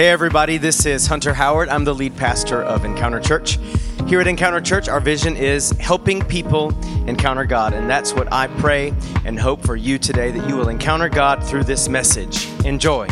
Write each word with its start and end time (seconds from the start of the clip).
Hey, 0.00 0.08
everybody, 0.08 0.56
this 0.56 0.86
is 0.86 1.06
Hunter 1.06 1.34
Howard. 1.34 1.68
I'm 1.68 1.84
the 1.84 1.94
lead 1.94 2.16
pastor 2.16 2.62
of 2.62 2.86
Encounter 2.86 3.20
Church. 3.20 3.58
Here 4.06 4.18
at 4.18 4.26
Encounter 4.26 4.62
Church, 4.62 4.88
our 4.88 4.98
vision 4.98 5.36
is 5.36 5.72
helping 5.72 6.22
people 6.24 6.70
encounter 7.06 7.44
God. 7.44 7.74
And 7.74 7.90
that's 7.90 8.14
what 8.14 8.32
I 8.32 8.46
pray 8.46 8.94
and 9.26 9.38
hope 9.38 9.60
for 9.62 9.76
you 9.76 9.98
today 9.98 10.30
that 10.30 10.48
you 10.48 10.56
will 10.56 10.70
encounter 10.70 11.10
God 11.10 11.44
through 11.44 11.64
this 11.64 11.86
message. 11.86 12.48
Enjoy. 12.64 13.08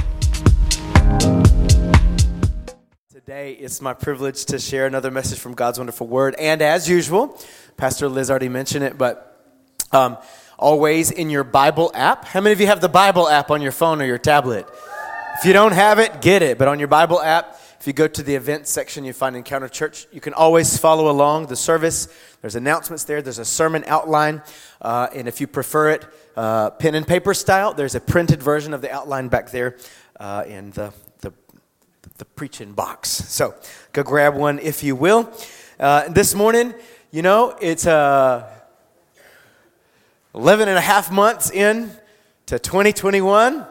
Today, 3.11 3.53
it's 3.61 3.83
my 3.83 3.93
privilege 3.93 4.47
to 4.47 4.59
share 4.59 4.87
another 4.87 5.11
message 5.11 5.39
from 5.39 5.53
God's 5.53 5.79
wonderful 5.79 6.07
word. 6.07 6.37
And 6.37 6.63
as 6.63 6.89
usual, 6.89 7.39
Pastor 7.77 8.09
Liz 8.09 8.31
already 8.31 8.49
mentioned 8.49 8.85
it, 8.85 8.97
but 8.97 9.39
um, 9.93 10.17
always 10.59 11.11
in 11.11 11.29
your 11.29 11.45
Bible 11.45 11.91
app. 11.93 12.25
How 12.25 12.41
many 12.41 12.55
of 12.55 12.63
you 12.63 12.67
have 12.67 12.81
the 12.81 12.89
Bible 12.89 13.29
app 13.29 13.51
on 13.51 13.61
your 13.61 13.73
phone 13.73 14.01
or 14.01 14.07
your 14.07 14.17
tablet? 14.17 14.67
If 15.39 15.45
you 15.45 15.53
don't 15.53 15.71
have 15.71 16.01
it, 16.01 16.21
get 16.21 16.43
it. 16.43 16.59
But 16.59 16.67
on 16.67 16.81
your 16.81 16.89
Bible 16.89 17.23
app, 17.23 17.61
if 17.79 17.87
you 17.87 17.93
go 17.93 18.09
to 18.09 18.25
the 18.25 18.35
events 18.35 18.73
section, 18.73 19.05
you 19.05 19.13
find 19.13 19.37
Encounter 19.37 19.69
Church. 19.69 20.09
You 20.11 20.21
can 20.21 20.35
always 20.35 20.77
follow 20.77 21.09
along 21.09 21.47
the 21.47 21.55
service. 21.55 22.09
There's 22.41 22.57
announcements 22.57 23.05
there. 23.05 23.23
There's 23.23 23.39
a 23.39 23.45
sermon 23.45 23.85
outline. 23.87 24.43
Uh, 24.83 25.07
and 25.15 25.29
if 25.29 25.41
you 25.41 25.47
prefer 25.47 25.91
it 25.91 26.07
uh, 26.37 26.71
pen 26.71 26.97
and 26.97 27.07
paper 27.07 27.35
style, 27.35 27.73
there's 27.73 27.95
a 27.95 28.01
printed 28.01 28.43
version 28.43 28.75
of 28.75 28.81
the 28.81 28.91
outline 28.91 29.29
back 29.29 29.53
there 29.53 29.77
uh, 30.19 30.43
in 30.45 30.73
the, 30.73 30.93
the, 31.21 31.33
the 32.17 32.25
preaching 32.25 32.73
box. 32.73 33.09
So 33.09 33.55
go 33.93 34.03
grab 34.03 34.35
one 34.35 34.59
if 34.59 34.83
you 34.83 34.97
will. 34.97 35.33
Uh, 35.79 36.09
this 36.09 36.35
morning, 36.35 36.75
you 37.13 37.23
know, 37.23 37.57
it's 37.61 37.87
uh, 37.87 38.45
11 40.35 40.67
and 40.67 40.77
a 40.77 40.81
half 40.81 41.13
months 41.13 41.49
in 41.53 41.93
to 42.47 42.59
2021 42.59 43.65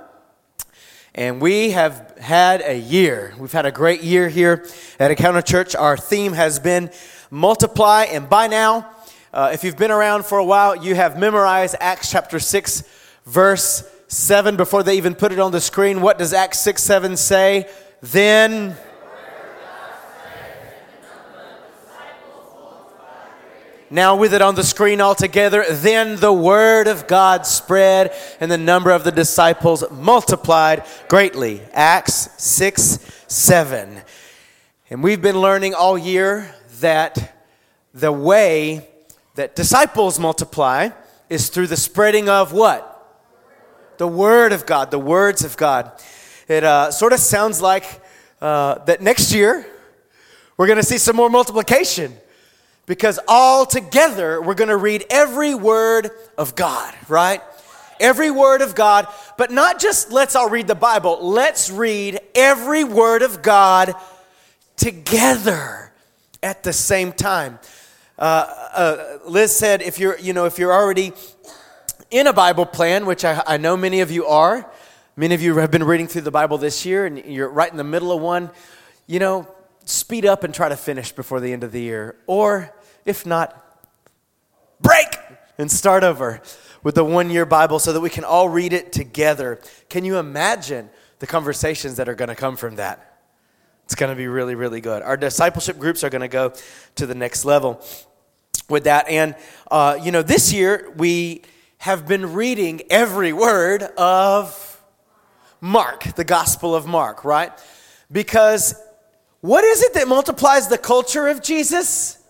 and 1.17 1.41
we 1.41 1.71
have 1.71 2.15
had 2.19 2.61
a 2.61 2.77
year. 2.77 3.33
We've 3.39 3.51
had 3.51 3.65
a 3.65 3.71
great 3.71 4.03
year 4.03 4.29
here 4.29 4.67
at 4.99 5.09
Encounter 5.09 5.41
Church. 5.41 5.75
Our 5.75 5.97
theme 5.97 6.33
has 6.33 6.59
been 6.59 6.91
multiply, 7.31 8.03
and 8.03 8.29
by 8.29 8.45
now, 8.45 8.87
uh, 9.33 9.49
if 9.51 9.63
you've 9.63 9.77
been 9.77 9.89
around 9.89 10.25
for 10.25 10.37
a 10.37 10.45
while, 10.45 10.75
you 10.75 10.93
have 10.93 11.19
memorized 11.19 11.75
Acts 11.79 12.11
chapter 12.11 12.39
6, 12.39 12.83
verse 13.25 13.83
7 14.07 14.57
before 14.57 14.83
they 14.83 14.95
even 14.95 15.15
put 15.15 15.31
it 15.31 15.39
on 15.39 15.51
the 15.51 15.59
screen. 15.59 16.01
What 16.01 16.19
does 16.19 16.33
Acts 16.33 16.59
6 16.59 16.83
7 16.83 17.17
say? 17.17 17.67
Then 18.01 18.77
Now, 23.89 24.17
with 24.17 24.33
it 24.33 24.41
on 24.41 24.55
the 24.55 24.65
screen 24.65 24.99
all 24.99 25.15
together, 25.15 25.63
then 25.69 26.17
the 26.17 26.33
word 26.33 26.87
of 26.87 27.07
God 27.07 27.45
spread 27.45 28.13
and 28.41 28.51
the 28.51 28.57
number 28.57 28.91
of 28.91 29.05
the 29.05 29.13
disciples 29.13 29.81
multiplied 29.89 30.83
greatly. 31.07 31.61
Acts 31.71 32.29
6 32.43 32.99
7. 33.27 34.01
And 34.89 35.01
we've 35.01 35.21
been 35.21 35.39
learning 35.39 35.73
all 35.73 35.97
year 35.97 36.53
that 36.81 37.37
the 37.93 38.11
way 38.11 38.89
that 39.35 39.55
disciples 39.55 40.19
multiply 40.19 40.89
is 41.29 41.47
through 41.47 41.67
the 41.67 41.77
spreading 41.77 42.27
of 42.27 42.51
what? 42.51 42.93
The 43.99 44.07
word 44.07 44.51
of 44.51 44.65
God, 44.65 44.91
the 44.91 44.99
words 44.99 45.45
of 45.45 45.55
God. 45.55 45.91
It 46.49 46.65
uh, 46.65 46.91
sort 46.91 47.13
of 47.13 47.19
sounds 47.19 47.61
like 47.61 48.01
uh, 48.41 48.83
that 48.85 49.01
next 49.01 49.33
year 49.33 49.65
we're 50.57 50.67
going 50.67 50.77
to 50.77 50.85
see 50.85 50.97
some 50.97 51.15
more 51.15 51.29
multiplication 51.29 52.17
because 52.87 53.19
all 53.27 53.67
together 53.67 54.41
we're 54.41 54.55
going 54.55 54.69
to 54.69 54.77
read 54.77 55.05
every 55.11 55.53
word 55.53 56.09
of 56.37 56.55
God, 56.55 56.95
right? 57.07 57.41
Every 57.99 58.31
word 58.31 58.61
of 58.61 58.73
God, 58.73 59.07
but 59.37 59.51
not 59.51 59.79
just 59.79 60.11
let's 60.11 60.35
all 60.35 60.49
read 60.49 60.67
the 60.67 60.75
Bible, 60.75 61.19
let's 61.21 61.69
read 61.69 62.19
every 62.33 62.83
word 62.83 63.21
of 63.21 63.43
God 63.43 63.93
together 64.77 65.91
at 66.41 66.63
the 66.63 66.73
same 66.73 67.11
time. 67.11 67.59
Uh, 68.17 68.45
uh, 68.73 69.17
Liz 69.27 69.55
said, 69.55 69.81
if 69.81 69.99
you're, 69.99 70.17
you 70.19 70.33
know, 70.33 70.45
if 70.45 70.57
you're 70.57 70.73
already 70.73 71.11
in 72.09 72.25
a 72.25 72.33
Bible 72.33 72.65
plan, 72.65 73.05
which 73.05 73.25
I, 73.25 73.43
I 73.45 73.57
know 73.57 73.75
many 73.75 73.99
of 73.99 74.11
you 74.11 74.25
are, 74.27 74.69
many 75.15 75.35
of 75.35 75.41
you 75.41 75.57
have 75.57 75.71
been 75.71 75.83
reading 75.83 76.07
through 76.07 76.21
the 76.21 76.31
Bible 76.31 76.57
this 76.57 76.85
year, 76.85 77.05
and 77.05 77.17
you're 77.25 77.49
right 77.49 77.69
in 77.69 77.77
the 77.77 77.83
middle 77.83 78.11
of 78.11 78.21
one, 78.21 78.49
you 79.07 79.19
know, 79.19 79.47
speed 79.85 80.25
up 80.25 80.43
and 80.43 80.53
try 80.53 80.69
to 80.69 80.77
finish 80.77 81.11
before 81.11 81.39
the 81.39 81.51
end 81.51 81.63
of 81.63 81.71
the 81.71 81.81
year. 81.81 82.15
Or 82.27 82.73
if 83.07 83.25
not, 83.25 83.63
break 84.79 85.17
and 85.57 85.71
start 85.71 86.03
over 86.03 86.41
with 86.83 86.93
the 86.95 87.03
one 87.03 87.29
year 87.31 87.45
Bible 87.45 87.79
so 87.79 87.93
that 87.93 88.01
we 88.01 88.09
can 88.09 88.23
all 88.23 88.49
read 88.49 88.73
it 88.73 88.91
together. 88.91 89.59
Can 89.89 90.05
you 90.05 90.17
imagine 90.17 90.89
the 91.19 91.25
conversations 91.25 91.97
that 91.97 92.07
are 92.07 92.15
going 92.15 92.29
to 92.29 92.35
come 92.35 92.57
from 92.57 92.75
that? 92.75 93.19
It's 93.85 93.95
going 93.95 94.11
to 94.11 94.15
be 94.15 94.27
really, 94.27 94.55
really 94.55 94.81
good. 94.81 95.01
Our 95.01 95.15
discipleship 95.15 95.79
groups 95.79 96.03
are 96.03 96.09
going 96.09 96.21
to 96.21 96.27
go 96.27 96.53
to 96.95 97.05
the 97.05 97.15
next 97.15 97.45
level 97.45 97.81
with 98.69 98.83
that. 98.83 99.07
And, 99.07 99.35
uh, 99.71 99.97
you 100.03 100.11
know, 100.11 100.21
this 100.21 100.51
year 100.51 100.91
we 100.97 101.43
have 101.77 102.07
been 102.07 102.33
reading 102.33 102.81
every 102.89 103.31
word 103.31 103.83
of 103.97 104.81
Mark, 105.61 106.03
the 106.15 106.25
Gospel 106.25 106.75
of 106.75 106.85
Mark, 106.85 107.23
right? 107.23 107.51
Because 108.11 108.75
what 109.39 109.63
is 109.63 109.81
it 109.81 109.93
that 109.93 110.09
multiplies 110.09 110.67
the 110.67 110.77
culture 110.77 111.27
of 111.27 111.41
Jesus? 111.41 112.21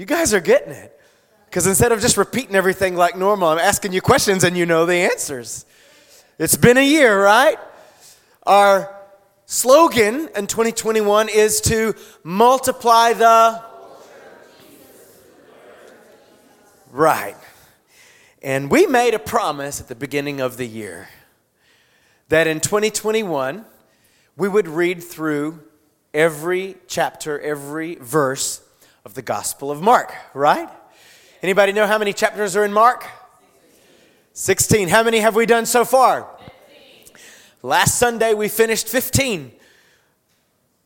You 0.00 0.06
guys 0.06 0.32
are 0.32 0.40
getting 0.40 0.72
it. 0.72 0.98
Because 1.44 1.66
instead 1.66 1.92
of 1.92 2.00
just 2.00 2.16
repeating 2.16 2.56
everything 2.56 2.96
like 2.96 3.18
normal, 3.18 3.48
I'm 3.48 3.58
asking 3.58 3.92
you 3.92 4.00
questions 4.00 4.44
and 4.44 4.56
you 4.56 4.64
know 4.64 4.86
the 4.86 4.94
answers. 4.94 5.66
It's 6.38 6.56
been 6.56 6.78
a 6.78 6.86
year, 6.86 7.22
right? 7.22 7.58
Our 8.44 8.96
slogan 9.44 10.30
in 10.34 10.46
2021 10.46 11.28
is 11.28 11.60
to 11.60 11.92
multiply 12.24 13.12
the. 13.12 13.62
Right. 16.90 17.36
And 18.40 18.70
we 18.70 18.86
made 18.86 19.12
a 19.12 19.18
promise 19.18 19.82
at 19.82 19.88
the 19.88 19.94
beginning 19.94 20.40
of 20.40 20.56
the 20.56 20.66
year 20.66 21.10
that 22.30 22.46
in 22.46 22.60
2021 22.60 23.66
we 24.34 24.48
would 24.48 24.66
read 24.66 25.04
through 25.04 25.60
every 26.14 26.78
chapter, 26.88 27.38
every 27.38 27.96
verse 27.96 28.62
of 29.04 29.14
the 29.14 29.22
Gospel 29.22 29.70
of 29.70 29.80
Mark, 29.80 30.14
right? 30.34 30.68
Anybody 31.42 31.72
know 31.72 31.86
how 31.86 31.98
many 31.98 32.12
chapters 32.12 32.54
are 32.56 32.64
in 32.64 32.72
Mark? 32.72 33.06
16. 34.34 34.88
How 34.88 35.02
many 35.02 35.18
have 35.18 35.34
we 35.34 35.46
done 35.46 35.66
so 35.66 35.84
far? 35.84 36.28
15. 37.04 37.16
Last 37.62 37.98
Sunday 37.98 38.34
we 38.34 38.48
finished 38.48 38.88
15. 38.88 39.52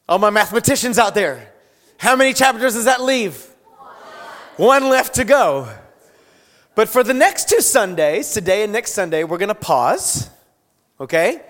All 0.09 0.19
my 0.19 0.31
mathematicians 0.31 0.99
out 0.99 1.15
there. 1.15 1.53
How 1.99 2.17
many 2.17 2.33
chapters 2.33 2.75
does 2.75 2.85
that 2.85 3.03
leave? 3.03 3.37
One, 4.57 4.83
One 4.83 4.89
left 4.91 5.15
to 5.17 5.25
go. 5.25 5.69
But 6.75 6.89
for 6.89 7.03
the 7.05 7.15
next 7.15 7.49
two 7.49 7.61
Sundays, 7.61 8.33
today 8.33 8.65
and 8.65 8.73
next 8.73 8.93
Sunday, 8.93 9.25
we're 9.25 9.39
going 9.39 9.49
to 9.49 9.55
pause, 9.55 10.29
okay, 11.01 11.41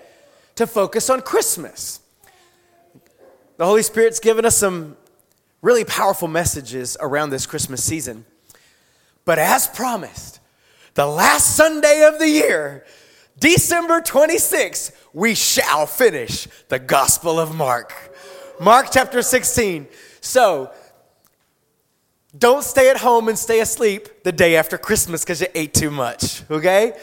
to 0.55 0.67
focus 0.67 1.09
on 1.09 1.21
Christmas. 1.21 1.99
The 3.57 3.65
Holy 3.65 3.81
Spirit's 3.81 4.19
given 4.19 4.45
us 4.45 4.57
some 4.57 4.97
really 5.65 5.83
powerful 5.83 6.27
messages 6.27 6.95
around 6.99 7.31
this 7.31 7.47
Christmas 7.47 7.83
season. 7.83 8.23
But 9.25 9.39
as 9.39 9.67
promised, 9.67 10.39
the 10.93 11.07
last 11.07 11.55
Sunday 11.55 12.03
of 12.07 12.19
the 12.19 12.29
year, 12.29 12.85
December 13.39 13.99
26th, 13.99 14.95
we 15.11 15.33
shall 15.33 15.87
finish 15.87 16.47
the 16.69 16.77
Gospel 16.77 17.39
of 17.39 17.55
Mark. 17.55 18.15
Mark 18.61 18.89
chapter 18.91 19.23
16. 19.23 19.87
So, 20.21 20.71
don't 22.37 22.63
stay 22.63 22.91
at 22.91 22.97
home 22.97 23.27
and 23.27 23.37
stay 23.37 23.59
asleep 23.59 24.23
the 24.23 24.31
day 24.31 24.57
after 24.57 24.77
Christmas 24.77 25.23
because 25.23 25.41
you 25.41 25.47
ate 25.55 25.73
too 25.73 25.89
much, 25.89 26.43
okay? 26.51 26.93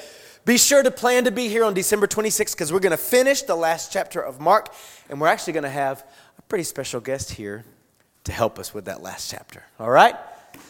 Be 0.44 0.56
sure 0.56 0.84
to 0.84 0.90
plan 0.92 1.24
to 1.24 1.32
be 1.32 1.48
here 1.48 1.64
on 1.64 1.74
December 1.74 2.06
26th 2.06 2.52
because 2.52 2.72
we're 2.72 2.78
going 2.78 2.92
to 2.92 2.96
finish 2.96 3.42
the 3.42 3.56
last 3.56 3.92
chapter 3.92 4.20
of 4.20 4.38
Mark, 4.38 4.72
and 5.10 5.20
we're 5.20 5.26
actually 5.26 5.52
going 5.52 5.64
to 5.64 5.68
have 5.68 6.04
a 6.38 6.42
pretty 6.42 6.64
special 6.64 7.00
guest 7.00 7.32
here 7.32 7.64
to 8.24 8.32
help 8.32 8.58
us 8.58 8.72
with 8.72 8.84
that 8.86 9.02
last 9.02 9.30
chapter. 9.30 9.64
All 9.78 9.90
right? 9.90 10.14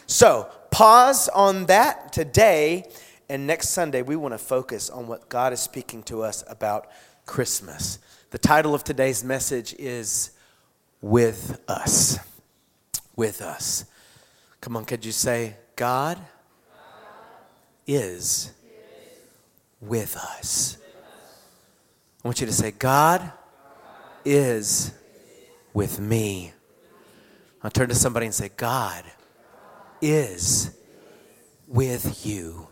So, 0.07 0.49
pause 0.71 1.29
on 1.29 1.65
that 1.67 2.11
today, 2.13 2.85
and 3.29 3.47
next 3.47 3.69
Sunday 3.69 4.01
we 4.01 4.15
want 4.15 4.33
to 4.33 4.37
focus 4.37 4.89
on 4.89 5.07
what 5.07 5.29
God 5.29 5.53
is 5.53 5.59
speaking 5.59 6.03
to 6.03 6.23
us 6.23 6.43
about 6.49 6.87
Christmas. 7.25 7.99
The 8.31 8.37
title 8.37 8.73
of 8.73 8.83
today's 8.83 9.23
message 9.23 9.75
is 9.77 10.31
With 11.01 11.61
Us. 11.67 12.17
With 13.15 13.41
Us. 13.41 13.85
Come 14.61 14.77
on, 14.77 14.85
could 14.85 15.05
you 15.05 15.11
say, 15.11 15.55
God, 15.75 16.19
is 17.85 18.51
with 19.81 20.15
us. 20.15 20.77
I 22.23 22.27
want 22.27 22.39
you 22.39 22.47
to 22.47 22.53
say, 22.53 22.71
God 22.71 23.31
is 24.23 24.93
with 25.73 25.99
me. 25.99 26.53
I'll 27.63 27.71
turn 27.71 27.87
to 27.87 27.95
somebody 27.95 28.25
and 28.25 28.35
say, 28.35 28.49
God 28.57 29.05
is 30.01 30.77
with 31.65 32.25
you. 32.25 32.67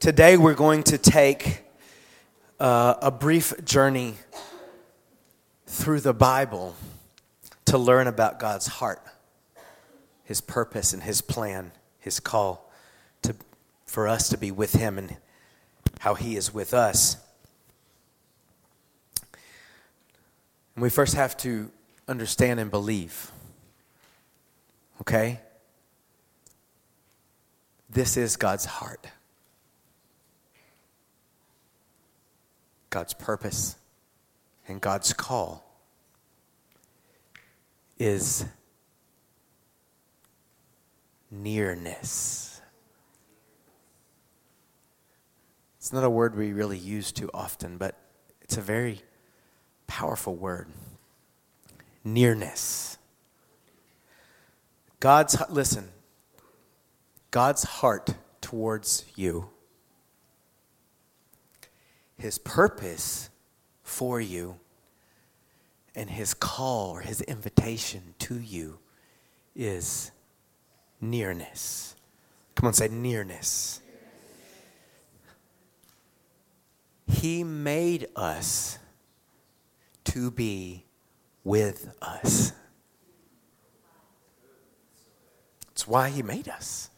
Today 0.00 0.38
we're 0.38 0.54
going 0.54 0.82
to 0.84 0.96
take 0.96 1.62
uh, 2.58 2.94
a 3.02 3.10
brief 3.10 3.52
journey 3.66 4.14
through 5.66 6.00
the 6.00 6.14
Bible 6.14 6.74
to 7.66 7.76
learn 7.76 8.06
about 8.06 8.38
God's 8.38 8.66
heart, 8.66 9.02
His 10.24 10.40
purpose, 10.40 10.94
and 10.94 11.02
His 11.02 11.20
plan, 11.20 11.72
His 11.98 12.18
call 12.18 12.72
to, 13.20 13.36
for 13.84 14.08
us 14.08 14.30
to 14.30 14.38
be 14.38 14.50
with 14.50 14.72
Him 14.72 14.96
and 14.96 15.18
how 15.98 16.14
He 16.14 16.34
is 16.34 16.54
with 16.54 16.72
us. 16.72 17.21
And 20.74 20.82
we 20.82 20.90
first 20.90 21.14
have 21.14 21.36
to 21.38 21.70
understand 22.08 22.60
and 22.60 22.70
believe. 22.70 23.30
Okay? 25.00 25.40
This 27.90 28.16
is 28.16 28.36
God's 28.36 28.64
heart. 28.64 29.06
God's 32.90 33.14
purpose 33.14 33.76
and 34.68 34.80
God's 34.80 35.12
call 35.12 35.64
is 37.98 38.44
nearness. 41.30 42.60
It's 45.78 45.92
not 45.92 46.04
a 46.04 46.10
word 46.10 46.36
we 46.36 46.52
really 46.52 46.78
use 46.78 47.12
too 47.12 47.30
often, 47.32 47.76
but 47.76 47.96
it's 48.40 48.56
a 48.56 48.60
very 48.60 49.02
powerful 49.86 50.34
word. 50.34 50.68
Nearness. 52.04 52.98
God's, 55.00 55.36
listen, 55.48 55.88
God's 57.30 57.64
heart 57.64 58.14
towards 58.40 59.04
you, 59.16 59.48
His 62.16 62.38
purpose 62.38 63.30
for 63.82 64.20
you, 64.20 64.58
and 65.94 66.10
His 66.10 66.34
call 66.34 66.90
or 66.90 67.00
His 67.00 67.20
invitation 67.22 68.14
to 68.20 68.38
you 68.38 68.78
is 69.56 70.10
nearness. 71.00 71.96
Come 72.54 72.68
on, 72.68 72.72
say 72.74 72.88
nearness. 72.88 73.80
He 77.08 77.44
made 77.44 78.06
us 78.14 78.78
to 80.04 80.30
be 80.30 80.84
with 81.44 81.94
us. 82.00 82.52
It's 85.72 85.86
why 85.86 86.10
He 86.10 86.22
made 86.22 86.48
us. 86.48 86.90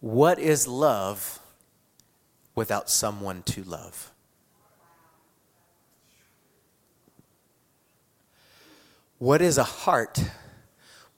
What 0.00 0.38
is 0.38 0.68
love 0.68 1.40
without 2.54 2.88
someone 2.88 3.42
to 3.44 3.64
love? 3.64 4.12
What 9.18 9.42
is 9.42 9.58
a 9.58 9.64
heart 9.64 10.22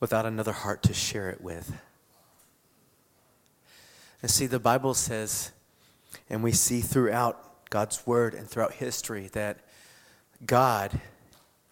without 0.00 0.24
another 0.24 0.52
heart 0.52 0.82
to 0.84 0.94
share 0.94 1.28
it 1.28 1.42
with? 1.42 1.72
And 4.22 4.30
see, 4.30 4.46
the 4.46 4.58
Bible 4.58 4.94
says, 4.94 5.52
and 6.28 6.42
we 6.42 6.52
see 6.52 6.80
throughout 6.80 7.70
God's 7.70 8.06
word 8.06 8.34
and 8.34 8.48
throughout 8.48 8.74
history 8.74 9.28
that 9.32 9.60
God 10.44 11.00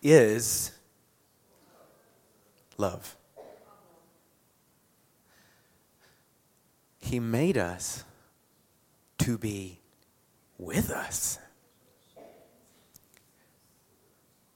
is 0.02 0.72
love. 2.76 3.16
He 6.98 7.20
made 7.20 7.58
us 7.58 8.04
to 9.18 9.38
be 9.38 9.80
with 10.58 10.90
us. 10.90 11.38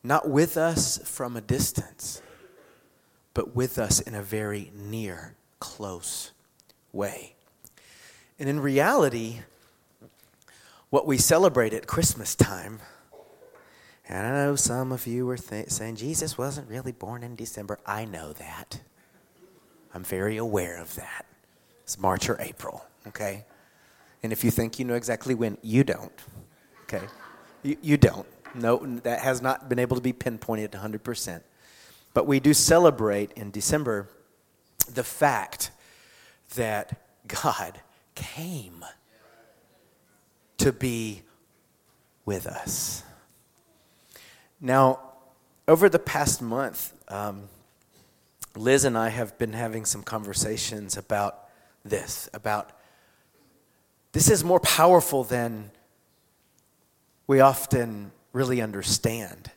Not 0.02 0.28
with 0.28 0.56
us 0.56 0.98
from 1.04 1.36
a 1.36 1.40
distance, 1.40 2.22
but 3.34 3.54
with 3.54 3.78
us 3.78 4.00
in 4.00 4.14
a 4.14 4.22
very 4.22 4.72
near, 4.76 5.36
close 5.60 6.32
way. 6.92 7.31
And 8.38 8.48
in 8.48 8.60
reality, 8.60 9.40
what 10.90 11.06
we 11.06 11.18
celebrate 11.18 11.72
at 11.72 11.86
Christmas 11.86 12.34
time, 12.34 12.80
and 14.08 14.26
I 14.26 14.30
know 14.44 14.56
some 14.56 14.92
of 14.92 15.06
you 15.06 15.28
are 15.30 15.36
th- 15.36 15.70
saying 15.70 15.96
Jesus 15.96 16.36
wasn't 16.36 16.68
really 16.68 16.92
born 16.92 17.22
in 17.22 17.36
December. 17.36 17.78
I 17.86 18.04
know 18.04 18.32
that. 18.34 18.80
I'm 19.94 20.04
very 20.04 20.36
aware 20.36 20.80
of 20.80 20.94
that. 20.96 21.26
It's 21.84 21.98
March 21.98 22.28
or 22.28 22.40
April, 22.40 22.84
okay? 23.08 23.44
And 24.22 24.32
if 24.32 24.44
you 24.44 24.50
think 24.50 24.78
you 24.78 24.84
know 24.84 24.94
exactly 24.94 25.34
when, 25.34 25.58
you 25.62 25.84
don't, 25.84 26.12
okay? 26.84 27.06
You, 27.62 27.76
you 27.82 27.96
don't. 27.96 28.26
No, 28.54 28.78
that 29.02 29.20
has 29.20 29.40
not 29.40 29.68
been 29.68 29.78
able 29.78 29.96
to 29.96 30.02
be 30.02 30.12
pinpointed 30.12 30.72
100%. 30.72 31.42
But 32.14 32.26
we 32.26 32.40
do 32.40 32.52
celebrate 32.52 33.32
in 33.32 33.50
December 33.50 34.08
the 34.92 35.04
fact 35.04 35.70
that 36.54 37.00
God 37.26 37.80
came 38.14 38.84
to 40.58 40.72
be 40.72 41.22
with 42.24 42.46
us. 42.46 43.02
Now, 44.60 45.00
over 45.66 45.88
the 45.88 45.98
past 45.98 46.40
month, 46.40 46.92
um, 47.08 47.48
Liz 48.54 48.84
and 48.84 48.96
I 48.96 49.08
have 49.08 49.36
been 49.38 49.54
having 49.54 49.84
some 49.84 50.02
conversations 50.02 50.96
about 50.96 51.38
this 51.84 52.28
about 52.32 52.70
this 54.12 54.30
is 54.30 54.44
more 54.44 54.60
powerful 54.60 55.24
than 55.24 55.70
we 57.26 57.40
often 57.40 58.12
really 58.32 58.60
understand. 58.60 59.50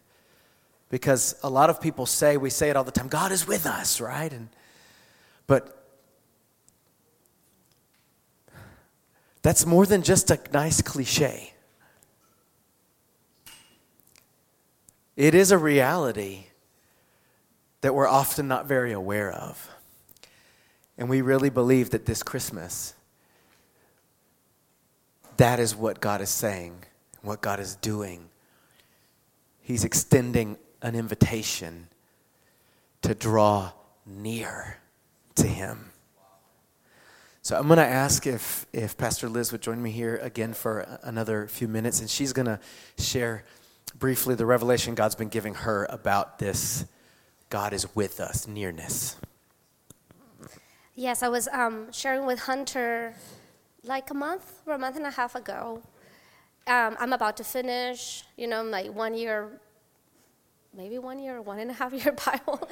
Because 0.90 1.36
a 1.44 1.50
lot 1.50 1.70
of 1.70 1.82
people 1.82 2.06
say, 2.06 2.38
we 2.38 2.50
say 2.50 2.70
it 2.70 2.78
all 2.78 2.84
the 2.84 2.92
time, 2.92 3.10
God 3.10 3.32
is 3.32 3.48
with 3.48 3.66
us, 3.66 4.00
right? 4.00 4.32
And 4.32 4.50
but 5.46 5.75
that's 9.46 9.64
more 9.64 9.86
than 9.86 10.02
just 10.02 10.32
a 10.32 10.40
nice 10.52 10.82
cliche. 10.82 11.54
It 15.16 15.36
is 15.36 15.52
a 15.52 15.58
reality 15.60 16.46
that 17.82 17.94
we're 17.94 18.08
often 18.08 18.48
not 18.48 18.66
very 18.66 18.92
aware 18.92 19.32
of. 19.32 19.70
And 20.98 21.08
we 21.10 21.22
really 21.22 21.52
believe 21.52 21.92
that 21.92 22.08
this 22.08 22.24
Christmas, 22.24 22.96
that 25.38 25.60
is 25.60 25.76
what 25.76 26.02
God 26.02 26.22
is 26.22 26.32
saying, 26.32 26.78
what 27.22 27.40
God 27.42 27.60
is 27.60 27.76
doing. 27.76 28.30
He's 29.62 29.84
extending 29.84 30.58
an 30.82 30.96
invitation 30.96 31.90
to 33.04 33.14
draw 33.14 33.74
near 34.08 34.80
to 35.36 35.46
Him. 35.46 35.92
So 37.46 37.56
I'm 37.56 37.68
going 37.68 37.78
to 37.78 37.86
ask 37.86 38.26
if, 38.26 38.66
if 38.74 38.98
Pastor 38.98 39.30
Liz 39.30 39.52
would 39.52 39.62
join 39.62 39.80
me 39.80 39.92
here 39.92 40.16
again 40.16 40.52
for 40.56 40.98
another 41.04 41.46
few 41.46 41.68
minutes, 41.68 42.00
and 42.00 42.10
she's 42.10 42.34
going 42.34 42.48
to 42.48 42.60
share 42.98 43.44
briefly 44.00 44.34
the 44.34 44.48
revelation 44.48 44.96
God's 44.96 45.14
been 45.14 45.30
giving 45.30 45.54
her 45.54 45.86
about 45.92 46.40
this 46.40 46.86
God 47.52 47.72
is 47.72 47.96
with 47.96 48.20
us 48.20 48.48
nearness. 48.48 49.18
Yes, 50.96 51.22
I 51.22 51.28
was 51.28 51.48
um, 51.50 51.92
sharing 51.92 52.26
with 52.26 52.40
Hunter 52.40 53.14
like 53.84 54.10
a 54.10 54.16
month 54.16 54.52
or 54.66 54.74
a 54.74 54.80
month 54.80 54.96
and 54.96 55.06
a 55.06 55.12
half 55.12 55.36
ago. 55.36 55.84
Um, 56.66 56.98
I'm 57.00 57.14
about 57.14 57.38
to 57.38 57.44
finish, 57.44 58.24
you 58.38 58.48
know, 58.48 58.64
my 58.64 58.90
one 58.90 59.14
year, 59.14 59.62
maybe 60.76 60.98
one 60.98 61.20
year, 61.20 61.44
one 61.44 61.60
and 61.60 61.70
a 61.70 61.76
half 61.76 61.94
year 61.94 62.12
Bible 62.26 62.68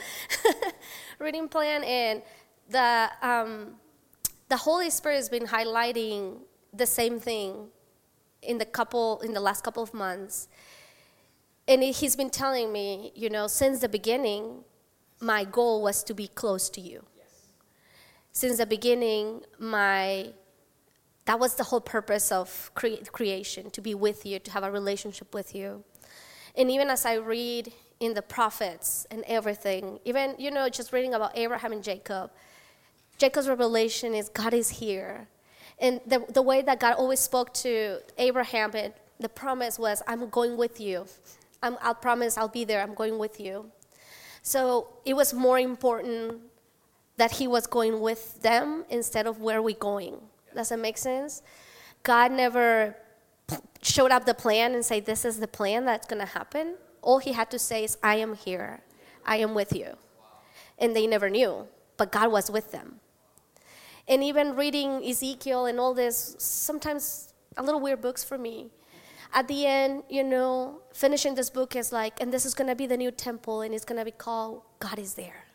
reading 1.20 1.48
plan, 1.48 1.84
and 1.84 2.24
the 2.72 3.12
um, 3.22 3.76
the 4.50 4.58
Holy 4.58 4.90
Spirit 4.90 5.16
has 5.16 5.30
been 5.30 5.48
highlighting 5.48 6.40
the 6.74 6.86
same 6.86 7.20
thing 7.20 7.68
in 8.42 8.58
the 8.58 8.66
couple 8.66 9.20
in 9.22 9.34
the 9.34 9.40
last 9.40 9.64
couple 9.64 9.84
of 9.84 9.94
months, 9.94 10.48
and 11.68 11.82
he's 11.82 12.16
been 12.16 12.30
telling 12.30 12.72
me, 12.72 13.12
you 13.16 13.30
know, 13.30 13.48
since 13.48 13.80
the 13.80 13.90
beginning, 13.90 14.64
my 15.20 15.46
goal 15.46 15.82
was 15.82 16.04
to 16.04 16.14
be 16.14 16.28
close 16.28 16.70
to 16.72 16.82
you. 16.82 17.04
Since 18.32 18.58
the 18.58 18.66
beginning, 18.66 19.44
my 19.60 20.34
that 21.26 21.40
was 21.40 21.56
the 21.56 21.64
whole 21.64 21.82
purpose 21.82 22.32
of 22.32 22.72
cre- 22.76 23.04
creation 23.12 23.70
to 23.72 23.82
be 23.82 23.96
with 23.96 24.26
you, 24.26 24.40
to 24.40 24.52
have 24.52 24.64
a 24.64 24.72
relationship 24.72 25.34
with 25.34 25.56
you. 25.56 25.84
And 26.56 26.70
even 26.70 26.90
as 26.90 27.06
I 27.06 27.16
read 27.16 27.72
in 28.00 28.14
the 28.14 28.22
prophets 28.22 29.08
and 29.10 29.24
everything, 29.26 30.00
even, 30.04 30.36
you 30.38 30.52
know, 30.52 30.68
just 30.68 30.92
reading 30.92 31.14
about 31.14 31.38
Abraham 31.38 31.72
and 31.72 31.84
Jacob, 31.84 32.32
Jacob's 33.18 33.48
revelation 33.48 34.14
is 34.14 34.30
God 34.30 34.54
is 34.54 34.70
here. 34.70 35.28
And 35.80 36.00
the, 36.06 36.26
the 36.30 36.42
way 36.42 36.62
that 36.62 36.80
God 36.80 36.96
always 36.96 37.20
spoke 37.20 37.54
to 37.56 38.00
Abraham, 38.18 38.72
and 38.74 38.94
the 39.20 39.30
promise 39.30 39.80
was, 39.80 40.02
I'm 40.08 40.30
going 40.30 40.58
with 40.58 40.80
you. 40.80 41.06
I'm, 41.62 41.78
I'll 41.82 41.96
promise 41.96 42.38
I'll 42.38 42.48
be 42.48 42.64
there. 42.64 42.82
I'm 42.82 42.94
going 42.94 43.18
with 43.18 43.40
you. 43.40 43.72
So 44.42 44.88
it 45.06 45.14
was 45.14 45.34
more 45.34 45.60
important 45.60 46.42
that 47.18 47.32
he 47.32 47.48
was 47.48 47.68
going 47.68 48.02
with 48.02 48.42
them 48.42 48.86
instead 48.90 49.28
of 49.28 49.40
where 49.40 49.62
we 49.62 49.74
going. 49.74 50.18
Does 50.54 50.70
that 50.70 50.80
make 50.80 50.98
sense? 50.98 51.42
God 52.04 52.32
never 52.32 52.96
showed 53.82 54.12
up 54.12 54.26
the 54.26 54.34
plan 54.34 54.74
and 54.74 54.84
say, 54.84 55.00
This 55.00 55.26
is 55.26 55.40
the 55.40 55.48
plan 55.48 55.86
that's 55.86 56.08
going 56.08 56.20
to 56.20 56.26
happen. 56.26 56.76
All 57.02 57.20
he 57.20 57.34
had 57.34 57.50
to 57.52 57.60
say 57.60 57.84
is, 57.84 57.98
I 58.04 58.16
am 58.16 58.36
here. 58.36 58.82
I 59.26 59.38
am 59.38 59.54
with 59.54 59.74
you. 59.74 59.98
And 60.78 60.96
they 60.96 61.08
never 61.08 61.30
knew, 61.30 61.68
but 61.98 62.12
God 62.12 62.32
was 62.32 62.52
with 62.52 62.72
them. 62.72 63.00
And 64.08 64.24
even 64.24 64.56
reading 64.56 65.04
Ezekiel 65.04 65.66
and 65.66 65.80
all 65.80 65.94
this, 65.94 66.36
sometimes 66.40 67.34
a 67.58 67.64
little 67.64 67.80
weird 67.80 68.02
books 68.02 68.24
for 68.24 68.38
me. 68.38 68.70
At 69.34 69.48
the 69.48 69.66
end, 69.66 70.04
you 70.10 70.24
know, 70.24 70.82
finishing 70.94 71.36
this 71.36 71.50
book 71.50 71.76
is 71.76 71.92
like, 71.92 72.22
and 72.22 72.32
this 72.32 72.46
is 72.46 72.54
going 72.54 72.68
to 72.68 72.76
be 72.76 72.86
the 72.86 72.98
new 72.98 73.12
temple, 73.12 73.62
and 73.62 73.74
it's 73.74 73.86
going 73.86 73.98
to 73.98 74.06
be 74.06 74.12
called 74.12 74.62
God 74.80 75.00
is 75.00 75.16
There. 75.16 75.46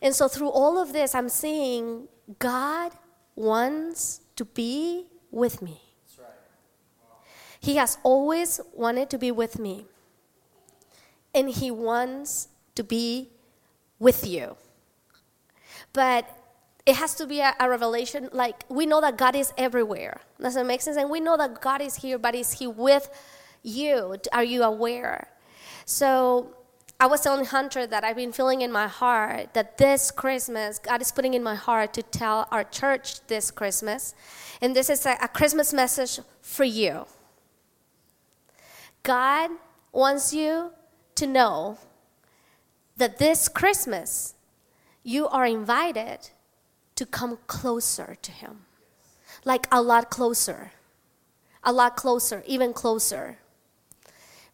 And 0.00 0.14
so 0.14 0.26
through 0.26 0.48
all 0.48 0.78
of 0.78 0.92
this, 0.92 1.14
I'm 1.14 1.28
seeing 1.28 2.08
God 2.38 2.92
wants 3.36 4.20
to 4.36 4.44
be 4.44 5.06
with 5.30 5.62
me. 5.62 5.80
He 7.60 7.76
has 7.76 7.98
always 8.02 8.60
wanted 8.74 9.08
to 9.10 9.18
be 9.18 9.30
with 9.30 9.58
me. 9.58 9.86
And 11.32 11.48
He 11.48 11.70
wants 11.70 12.48
to 12.74 12.82
be 12.82 13.30
with 14.00 14.26
you. 14.26 14.56
But 15.92 16.28
it 16.84 16.96
has 16.96 17.14
to 17.16 17.26
be 17.26 17.40
a, 17.40 17.54
a, 17.60 17.68
revelation. 17.68 18.28
Like, 18.32 18.64
we 18.68 18.86
know 18.86 19.00
that 19.00 19.16
God 19.16 19.36
is 19.36 19.52
everywhere. 19.56 20.20
Does 20.40 20.54
that 20.54 20.66
make 20.66 20.80
sense? 20.80 20.96
And 20.96 21.10
we 21.10 21.20
know 21.20 21.36
that 21.36 21.60
God 21.60 21.80
is 21.80 21.96
here, 21.96 22.18
but 22.18 22.34
is 22.34 22.54
He 22.54 22.66
with 22.66 23.08
you? 23.62 24.16
Are 24.32 24.42
you 24.42 24.62
aware? 24.62 25.28
So, 25.84 26.56
I 26.98 27.06
was 27.06 27.20
telling 27.20 27.44
Hunter 27.44 27.84
that 27.84 28.04
I've 28.04 28.14
been 28.14 28.30
feeling 28.30 28.60
in 28.60 28.70
my 28.70 28.86
heart 28.86 29.54
that 29.54 29.76
this 29.76 30.12
Christmas, 30.12 30.78
God 30.78 31.02
is 31.02 31.10
putting 31.10 31.34
in 31.34 31.42
my 31.42 31.56
heart 31.56 31.92
to 31.94 32.02
tell 32.02 32.46
our 32.52 32.62
church 32.62 33.26
this 33.26 33.50
Christmas. 33.50 34.14
And 34.60 34.76
this 34.76 34.88
is 34.88 35.04
a, 35.04 35.16
a 35.20 35.26
Christmas 35.26 35.72
message 35.72 36.20
for 36.40 36.62
you. 36.62 37.06
God 39.02 39.50
wants 39.90 40.32
you 40.32 40.70
to 41.16 41.26
know 41.26 41.78
that 42.96 43.18
this 43.18 43.48
Christmas, 43.48 44.34
you 45.02 45.26
are 45.26 45.44
invited 45.44 46.30
to 46.96 47.06
come 47.06 47.38
closer 47.46 48.16
to 48.22 48.32
Him. 48.32 48.66
Like 49.44 49.66
a 49.72 49.82
lot 49.82 50.10
closer. 50.10 50.72
A 51.64 51.72
lot 51.72 51.96
closer, 51.96 52.42
even 52.46 52.72
closer. 52.72 53.38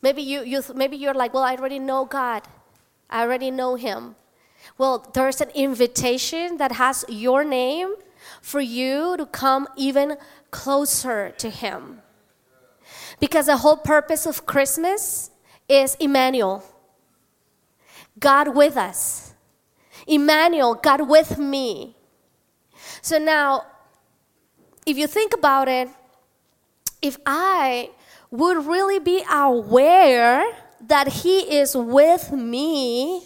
Maybe, 0.02 0.22
you, 0.22 0.42
you, 0.42 0.62
maybe 0.74 0.96
you're 0.96 1.14
like, 1.14 1.34
well, 1.34 1.42
I 1.42 1.56
already 1.56 1.78
know 1.78 2.04
God, 2.04 2.42
I 3.10 3.22
already 3.22 3.50
know 3.50 3.74
Him. 3.74 4.14
Well, 4.76 5.10
there's 5.14 5.40
an 5.40 5.50
invitation 5.50 6.58
that 6.58 6.72
has 6.72 7.04
your 7.08 7.44
name 7.44 7.94
for 8.42 8.60
you 8.60 9.16
to 9.16 9.26
come 9.26 9.66
even 9.76 10.16
closer 10.50 11.30
to 11.38 11.50
Him. 11.50 12.02
Because 13.20 13.46
the 13.46 13.58
whole 13.58 13.76
purpose 13.76 14.26
of 14.26 14.46
Christmas 14.46 15.30
is 15.68 15.96
Emmanuel, 15.96 16.62
God 18.18 18.54
with 18.54 18.76
us. 18.76 19.34
Emmanuel, 20.06 20.74
God 20.74 21.08
with 21.08 21.38
me. 21.38 21.96
So 23.02 23.18
now, 23.18 23.64
if 24.86 24.96
you 24.96 25.06
think 25.06 25.34
about 25.34 25.68
it, 25.68 25.88
if 27.02 27.18
I 27.26 27.90
would 28.30 28.66
really 28.66 28.98
be 28.98 29.22
aware 29.30 30.44
that 30.82 31.08
He 31.08 31.58
is 31.58 31.74
with 31.76 32.32
me, 32.32 33.22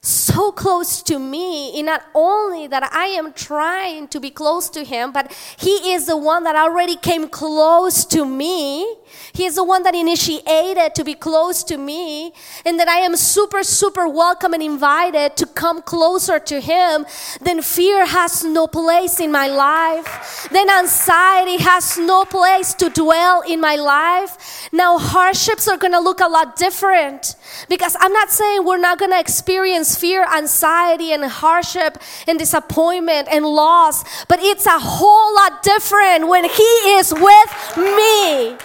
so 0.00 0.52
close 0.52 1.02
to 1.02 1.18
me, 1.18 1.78
in 1.78 1.86
not 1.86 2.02
only 2.14 2.68
that 2.68 2.84
I 2.92 3.06
am 3.06 3.32
trying 3.32 4.06
to 4.08 4.20
be 4.20 4.30
close 4.30 4.70
to 4.70 4.84
Him, 4.84 5.10
but 5.10 5.32
He 5.58 5.92
is 5.92 6.06
the 6.06 6.16
one 6.16 6.44
that 6.44 6.54
already 6.54 6.94
came 6.94 7.28
close 7.28 8.04
to 8.06 8.24
me. 8.24 8.96
He 9.32 9.44
is 9.46 9.56
the 9.56 9.64
one 9.64 9.82
that 9.82 9.96
initiated 9.96 10.94
to 10.94 11.02
be 11.02 11.14
close 11.14 11.64
to 11.64 11.76
me, 11.76 12.32
and 12.64 12.78
that 12.78 12.86
I 12.86 12.98
am 12.98 13.16
super, 13.16 13.64
super 13.64 14.06
welcome 14.06 14.54
and 14.54 14.62
invited 14.62 15.36
to 15.36 15.46
come 15.46 15.82
closer 15.82 16.38
to 16.38 16.60
Him. 16.60 17.04
Then 17.40 17.60
fear 17.60 18.06
has 18.06 18.44
no 18.44 18.68
place 18.68 19.18
in 19.18 19.32
my 19.32 19.48
life. 19.48 20.48
Then 20.52 20.70
anxiety 20.70 21.56
has 21.56 21.98
no 21.98 22.24
place 22.24 22.72
to 22.74 22.88
dwell 22.90 23.40
in 23.40 23.60
my 23.60 23.74
life. 23.74 24.68
Now 24.72 24.98
hardships 24.98 25.66
are 25.66 25.76
gonna 25.76 26.00
look 26.00 26.20
a 26.20 26.28
lot 26.28 26.56
different 26.56 27.34
because 27.68 27.96
I'm 27.98 28.12
not 28.12 28.30
saying 28.30 28.64
we're 28.64 28.78
not 28.78 28.98
gonna 28.98 29.18
experience 29.18 29.87
fear, 29.96 30.24
anxiety, 30.24 31.12
and 31.12 31.24
hardship, 31.24 31.98
and 32.26 32.38
disappointment 32.38 33.28
and 33.30 33.44
loss, 33.44 34.24
but 34.26 34.40
it's 34.42 34.66
a 34.66 34.78
whole 34.78 35.34
lot 35.34 35.62
different 35.62 36.28
when 36.28 36.44
He 36.44 36.72
is 36.98 37.12
with 37.12 37.76
me. 37.76 38.56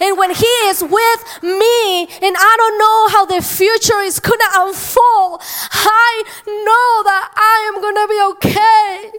And 0.00 0.18
when 0.18 0.34
He 0.34 0.54
is 0.66 0.82
with 0.82 1.42
me, 1.42 2.02
and 2.02 2.34
I 2.36 2.54
don't 2.58 2.78
know 2.78 3.08
how 3.16 3.24
the 3.26 3.40
future 3.40 4.00
is 4.00 4.18
gonna 4.18 4.50
unfold, 4.54 5.42
I 5.70 6.24
know 6.46 7.02
that 7.04 7.30
I 7.36 7.70
am 7.72 7.80
gonna 7.80 8.08
be 8.08 8.20
okay. 8.34 9.12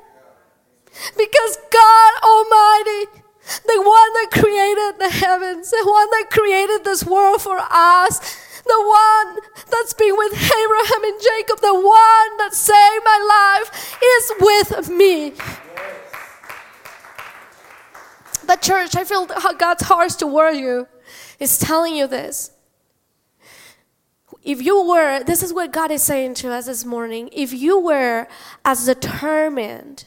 Because 1.17 1.57
God 1.71 2.13
Almighty, 2.23 3.21
the 3.67 3.81
one 3.81 4.13
that 4.13 4.29
created 4.31 4.99
the 4.99 5.09
heavens, 5.09 5.69
the 5.69 5.83
one 5.85 6.09
that 6.11 6.29
created 6.31 6.83
this 6.83 7.05
world 7.05 7.41
for 7.41 7.59
us, 7.59 8.44
the 8.65 8.81
one 8.81 9.37
that's 9.69 9.93
been 9.93 10.15
with 10.17 10.33
Abraham 10.33 11.03
and 11.03 11.21
Jacob, 11.21 11.59
the 11.61 11.73
one 11.73 12.37
that 12.37 12.53
saved 12.53 13.03
my 13.05 13.61
life, 13.61 13.97
is 14.03 14.31
with 14.39 14.89
me. 14.89 15.33
But, 18.47 18.61
church, 18.61 18.95
I 18.95 19.03
feel 19.03 19.25
God's 19.57 19.83
heart 19.83 20.11
toward 20.11 20.55
you 20.55 20.87
is 21.39 21.57
telling 21.57 21.95
you 21.95 22.07
this. 22.07 22.51
If 24.43 24.61
you 24.61 24.87
were, 24.87 25.23
this 25.23 25.41
is 25.41 25.51
what 25.51 25.71
God 25.71 25.89
is 25.89 26.03
saying 26.03 26.35
to 26.35 26.51
us 26.51 26.67
this 26.67 26.85
morning, 26.85 27.29
if 27.31 27.51
you 27.51 27.79
were 27.79 28.27
as 28.63 28.85
determined 28.85 30.05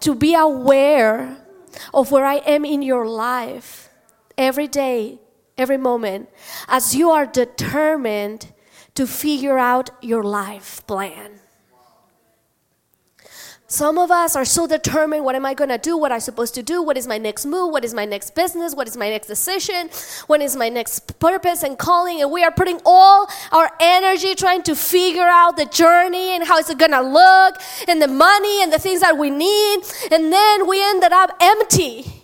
to 0.00 0.14
be 0.14 0.34
aware 0.34 1.36
of 1.94 2.10
where 2.10 2.24
I 2.24 2.36
am 2.36 2.64
in 2.64 2.82
your 2.82 3.06
life 3.06 3.88
every 4.36 4.66
day, 4.66 5.20
every 5.62 5.78
moment, 5.78 6.28
as 6.68 6.94
you 6.94 7.10
are 7.10 7.24
determined 7.24 8.52
to 8.94 9.06
figure 9.06 9.58
out 9.58 9.90
your 10.02 10.22
life 10.22 10.86
plan. 10.86 11.38
Some 13.72 13.96
of 13.96 14.10
us 14.10 14.36
are 14.36 14.44
so 14.44 14.66
determined 14.66 15.24
what 15.24 15.34
am 15.34 15.46
I 15.46 15.54
going 15.54 15.70
to 15.70 15.78
do? 15.78 15.96
What 15.96 16.12
am 16.12 16.16
I 16.16 16.18
supposed 16.18 16.54
to 16.56 16.62
do? 16.62 16.82
What 16.82 16.98
is 16.98 17.06
my 17.06 17.16
next 17.16 17.46
move? 17.46 17.72
What 17.72 17.86
is 17.86 17.94
my 17.94 18.04
next 18.04 18.34
business? 18.34 18.74
What 18.74 18.86
is 18.86 18.98
my 18.98 19.08
next 19.08 19.28
decision? 19.28 19.88
What 20.26 20.42
is 20.42 20.56
my 20.56 20.68
next 20.68 21.18
purpose 21.18 21.62
and 21.62 21.78
calling? 21.78 22.20
And 22.20 22.30
we 22.30 22.44
are 22.44 22.52
putting 22.52 22.82
all 22.84 23.26
our 23.50 23.70
energy 23.80 24.34
trying 24.34 24.62
to 24.64 24.74
figure 24.76 25.22
out 25.22 25.56
the 25.56 25.64
journey 25.64 26.34
and 26.34 26.44
how 26.44 26.58
is 26.58 26.68
it 26.68 26.76
going 26.76 26.90
to 26.90 27.00
look 27.00 27.62
and 27.88 28.02
the 28.02 28.08
money 28.08 28.62
and 28.62 28.70
the 28.70 28.78
things 28.78 29.00
that 29.00 29.16
we 29.16 29.30
need. 29.30 29.80
And 30.10 30.30
then 30.30 30.68
we 30.68 30.84
ended 30.84 31.12
up 31.12 31.30
empty. 31.40 32.21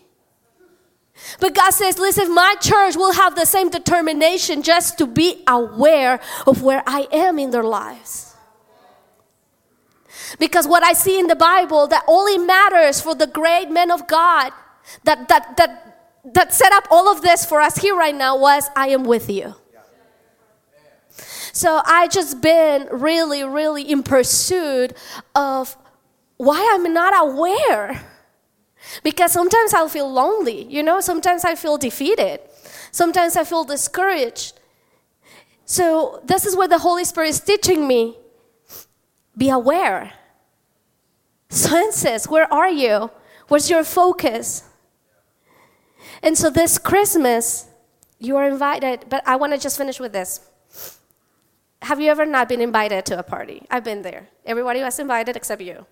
But 1.41 1.55
God 1.55 1.71
says, 1.71 1.99
listen, 1.99 2.35
my 2.35 2.55
church 2.61 2.97
will 2.97 3.13
have 3.13 3.37
the 3.37 3.45
same 3.45 3.71
determination 3.71 4.63
just 4.63 4.99
to 4.99 5.07
be 5.07 5.43
aware 5.47 6.21
of 6.47 6.63
where 6.63 6.83
I 6.87 7.07
am 7.13 7.39
in 7.39 7.51
their 7.51 7.65
lives. 7.65 8.35
Because 10.39 10.67
what 10.67 10.83
I 10.83 10.93
see 10.93 11.19
in 11.19 11.27
the 11.27 11.37
Bible 11.37 11.87
that 11.89 12.05
only 12.07 12.39
matters 12.39 13.01
for 13.01 13.15
the 13.15 13.27
great 13.27 13.71
men 13.71 13.91
of 13.91 14.07
God 14.07 14.53
that, 15.05 15.29
that, 15.29 15.57
that, 15.57 16.23
that 16.35 16.53
set 16.53 16.73
up 16.73 16.87
all 16.91 17.11
of 17.11 17.23
this 17.23 17.45
for 17.45 17.61
us 17.61 17.77
here 17.77 17.95
right 17.95 18.15
now 18.15 18.39
was 18.39 18.69
I 18.77 18.89
am 18.89 19.05
with 19.05 19.31
you. 19.31 19.55
So 21.53 21.81
I 21.85 22.09
just 22.09 22.41
been 22.41 22.89
really, 22.91 23.43
really 23.43 23.83
in 23.83 24.03
pursuit 24.03 24.93
of 25.35 25.77
why 26.37 26.71
I'm 26.73 26.93
not 26.93 27.15
aware. 27.29 28.01
Because 29.03 29.33
sometimes 29.33 29.75
I'll 29.75 29.89
feel 29.89 30.11
lonely, 30.11 30.65
you 30.65 30.83
know, 30.83 31.01
sometimes 31.01 31.45
I 31.45 31.55
feel 31.55 31.79
defeated, 31.79 32.41
sometimes 32.91 33.37
I 33.37 33.45
feel 33.45 33.65
discouraged. 33.65 34.59
So 35.65 36.23
this 36.25 36.47
is 36.47 36.57
what 36.57 36.71
the 36.71 36.79
Holy 36.79 37.05
Spirit 37.05 37.29
is 37.29 37.41
teaching 37.41 37.87
me. 37.87 38.17
Be 39.37 39.51
aware. 39.51 40.15
Senses, 41.51 42.27
where 42.27 42.53
are 42.53 42.71
you? 42.71 43.11
Where's 43.49 43.69
your 43.69 43.85
focus? 43.85 44.65
And 46.23 46.37
so 46.37 46.51
this 46.51 46.79
Christmas, 46.79 47.67
you 48.19 48.37
are 48.37 48.49
invited, 48.49 49.07
but 49.09 49.23
I 49.27 49.37
want 49.37 49.53
to 49.53 49.59
just 49.59 49.77
finish 49.79 50.01
with 50.01 50.13
this. 50.13 50.41
Have 51.83 52.01
you 52.01 52.11
ever 52.11 52.27
not 52.27 52.49
been 52.49 52.61
invited 52.61 53.07
to 53.07 53.19
a 53.19 53.23
party? 53.23 53.67
I've 53.71 53.85
been 53.85 54.03
there. 54.03 54.29
Everybody 54.45 54.83
was 54.83 54.99
invited 54.99 55.37
except 55.37 55.63
you. 55.63 55.87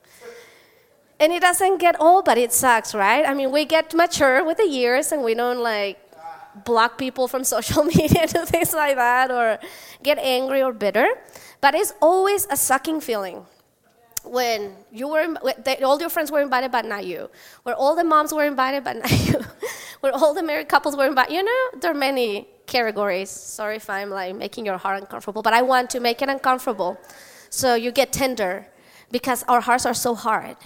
And 1.18 1.32
it 1.32 1.40
doesn't 1.40 1.78
get 1.78 1.98
old, 1.98 2.26
but 2.26 2.36
it 2.36 2.52
sucks, 2.52 2.94
right? 2.94 3.26
I 3.26 3.32
mean, 3.32 3.50
we 3.50 3.64
get 3.64 3.94
mature 3.94 4.44
with 4.44 4.58
the 4.58 4.68
years 4.68 5.12
and 5.12 5.22
we 5.22 5.34
don't 5.34 5.60
like 5.60 5.98
block 6.64 6.98
people 6.98 7.28
from 7.28 7.44
social 7.56 7.84
media 7.84 8.22
and 8.22 8.48
things 8.48 8.72
like 8.74 8.96
that, 8.96 9.30
or 9.30 9.58
get 10.02 10.18
angry 10.18 10.62
or 10.62 10.72
bitter. 10.72 11.08
But 11.60 11.74
it's 11.74 11.92
always 12.00 12.46
a 12.50 12.56
sucking 12.56 13.00
feeling. 13.00 13.46
When 14.24 14.74
you 14.90 15.08
were 15.08 15.36
they, 15.64 15.76
all 15.78 16.00
your 16.00 16.10
friends 16.10 16.32
were 16.32 16.40
invited 16.40 16.72
but 16.72 16.84
not 16.84 17.06
you. 17.06 17.30
Where 17.62 17.76
all 17.76 17.94
the 17.94 18.04
moms 18.04 18.34
were 18.34 18.44
invited 18.44 18.82
but 18.84 18.96
not 19.02 19.12
you. 19.26 19.40
Where 20.00 20.12
all 20.12 20.34
the 20.34 20.42
married 20.42 20.68
couples 20.68 20.96
were 20.96 21.06
invited 21.06 21.32
you 21.32 21.44
know 21.44 21.80
there 21.80 21.92
are 21.92 21.94
many 21.94 22.48
categories. 22.66 23.30
Sorry 23.30 23.76
if 23.76 23.88
i'm 23.88 24.10
like 24.10 24.34
making 24.34 24.66
your 24.66 24.78
heart 24.78 25.00
uncomfortable 25.00 25.42
but 25.42 25.54
i 25.54 25.62
want 25.62 25.90
to 25.90 26.00
make 26.00 26.22
it 26.22 26.28
uncomfortable. 26.28 26.98
So 27.50 27.76
you 27.76 27.92
get 27.92 28.12
tender 28.12 28.66
because 29.12 29.44
our 29.44 29.60
hearts 29.60 29.86
are 29.86 29.94
so 29.94 30.16
hard 30.16 30.56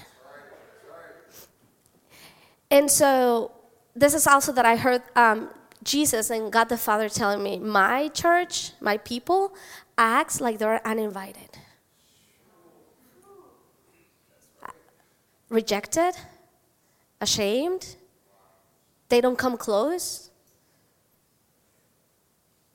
and 2.71 2.91
so 2.91 3.53
this 3.95 4.15
is 4.15 4.27
also 4.27 4.53
that 4.53 4.65
i 4.65 4.77
heard 4.77 5.03
um, 5.17 5.49
jesus 5.83 6.31
and 6.31 6.53
god 6.53 6.69
the 6.69 6.77
father 6.77 7.09
telling 7.09 7.43
me 7.43 7.59
my 7.59 8.09
church 8.09 8.73
my 8.81 8.97
people 8.99 9.55
acts 9.97 10.41
like 10.41 10.59
they're 10.59 10.87
uninvited 10.87 11.59
rejected, 15.51 16.13
ashamed. 17.21 17.97
They 19.11 19.21
don't 19.21 19.37
come 19.37 19.59
close. 19.59 20.31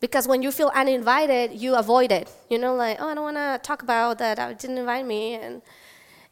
Because 0.02 0.28
when 0.28 0.44
you 0.44 0.52
feel 0.52 0.72
uninvited, 0.76 1.54
you 1.54 1.76
avoid 1.76 2.12
it. 2.12 2.30
You 2.50 2.60
know, 2.60 2.76
like, 2.76 2.98
oh, 3.00 3.08
I 3.08 3.16
don't 3.16 3.24
want 3.24 3.38
to 3.38 3.60
talk 3.64 3.82
about 3.82 4.20
that. 4.20 4.38
I 4.38 4.54
didn't 4.54 4.78
invite 4.78 5.06
me. 5.06 5.36
And, 5.36 5.62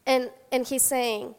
and, 0.05 0.29
and 0.51 0.67
he's 0.67 0.83
saying, 0.83 1.33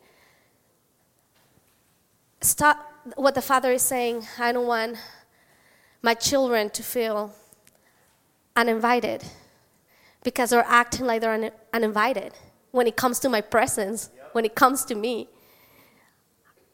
stop. 2.45 2.91
What 3.17 3.35
the 3.35 3.43
father 3.43 3.73
is 3.73 3.83
saying, 3.83 4.27
I 4.39 4.53
don't 4.53 4.67
want 4.67 4.97
my 6.03 6.15
children 6.15 6.71
to 6.71 6.83
feel 6.83 7.35
uninvited 8.57 9.25
because 10.23 10.51
they're 10.51 10.65
acting 10.67 11.07
like 11.07 11.21
they're 11.21 11.35
un- 11.35 11.51
uninvited 11.73 12.33
when 12.71 12.87
it 12.87 12.97
comes 12.97 13.19
to 13.21 13.29
my 13.29 13.41
presence 13.41 14.11
when 14.33 14.45
it 14.45 14.55
comes 14.55 14.85
to 14.87 14.95
me. 14.95 15.29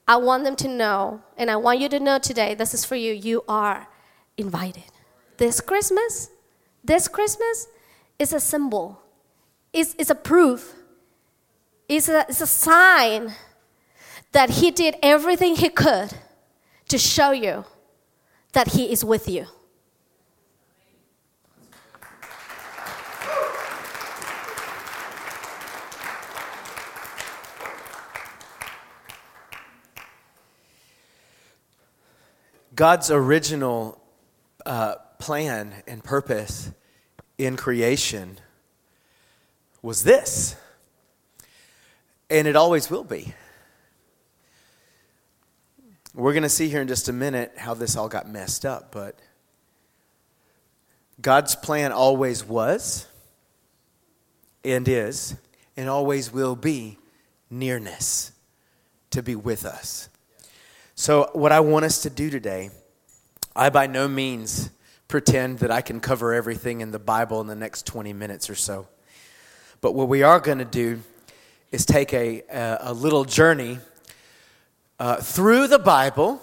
I 0.09 0.17
want 0.17 0.45
them 0.45 0.57
to 0.57 0.69
know, 0.69 1.23
and 1.37 1.51
I 1.51 1.57
want 1.57 1.79
you 1.79 1.89
to 1.91 2.01
know 2.01 2.19
today 2.19 2.55
this 2.55 2.75
is 2.75 2.85
for 2.85 2.97
you. 2.97 3.13
You 3.13 3.45
are 3.49 3.87
invited. 4.37 4.91
This 5.37 5.61
Christmas, 5.61 6.31
this 6.83 7.07
Christmas 7.07 7.69
is 8.19 8.33
a 8.33 8.41
symbol, 8.41 9.01
it's, 9.73 9.95
it's 9.99 10.11
a 10.11 10.15
proof, 10.15 10.75
it's 11.89 12.09
a, 12.09 12.27
it's 12.29 12.41
a 12.41 12.47
sign 12.47 13.33
that 14.33 14.51
He 14.51 14.71
did 14.71 14.97
everything 15.03 15.57
He 15.57 15.69
could 15.69 16.13
to 16.89 16.99
show 16.99 17.31
you 17.31 17.65
that 18.53 18.69
He 18.69 18.93
is 18.93 19.05
with 19.05 19.29
you. 19.29 19.47
God's 32.81 33.11
original 33.11 34.01
uh, 34.65 34.95
plan 35.19 35.83
and 35.87 36.03
purpose 36.03 36.73
in 37.37 37.59
creation 37.59 38.39
was 39.83 40.03
this, 40.03 40.57
and 42.31 42.49
it 42.49 42.57
always 42.57 42.91
will 42.91 43.05
be. 43.05 43.35
We're 46.15 46.33
going 46.33 46.43
to 46.43 46.49
see 46.49 46.69
here 46.69 46.81
in 46.81 46.89
just 46.89 47.09
a 47.09 47.13
minute 47.13 47.53
how 47.57 47.75
this 47.75 47.95
all 47.95 48.09
got 48.09 48.29
messed 48.29 48.67
up, 48.67 48.91
but 48.91 49.17
God's 51.21 51.55
plan 51.55 51.93
always 51.93 52.45
was 52.45 53.07
and 54.65 54.89
is 54.89 55.37
and 55.77 55.89
always 55.89 56.33
will 56.33 56.57
be 56.57 56.99
nearness 57.49 58.33
to 59.11 59.23
be 59.23 59.37
with 59.37 59.65
us. 59.65 60.09
So, 60.97 61.31
what 61.33 61.53
I 61.53 61.61
want 61.61 61.85
us 61.85 62.03
to 62.03 62.11
do 62.11 62.29
today, 62.29 62.71
I 63.55 63.71
by 63.71 63.87
no 63.87 64.09
means 64.09 64.71
pretend 65.07 65.61
that 65.61 65.71
I 65.71 65.81
can 65.81 66.01
cover 66.01 66.35
everything 66.35 66.81
in 66.81 66.91
the 66.91 66.99
Bible 66.99 67.41
in 67.41 67.47
the 67.47 67.55
next 67.55 67.87
20 67.87 68.13
minutes 68.13 68.51
or 68.51 68.57
so. 68.57 68.89
But 69.81 69.93
what 69.93 70.09
we 70.09 70.25
are 70.25 70.41
going 70.41 70.59
to 70.59 70.65
do 70.65 71.03
is 71.71 71.87
take 71.87 72.13
a, 72.13 72.43
a, 72.51 72.79
a 72.81 72.93
little 72.93 73.25
journey 73.25 73.79
uh, 75.01 75.17
through 75.17 75.67
the 75.67 75.79
Bible 75.79 76.43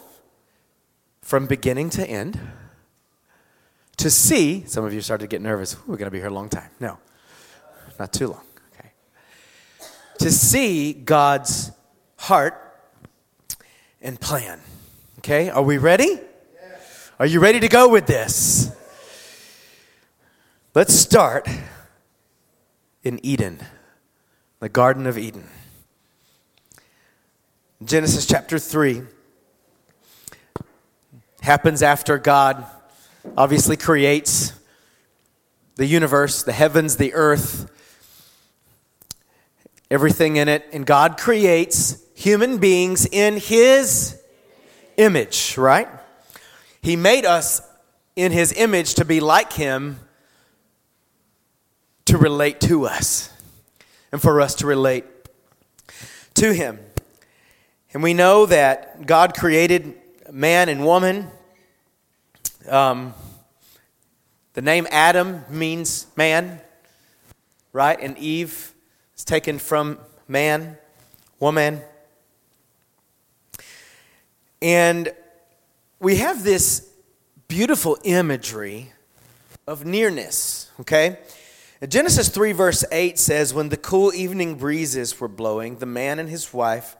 from 1.21 1.45
beginning 1.45 1.91
to 1.91 2.05
end 2.05 2.39
to 3.97 4.09
see. 4.09 4.63
Some 4.65 4.83
of 4.83 4.93
you 4.93 4.99
started 5.01 5.25
to 5.25 5.27
get 5.27 5.41
nervous. 5.41 5.77
We're 5.87 5.97
going 5.97 6.07
to 6.07 6.11
be 6.11 6.17
here 6.17 6.27
a 6.27 6.33
long 6.33 6.49
time. 6.49 6.71
No, 6.79 6.97
not 7.99 8.11
too 8.11 8.27
long. 8.29 8.41
Okay. 8.73 8.89
To 10.19 10.31
see 10.31 10.91
God's 10.91 11.71
heart 12.17 12.59
and 14.01 14.19
plan. 14.19 14.59
Okay, 15.19 15.49
are 15.49 15.61
we 15.63 15.77
ready? 15.77 16.19
Are 17.19 17.25
you 17.25 17.39
ready 17.39 17.59
to 17.59 17.67
go 17.67 17.89
with 17.89 18.07
this? 18.07 18.71
Let's 20.73 20.93
start 20.93 21.47
in 23.03 23.19
Eden, 23.23 23.59
the 24.59 24.69
Garden 24.69 25.07
of 25.07 25.17
Eden. 25.17 25.47
Genesis 27.85 28.25
chapter 28.25 28.57
3 28.57 29.03
happens 31.41 31.83
after 31.83 32.17
God 32.17 32.65
obviously 33.37 33.77
creates 33.77 34.51
the 35.75 35.85
universe, 35.85 36.41
the 36.41 36.53
heavens, 36.53 36.97
the 36.97 37.13
earth, 37.13 37.71
everything 39.91 40.37
in 40.37 40.47
it, 40.47 40.67
and 40.73 40.87
God 40.87 41.19
creates 41.19 42.03
human 42.15 42.57
beings 42.57 43.05
in 43.11 43.37
His 43.37 44.19
image, 44.97 45.55
right? 45.55 45.87
He 46.81 46.95
made 46.95 47.25
us 47.25 47.61
in 48.15 48.31
His 48.31 48.53
image 48.53 48.95
to 48.95 49.05
be 49.05 49.19
like 49.19 49.53
Him, 49.53 49.99
to 52.05 52.17
relate 52.17 52.59
to 52.61 52.87
us, 52.87 53.31
and 54.11 54.19
for 54.19 54.41
us 54.41 54.55
to 54.55 54.65
relate 54.65 55.05
to 56.33 56.55
Him. 56.55 56.79
And 57.93 58.03
we 58.03 58.13
know 58.13 58.45
that 58.45 59.05
God 59.05 59.33
created 59.33 59.95
man 60.29 60.67
and 60.67 60.85
woman. 60.85 61.27
Um, 62.67 63.13
the 64.53 64.61
name 64.61 64.87
Adam 64.91 65.45
means 65.49 66.07
man, 66.17 66.59
right? 67.71 67.97
And 67.99 68.17
Eve 68.17 68.73
is 69.15 69.23
taken 69.23 69.57
from 69.57 69.99
man, 70.27 70.77
woman. 71.39 71.81
And 74.61 75.13
we 75.99 76.17
have 76.17 76.43
this 76.43 76.89
beautiful 77.47 77.97
imagery 78.03 78.91
of 79.65 79.85
nearness, 79.85 80.71
okay? 80.81 81.19
Genesis 81.87 82.27
3, 82.29 82.51
verse 82.51 82.83
8 82.91 83.17
says, 83.17 83.53
When 83.53 83.69
the 83.69 83.77
cool 83.77 84.13
evening 84.13 84.55
breezes 84.55 85.19
were 85.19 85.27
blowing, 85.27 85.77
the 85.77 85.85
man 85.85 86.19
and 86.19 86.27
his 86.27 86.53
wife 86.53 86.97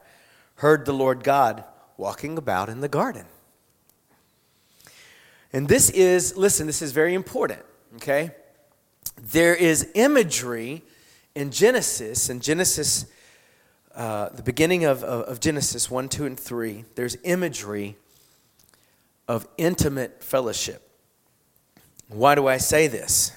heard 0.58 0.84
the 0.84 0.92
Lord 0.92 1.24
God 1.24 1.64
walking 1.96 2.38
about 2.38 2.68
in 2.68 2.80
the 2.80 2.88
garden. 2.88 3.26
And 5.52 5.68
this 5.68 5.88
is, 5.90 6.36
listen, 6.36 6.66
this 6.66 6.82
is 6.82 6.92
very 6.92 7.14
important, 7.14 7.62
okay? 7.96 8.32
There 9.16 9.54
is 9.54 9.88
imagery 9.94 10.82
in 11.34 11.50
Genesis, 11.50 12.28
in 12.28 12.40
Genesis 12.40 13.06
uh, 13.94 14.28
the 14.28 14.42
beginning 14.42 14.84
of, 14.84 15.02
of, 15.02 15.22
of 15.22 15.40
Genesis 15.40 15.90
1, 15.90 16.08
2, 16.08 16.26
and 16.26 16.38
3, 16.38 16.84
there's 16.94 17.16
imagery 17.24 17.96
of 19.26 19.48
intimate 19.56 20.22
fellowship. 20.22 20.88
Why 22.08 22.34
do 22.34 22.46
I 22.46 22.58
say 22.58 22.86
this? 22.86 23.32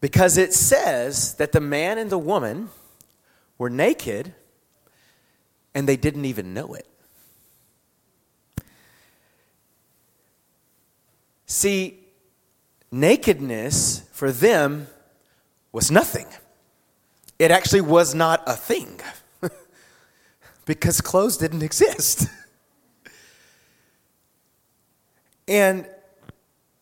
Because 0.00 0.36
it 0.36 0.52
says 0.52 1.34
that 1.34 1.52
the 1.52 1.60
man 1.60 1.98
and 1.98 2.10
the 2.10 2.18
woman 2.18 2.70
were 3.58 3.70
naked 3.70 4.34
and 5.74 5.88
they 5.88 5.96
didn't 5.96 6.24
even 6.24 6.54
know 6.54 6.74
it. 6.74 6.86
See, 11.46 11.98
nakedness 12.92 14.08
for 14.12 14.30
them 14.30 14.86
was 15.72 15.90
nothing. 15.90 16.26
It 17.38 17.50
actually 17.50 17.80
was 17.80 18.14
not 18.14 18.42
a 18.46 18.54
thing 18.54 19.00
because 20.64 21.00
clothes 21.00 21.36
didn't 21.36 21.62
exist. 21.62 22.24
and 25.48 25.86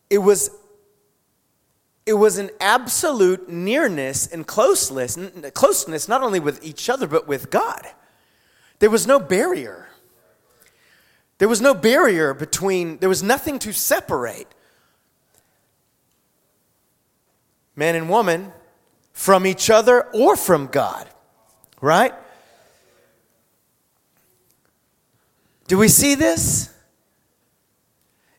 it 0.09 0.19
was 0.19 0.51
it 2.05 2.13
was 2.13 2.39
an 2.39 2.49
absolute 2.59 3.49
nearness 3.49 4.27
and 4.27 4.47
closeness, 4.47 5.17
closeness 5.53 6.07
not 6.07 6.23
only 6.23 6.39
with 6.39 6.63
each 6.63 6.89
other 6.89 7.07
but 7.07 7.27
with 7.27 7.49
God. 7.49 7.87
There 8.79 8.89
was 8.89 9.05
no 9.05 9.19
barrier. 9.19 9.87
There 11.37 11.47
was 11.47 11.61
no 11.61 11.73
barrier 11.73 12.33
between, 12.33 12.97
there 12.97 13.09
was 13.09 13.23
nothing 13.23 13.59
to 13.59 13.73
separate 13.73 14.47
man 17.75 17.95
and 17.95 18.09
woman 18.09 18.51
from 19.13 19.45
each 19.45 19.69
other 19.69 20.03
or 20.13 20.35
from 20.35 20.67
God, 20.67 21.09
right? 21.79 22.13
Do 25.67 25.77
we 25.77 25.87
see 25.87 26.15
this? 26.15 26.73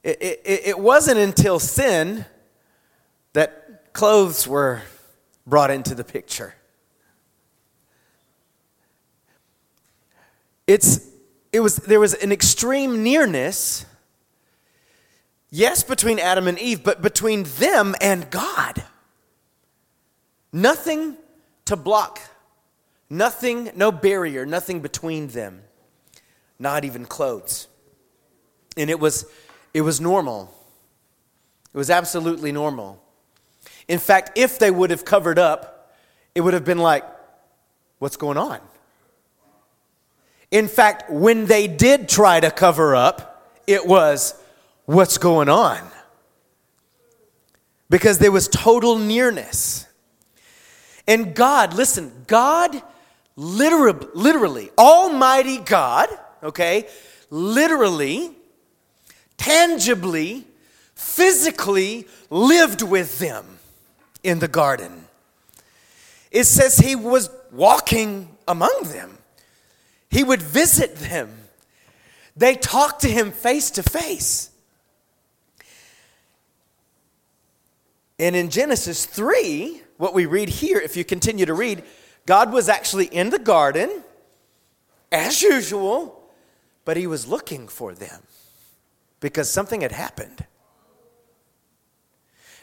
It, 0.03 0.21
it, 0.21 0.41
it 0.45 0.79
wasn't 0.79 1.19
until 1.19 1.59
sin 1.59 2.25
that 3.33 3.93
clothes 3.93 4.47
were 4.47 4.83
brought 5.47 5.71
into 5.71 5.95
the 5.95 6.05
picture. 6.05 6.55
It's, 10.71 11.01
it 11.53 11.59
was, 11.59 11.79
there 11.79 11.99
was 11.99 12.15
an 12.15 12.31
extreme 12.31 13.03
nearness, 13.03 13.85
yes, 15.51 15.83
between 15.83 16.21
Adam 16.21 16.47
and 16.47 16.61
Eve, 16.61 16.85
but 16.85 17.03
between 17.03 17.43
them 17.59 17.97
and 18.01 18.31
God. 18.31 18.85
Nothing 20.53 21.17
to 21.65 21.75
block, 21.75 22.21
nothing, 23.09 23.73
no 23.75 23.91
barrier, 23.91 24.47
nothing 24.47 24.79
between 24.79 25.27
them, 25.27 25.63
not 26.61 26.85
even 26.85 27.05
clothes. 27.05 27.67
And 28.77 28.91
it 28.91 29.01
was, 29.01 29.27
it 29.75 29.81
was 29.81 30.01
normal. 30.01 30.55
It 31.75 31.79
was 31.79 31.91
absolutely 31.91 32.53
normal. 32.53 33.03
In 33.89 33.99
fact, 33.99 34.39
if 34.39 34.61
they 34.61 34.71
would 34.71 34.91
have 34.91 35.05
covered 35.05 35.37
up, 35.41 35.97
it 36.37 36.43
would 36.43 36.55
have 36.55 36.65
been 36.65 36.79
like, 36.79 37.05
what's 37.99 38.17
going 38.17 38.39
on? 38.39 38.61
In 40.51 40.67
fact, 40.69 41.11
when 41.11 41.47
they 41.47 41.67
did 41.69 42.09
try 42.09 42.41
to 42.41 42.51
cover 42.51 42.97
up, 42.97 43.61
it 43.67 43.87
was, 43.87 44.35
what's 44.85 45.19
going 45.19 45.49
on? 45.49 45.79
Because 47.89 48.19
there 48.19 48.33
was 48.33 48.49
total 48.49 48.99
nearness. 48.99 49.87
And 51.07 51.35
God, 51.35 51.75
listen, 51.75 52.25
God, 52.27 52.83
literally, 53.37 54.07
literally, 54.15 54.71
Almighty 54.77 55.59
God, 55.59 56.09
okay, 56.43 56.87
literally, 57.31 58.33
tangibly, 59.37 60.47
physically 60.95 62.07
lived 62.29 62.83
with 62.83 63.19
them 63.19 63.59
in 64.23 64.39
the 64.39 64.49
garden. 64.49 65.07
It 66.31 66.45
says 66.45 66.79
he 66.79 66.95
was 66.95 67.31
walking 67.51 68.37
among 68.47 68.83
them, 68.85 69.19
he 70.11 70.25
would 70.25 70.43
visit 70.43 70.97
them. 70.97 71.31
They 72.37 72.57
talked 72.57 73.03
to 73.03 73.09
him 73.09 73.31
face 73.31 73.71
to 73.73 73.83
face. 73.83 74.51
And 78.19 78.37
in 78.37 78.51
Genesis 78.51 79.07
3, 79.07 79.81
what 79.97 80.13
we 80.13 80.27
read 80.27 80.49
here, 80.49 80.79
if 80.79 80.97
you 80.97 81.05
continue 81.05 81.47
to 81.47 81.55
read, 81.55 81.85
God 82.27 82.53
was 82.53 82.69
actually 82.69 83.07
in 83.07 83.31
the 83.31 83.39
garden 83.39 84.03
as 85.11 85.41
usual, 85.43 86.23
but 86.85 86.97
he 86.97 87.07
was 87.07 87.27
looking 87.27 87.67
for 87.67 87.95
them 87.95 88.23
because 89.21 89.51
something 89.51 89.81
had 89.81 89.93
happened. 89.93 90.45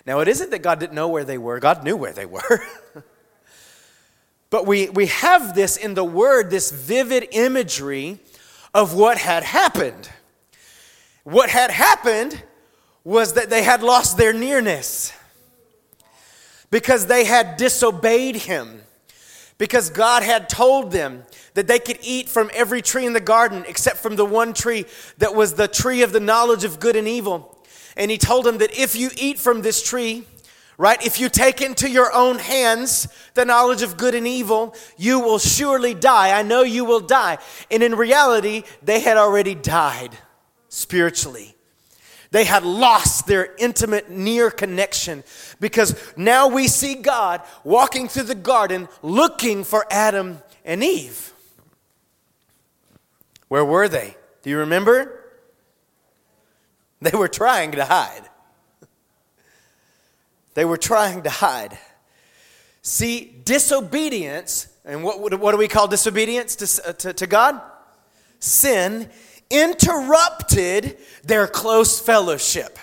Now, 0.06 0.20
it 0.20 0.28
isn't 0.28 0.52
that 0.52 0.62
God 0.62 0.80
didn't 0.80 0.96
know 0.96 1.08
where 1.08 1.26
they 1.26 1.38
were, 1.38 1.60
God 1.60 1.84
knew 1.84 1.98
where 1.98 2.14
they 2.14 2.26
were. 2.26 2.62
but 4.50 4.66
we, 4.66 4.90
we 4.90 5.08
have 5.08 5.56
this 5.56 5.78
in 5.78 5.94
the 5.94 6.04
Word, 6.04 6.50
this 6.50 6.72
vivid 6.72 7.28
imagery 7.32 8.20
of 8.74 8.94
what 8.94 9.18
had 9.18 9.44
happened. 9.44 10.10
What 11.24 11.50
had 11.50 11.72
happened 11.72 12.42
was 13.04 13.34
that 13.34 13.50
they 13.50 13.64
had 13.64 13.84
lost 13.84 14.18
their 14.18 14.34
nearness 14.34 15.12
because 16.70 17.08
they 17.08 17.26
had 17.26 17.58
disobeyed 17.58 18.36
him. 18.36 18.82
Because 19.58 19.90
God 19.90 20.22
had 20.24 20.50
told 20.50 20.92
them 20.92 21.24
that 21.56 21.68
they 21.68 21.80
could 21.80 21.98
eat 22.04 22.30
from 22.30 22.52
every 22.54 22.82
tree 22.82 23.06
in 23.06 23.14
the 23.14 23.20
garden 23.20 23.66
except 23.68 23.98
from 23.98 24.16
the 24.16 24.26
one 24.26 24.54
tree 24.54 24.86
that 25.18 25.34
was 25.34 25.56
the 25.56 25.68
tree 25.68 26.04
of 26.04 26.14
the 26.14 26.20
knowledge 26.20 26.64
of 26.64 26.80
good 26.80 26.96
and 26.96 27.08
evil. 27.08 27.58
And 27.96 28.12
He 28.12 28.20
told 28.20 28.46
them 28.46 28.60
that 28.60 28.78
if 28.78 28.96
you 28.96 29.10
eat 29.18 29.40
from 29.40 29.64
this 29.64 29.82
tree, 29.82 30.26
right, 30.78 31.04
if 31.06 31.20
you 31.20 31.30
take 31.30 31.62
into 31.62 31.90
your 31.90 32.14
own 32.14 32.40
hands 32.40 33.08
the 33.34 33.46
knowledge 33.46 33.82
of 33.82 33.98
good 33.98 34.16
and 34.16 34.28
evil, 34.28 34.76
you 34.98 35.20
will 35.20 35.40
surely 35.40 35.94
die. 35.94 36.38
I 36.38 36.44
know 36.44 36.62
you 36.62 36.86
will 36.86 37.00
die. 37.00 37.40
And 37.70 37.84
in 37.84 37.96
reality, 37.96 38.64
they 38.82 39.00
had 39.00 39.18
already 39.18 39.56
died 39.56 40.18
spiritually. 40.70 41.56
They 42.32 42.44
had 42.44 42.64
lost 42.64 43.26
their 43.28 43.56
intimate, 43.58 44.10
near 44.10 44.52
connection 44.52 45.24
because 45.60 45.96
now 46.18 46.48
we 46.48 46.68
see 46.68 46.96
God 46.96 47.42
walking 47.64 48.08
through 48.08 48.24
the 48.24 48.36
garden 48.36 48.90
looking 49.02 49.64
for 49.64 49.86
Adam 49.90 50.40
and 50.66 50.84
Eve. 50.84 51.34
Where 53.48 53.64
were 53.64 53.88
they? 53.88 54.18
Do 54.42 54.50
you 54.50 54.58
remember? 54.60 55.14
They 57.00 57.16
were 57.18 57.28
trying 57.28 57.72
to 57.74 57.86
hide. 57.86 58.24
They 60.58 60.66
were 60.66 60.78
trying 60.78 61.22
to 61.22 61.30
hide. 61.30 61.78
See, 62.82 63.44
disobedience, 63.46 64.68
and 64.84 65.04
what, 65.04 65.40
what 65.40 65.52
do 65.52 65.58
we 65.58 65.68
call 65.68 65.88
disobedience 65.88 66.56
to, 66.56 66.90
uh, 66.90 66.94
to, 66.94 67.14
to 67.14 67.28
God? 67.28 67.62
Sin 68.40 69.08
interrupted 69.52 70.98
their 71.24 71.46
close 71.46 72.00
fellowship. 72.00 72.80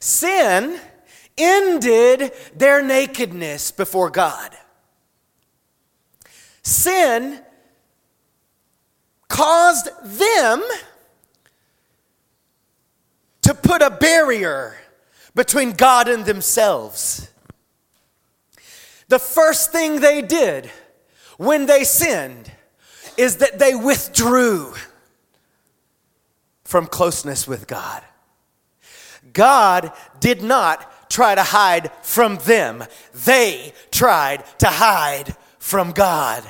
Sin 0.00 0.80
ended 1.36 2.32
their 2.54 2.82
nakedness 2.82 3.72
before 3.72 4.08
God. 4.08 4.56
Sin 6.62 7.42
caused 9.28 9.90
them 10.02 10.64
to 13.42 13.52
put 13.52 13.82
a 13.82 13.90
barrier 13.90 14.78
between 15.36 15.72
God 15.72 16.08
and 16.08 16.24
themselves. 16.24 17.30
The 19.08 19.20
first 19.20 19.70
thing 19.70 20.00
they 20.00 20.22
did 20.22 20.68
when 21.36 21.66
they 21.66 21.84
sinned 21.84 22.50
is 23.16 23.36
that 23.36 23.60
they 23.60 23.74
withdrew 23.74 24.74
from 26.64 26.86
closeness 26.86 27.46
with 27.46 27.68
God. 27.68 28.02
God 29.32 29.92
did 30.18 30.42
not 30.42 31.10
try 31.10 31.34
to 31.34 31.42
hide 31.42 31.92
from 32.02 32.36
them, 32.38 32.82
they 33.14 33.72
tried 33.92 34.44
to 34.58 34.66
hide 34.66 35.36
from 35.58 35.92
God. 35.92 36.42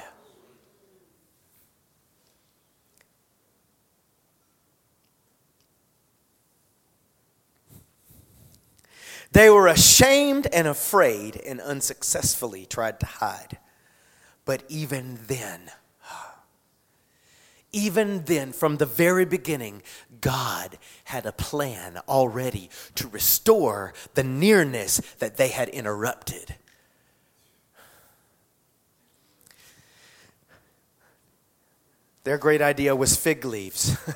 They 9.36 9.50
were 9.50 9.66
ashamed 9.66 10.48
and 10.50 10.66
afraid 10.66 11.36
and 11.36 11.60
unsuccessfully 11.60 12.64
tried 12.64 12.98
to 13.00 13.06
hide. 13.06 13.58
But 14.46 14.62
even 14.70 15.18
then, 15.26 15.70
even 17.70 18.24
then, 18.24 18.52
from 18.52 18.78
the 18.78 18.86
very 18.86 19.26
beginning, 19.26 19.82
God 20.22 20.78
had 21.04 21.26
a 21.26 21.32
plan 21.32 22.00
already 22.08 22.70
to 22.94 23.08
restore 23.08 23.92
the 24.14 24.24
nearness 24.24 25.02
that 25.18 25.36
they 25.36 25.48
had 25.48 25.68
interrupted. 25.68 26.54
Their 32.24 32.38
great 32.38 32.62
idea 32.62 32.96
was 32.96 33.18
fig 33.18 33.44
leaves. 33.44 33.98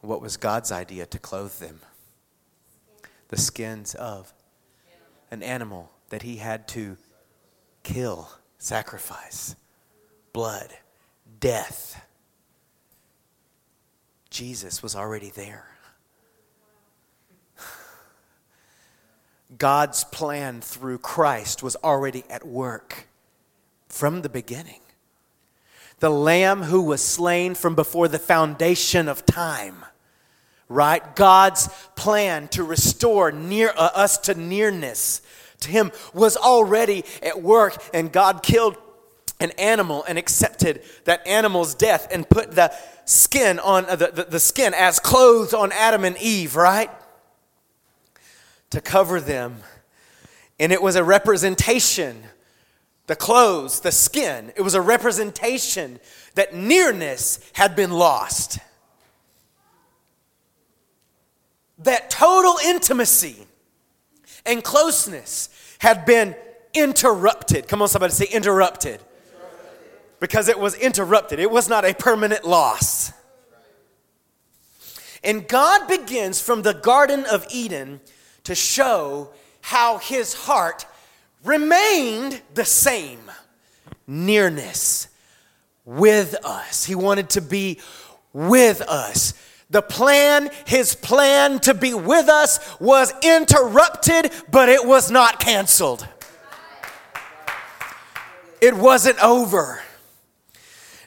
what 0.00 0.20
was 0.20 0.36
God's 0.36 0.70
idea 0.70 1.06
to 1.06 1.18
clothe 1.18 1.58
them? 1.58 1.80
The 3.28 3.36
skins 3.36 3.94
of 3.94 4.32
an 5.30 5.42
animal 5.42 5.90
that 6.10 6.22
he 6.22 6.36
had 6.36 6.68
to 6.68 6.96
kill, 7.82 8.30
sacrifice 8.58 9.56
blood, 10.32 10.70
death. 11.40 12.04
Jesus 14.28 14.82
was 14.82 14.94
already 14.94 15.30
there. 15.30 15.66
God's 19.56 20.04
plan 20.04 20.60
through 20.60 20.98
Christ 20.98 21.62
was 21.62 21.74
already 21.76 22.24
at 22.28 22.46
work 22.46 23.08
from 23.88 24.20
the 24.20 24.28
beginning. 24.28 24.80
The 26.00 26.10
Lamb 26.10 26.64
who 26.64 26.82
was 26.82 27.02
slain 27.02 27.54
from 27.54 27.74
before 27.74 28.08
the 28.08 28.18
foundation 28.18 29.08
of 29.08 29.24
time, 29.24 29.86
right? 30.68 31.14
God's 31.14 31.68
plan 31.94 32.48
to 32.48 32.64
restore 32.64 33.32
near, 33.32 33.72
uh, 33.76 33.90
us 33.94 34.18
to 34.18 34.34
nearness 34.34 35.22
to 35.60 35.70
Him 35.70 35.92
was 36.12 36.36
already 36.36 37.04
at 37.22 37.42
work, 37.42 37.82
and 37.94 38.12
God 38.12 38.42
killed 38.42 38.76
an 39.38 39.50
animal 39.52 40.04
and 40.04 40.18
accepted 40.18 40.82
that 41.04 41.26
animal's 41.26 41.74
death 41.74 42.08
and 42.10 42.28
put 42.28 42.52
the 42.52 42.72
skin 43.04 43.58
on 43.58 43.84
uh, 43.86 43.96
the, 43.96 44.08
the, 44.08 44.24
the 44.24 44.40
skin 44.40 44.72
as 44.74 44.98
clothes 44.98 45.52
on 45.52 45.72
Adam 45.72 46.04
and 46.04 46.16
Eve, 46.18 46.56
right? 46.56 46.90
To 48.70 48.80
cover 48.80 49.20
them. 49.20 49.58
And 50.58 50.72
it 50.72 50.80
was 50.80 50.96
a 50.96 51.04
representation, 51.04 52.22
the 53.06 53.16
clothes, 53.16 53.80
the 53.80 53.92
skin, 53.92 54.52
it 54.56 54.62
was 54.62 54.74
a 54.74 54.80
representation 54.80 56.00
that 56.34 56.54
nearness 56.54 57.38
had 57.52 57.76
been 57.76 57.90
lost. 57.90 58.58
That 61.78 62.10
total 62.10 62.56
intimacy 62.64 63.46
and 64.44 64.62
closeness 64.62 65.48
had 65.78 66.06
been 66.06 66.34
interrupted. 66.72 67.68
Come 67.68 67.82
on, 67.82 67.88
somebody 67.88 68.12
say 68.12 68.26
interrupted 68.26 69.00
because 70.20 70.48
it 70.48 70.58
was 70.58 70.74
interrupted. 70.74 71.38
It 71.38 71.50
was 71.50 71.68
not 71.68 71.84
a 71.84 71.94
permanent 71.94 72.44
loss. 72.44 73.12
And 75.22 75.46
God 75.48 75.88
begins 75.88 76.40
from 76.40 76.62
the 76.62 76.72
Garden 76.74 77.24
of 77.26 77.46
Eden 77.50 78.00
to 78.44 78.54
show 78.54 79.30
how 79.60 79.98
his 79.98 80.34
heart 80.34 80.86
remained 81.44 82.40
the 82.54 82.64
same 82.64 83.18
nearness 84.06 85.08
with 85.84 86.36
us. 86.44 86.84
He 86.84 86.94
wanted 86.94 87.30
to 87.30 87.40
be 87.40 87.80
with 88.32 88.80
us. 88.82 89.34
The 89.68 89.82
plan, 89.82 90.50
his 90.64 90.94
plan 90.94 91.58
to 91.60 91.74
be 91.74 91.92
with 91.92 92.28
us 92.28 92.60
was 92.78 93.12
interrupted, 93.22 94.30
but 94.50 94.68
it 94.68 94.86
was 94.86 95.10
not 95.10 95.40
canceled. 95.40 96.06
It 98.60 98.74
wasn't 98.74 99.22
over. 99.22 99.82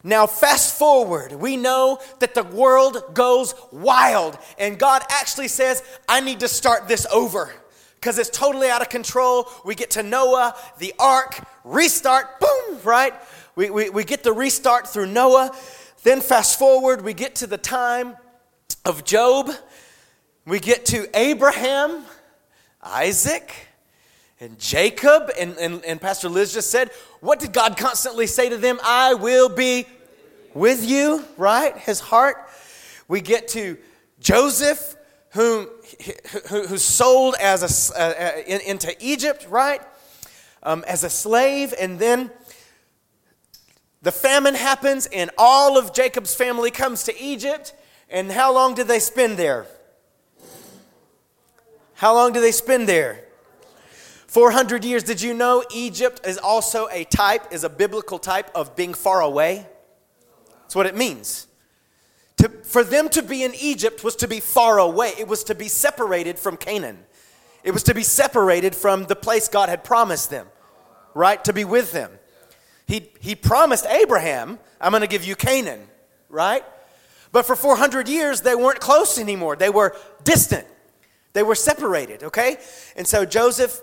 Now, 0.03 0.27
fast 0.27 0.77
forward, 0.77 1.33
we 1.33 1.57
know 1.57 1.99
that 2.19 2.33
the 2.33 2.43
world 2.43 3.01
goes 3.13 3.53
wild, 3.71 4.37
and 4.57 4.77
God 4.77 5.03
actually 5.09 5.49
says, 5.49 5.83
I 6.07 6.21
need 6.21 6.41
to 6.41 6.47
start 6.47 6.87
this 6.87 7.05
over 7.11 7.53
because 7.95 8.17
it's 8.17 8.29
totally 8.29 8.69
out 8.69 8.81
of 8.81 8.89
control. 8.89 9.49
We 9.65 9.75
get 9.75 9.91
to 9.91 10.03
Noah, 10.03 10.55
the 10.77 10.93
ark, 10.99 11.45
restart, 11.65 12.39
boom, 12.39 12.79
right? 12.83 13.13
We, 13.55 13.69
we, 13.69 13.89
we 13.89 14.03
get 14.05 14.23
the 14.23 14.31
restart 14.31 14.87
through 14.87 15.07
Noah. 15.07 15.53
Then, 16.03 16.21
fast 16.21 16.57
forward, 16.57 17.01
we 17.01 17.13
get 17.13 17.35
to 17.35 17.47
the 17.47 17.57
time 17.57 18.15
of 18.85 19.03
Job. 19.03 19.51
We 20.45 20.59
get 20.59 20.85
to 20.87 21.07
Abraham, 21.17 22.03
Isaac, 22.81 23.53
and 24.39 24.57
Jacob. 24.57 25.31
And, 25.39 25.57
and, 25.57 25.83
and 25.85 26.01
Pastor 26.01 26.29
Liz 26.29 26.53
just 26.53 26.71
said, 26.71 26.91
what 27.19 27.39
did 27.39 27.53
God 27.53 27.77
constantly 27.77 28.27
say 28.27 28.49
to 28.49 28.57
them? 28.57 28.79
I 28.83 29.13
will 29.13 29.49
be 29.49 29.85
with 30.53 30.87
you, 30.87 31.25
right? 31.37 31.77
His 31.77 31.99
heart. 31.99 32.49
We 33.07 33.21
get 33.21 33.47
to 33.49 33.77
Joseph, 34.19 34.95
whom 35.31 35.67
who's 36.49 36.83
sold 36.83 37.35
as 37.39 37.91
a, 37.91 37.99
uh, 37.99 38.03
uh, 38.03 38.41
in, 38.47 38.61
into 38.61 38.95
Egypt, 38.99 39.47
right? 39.49 39.81
Um, 40.63 40.83
as 40.87 41.03
a 41.03 41.09
slave, 41.09 41.73
and 41.79 41.99
then 41.99 42.31
the 44.01 44.11
famine 44.11 44.55
happens, 44.55 45.05
and 45.07 45.29
all 45.37 45.77
of 45.77 45.93
Jacob's 45.93 46.33
family 46.33 46.71
comes 46.71 47.03
to 47.03 47.21
Egypt. 47.21 47.73
And 48.09 48.31
how 48.31 48.53
long 48.53 48.73
did 48.73 48.87
they 48.87 48.99
spend 48.99 49.37
there? 49.37 49.67
How 51.93 52.13
long 52.13 52.31
did 52.33 52.41
they 52.41 52.51
spend 52.51 52.87
there? 52.87 53.25
400 54.27 54.85
years. 54.85 55.03
Did 55.03 55.21
you 55.21 55.33
know 55.33 55.63
Egypt 55.73 56.25
is 56.25 56.37
also 56.37 56.87
a 56.91 57.03
type, 57.03 57.51
is 57.51 57.63
a 57.63 57.69
biblical 57.69 58.19
type 58.19 58.49
of 58.55 58.75
being 58.75 58.93
far 58.93 59.21
away? 59.21 59.67
That's 60.61 60.75
what 60.75 60.85
it 60.85 60.95
means. 60.95 61.47
To, 62.37 62.47
for 62.47 62.83
them 62.83 63.09
to 63.09 63.21
be 63.21 63.43
in 63.43 63.53
Egypt 63.59 64.03
was 64.03 64.15
to 64.17 64.27
be 64.27 64.39
far 64.39 64.79
away, 64.79 65.13
it 65.19 65.27
was 65.27 65.43
to 65.45 65.55
be 65.55 65.67
separated 65.67 66.39
from 66.39 66.57
Canaan. 66.57 66.99
It 67.63 67.71
was 67.71 67.83
to 67.83 67.93
be 67.93 68.03
separated 68.03 68.75
from 68.75 69.05
the 69.05 69.15
place 69.15 69.47
God 69.47 69.67
had 69.67 69.83
promised 69.83 70.29
them, 70.29 70.47
right? 71.13 71.43
To 71.43 71.51
be 71.51 71.65
with 71.65 71.91
them. 71.91 72.11
He, 72.87 73.11
he 73.19 73.35
promised 73.35 73.85
Abraham, 73.87 74.57
I'm 74.79 74.91
going 74.91 75.01
to 75.01 75.07
give 75.07 75.25
you 75.25 75.35
Canaan, 75.35 75.81
right? 76.29 76.63
But 77.31 77.45
for 77.45 77.55
400 77.55 78.07
years, 78.07 78.41
they 78.41 78.55
weren't 78.55 78.79
close 78.79 79.19
anymore. 79.19 79.55
They 79.55 79.69
were 79.69 79.95
distant. 80.23 80.65
They 81.33 81.43
were 81.43 81.55
separated, 81.55 82.23
okay? 82.23 82.57
And 82.95 83.07
so 83.07 83.25
Joseph 83.25 83.81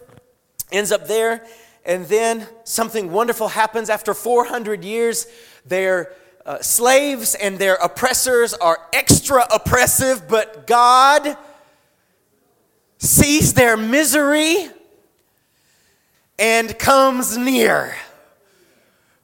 ends 0.72 0.90
up 0.90 1.06
there, 1.06 1.46
and 1.84 2.06
then 2.06 2.48
something 2.64 3.12
wonderful 3.12 3.48
happens 3.48 3.88
after 3.88 4.14
400 4.14 4.84
years. 4.84 5.26
Their 5.64 6.12
uh, 6.44 6.60
slaves 6.60 7.34
and 7.36 7.58
their 7.58 7.74
oppressors 7.76 8.54
are 8.54 8.78
extra 8.92 9.46
oppressive, 9.52 10.28
but 10.28 10.66
God 10.66 11.36
sees 12.98 13.54
their 13.54 13.76
misery 13.76 14.68
and 16.38 16.76
comes 16.78 17.36
near. 17.36 17.94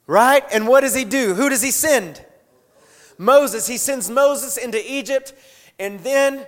Right? 0.06 0.44
And 0.52 0.68
what 0.68 0.82
does 0.82 0.94
he 0.94 1.04
do? 1.04 1.34
Who 1.34 1.48
does 1.48 1.62
he 1.62 1.70
send? 1.70 2.24
Moses. 3.18 3.66
He 3.66 3.76
sends 3.76 4.10
Moses 4.10 4.56
into 4.56 4.80
Egypt, 4.90 5.34
and 5.78 6.00
then 6.00 6.46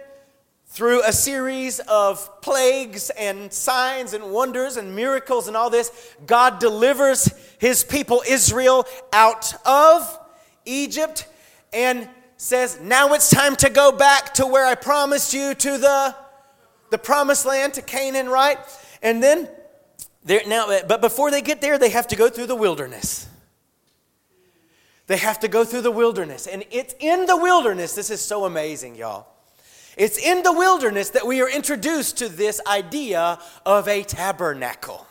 through 0.74 1.02
a 1.04 1.12
series 1.12 1.78
of 1.80 2.40
plagues 2.42 3.08
and 3.10 3.52
signs 3.52 4.12
and 4.12 4.32
wonders 4.32 4.76
and 4.76 4.96
miracles 4.96 5.46
and 5.46 5.56
all 5.56 5.70
this, 5.70 6.16
God 6.26 6.58
delivers 6.58 7.32
his 7.58 7.84
people 7.84 8.24
Israel 8.26 8.84
out 9.12 9.54
of 9.64 10.18
Egypt 10.64 11.28
and 11.72 12.08
says, 12.36 12.80
Now 12.80 13.14
it's 13.14 13.30
time 13.30 13.54
to 13.56 13.70
go 13.70 13.92
back 13.92 14.34
to 14.34 14.46
where 14.46 14.66
I 14.66 14.74
promised 14.74 15.32
you 15.32 15.54
to 15.54 15.78
the, 15.78 16.16
the 16.90 16.98
promised 16.98 17.46
land, 17.46 17.74
to 17.74 17.82
Canaan, 17.82 18.28
right? 18.28 18.58
And 19.00 19.22
then, 19.22 19.48
now, 20.26 20.80
but 20.88 21.00
before 21.00 21.30
they 21.30 21.40
get 21.40 21.60
there, 21.60 21.78
they 21.78 21.90
have 21.90 22.08
to 22.08 22.16
go 22.16 22.28
through 22.28 22.46
the 22.46 22.56
wilderness. 22.56 23.28
They 25.06 25.18
have 25.18 25.40
to 25.40 25.48
go 25.48 25.64
through 25.64 25.82
the 25.82 25.90
wilderness. 25.90 26.46
And 26.46 26.64
it's 26.70 26.94
in 26.98 27.26
the 27.26 27.36
wilderness, 27.36 27.94
this 27.94 28.10
is 28.10 28.20
so 28.20 28.44
amazing, 28.44 28.96
y'all 28.96 29.28
it's 29.96 30.18
in 30.18 30.42
the 30.42 30.52
wilderness 30.52 31.10
that 31.10 31.26
we 31.26 31.40
are 31.40 31.48
introduced 31.48 32.18
to 32.18 32.28
this 32.28 32.60
idea 32.66 33.38
of 33.64 33.88
a 33.88 34.02
tabernacle. 34.02 35.06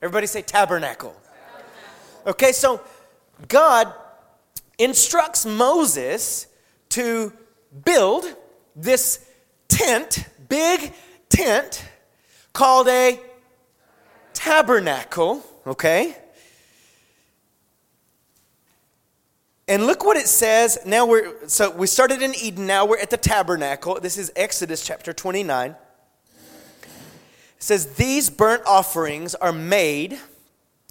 Everybody 0.00 0.26
say 0.26 0.42
tabernacle. 0.42 1.14
Okay, 2.26 2.52
so 2.52 2.80
God 3.48 3.92
instructs 4.78 5.44
Moses 5.44 6.46
to 6.90 7.32
build 7.84 8.24
this 8.76 9.26
tent, 9.68 10.26
big 10.48 10.92
tent, 11.28 11.84
called 12.52 12.88
a 12.88 13.20
tabernacle, 14.32 15.42
okay? 15.66 16.16
And 19.68 19.86
look 19.86 20.02
what 20.02 20.16
it 20.16 20.28
says. 20.28 20.78
Now 20.86 21.04
we're, 21.04 21.46
so 21.46 21.70
we 21.70 21.86
started 21.86 22.22
in 22.22 22.34
Eden, 22.34 22.66
now 22.66 22.86
we're 22.86 22.98
at 22.98 23.10
the 23.10 23.18
tabernacle. 23.18 24.00
This 24.00 24.16
is 24.16 24.32
Exodus 24.34 24.84
chapter 24.84 25.12
29. 25.12 25.76
It 26.32 26.36
says, 27.58 27.94
These 27.96 28.30
burnt 28.30 28.62
offerings 28.66 29.34
are 29.34 29.52
made, 29.52 30.18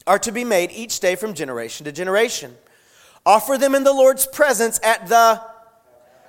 are 0.05 0.19
to 0.19 0.31
be 0.31 0.43
made 0.43 0.71
each 0.71 0.99
day 0.99 1.15
from 1.15 1.33
generation 1.33 1.85
to 1.85 1.91
generation. 1.91 2.55
Offer 3.25 3.57
them 3.57 3.73
in 3.73 3.83
the 3.83 3.91
Lord's 3.91 4.27
presence 4.27 4.79
at 4.83 5.07
the 5.07 5.41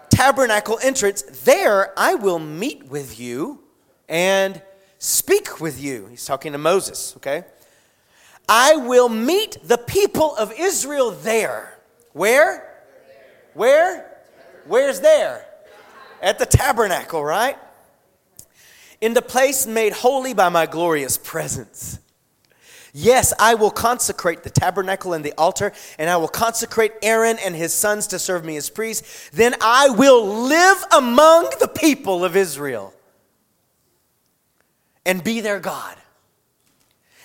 tabernacle 0.08 0.78
entrance. 0.82 1.20
There 1.44 1.92
I 1.98 2.14
will 2.14 2.38
meet 2.38 2.86
with 2.86 3.20
you 3.20 3.60
and 4.08 4.62
speak 4.98 5.60
with 5.60 5.82
you. 5.82 6.06
He's 6.06 6.24
talking 6.24 6.52
to 6.52 6.58
Moses, 6.58 7.12
okay? 7.18 7.44
I 8.48 8.76
will 8.76 9.10
meet 9.10 9.58
the 9.62 9.76
people 9.76 10.34
of 10.36 10.50
Israel 10.58 11.10
there 11.10 11.77
where? 12.18 12.82
Where? 13.54 14.18
Where's 14.66 15.00
there? 15.00 15.46
At 16.20 16.38
the 16.38 16.46
tabernacle, 16.46 17.24
right? 17.24 17.56
In 19.00 19.14
the 19.14 19.22
place 19.22 19.66
made 19.66 19.92
holy 19.92 20.34
by 20.34 20.48
my 20.48 20.66
glorious 20.66 21.16
presence. 21.16 22.00
Yes, 22.92 23.32
I 23.38 23.54
will 23.54 23.70
consecrate 23.70 24.42
the 24.42 24.50
tabernacle 24.50 25.12
and 25.12 25.24
the 25.24 25.34
altar, 25.38 25.72
and 25.98 26.10
I 26.10 26.16
will 26.16 26.28
consecrate 26.28 26.92
Aaron 27.02 27.38
and 27.38 27.54
his 27.54 27.72
sons 27.72 28.08
to 28.08 28.18
serve 28.18 28.44
me 28.44 28.56
as 28.56 28.70
priests. 28.70 29.30
Then 29.30 29.54
I 29.60 29.90
will 29.90 30.26
live 30.26 30.84
among 30.92 31.50
the 31.60 31.68
people 31.68 32.24
of 32.24 32.34
Israel 32.34 32.92
and 35.06 35.22
be 35.22 35.40
their 35.40 35.60
God. 35.60 35.96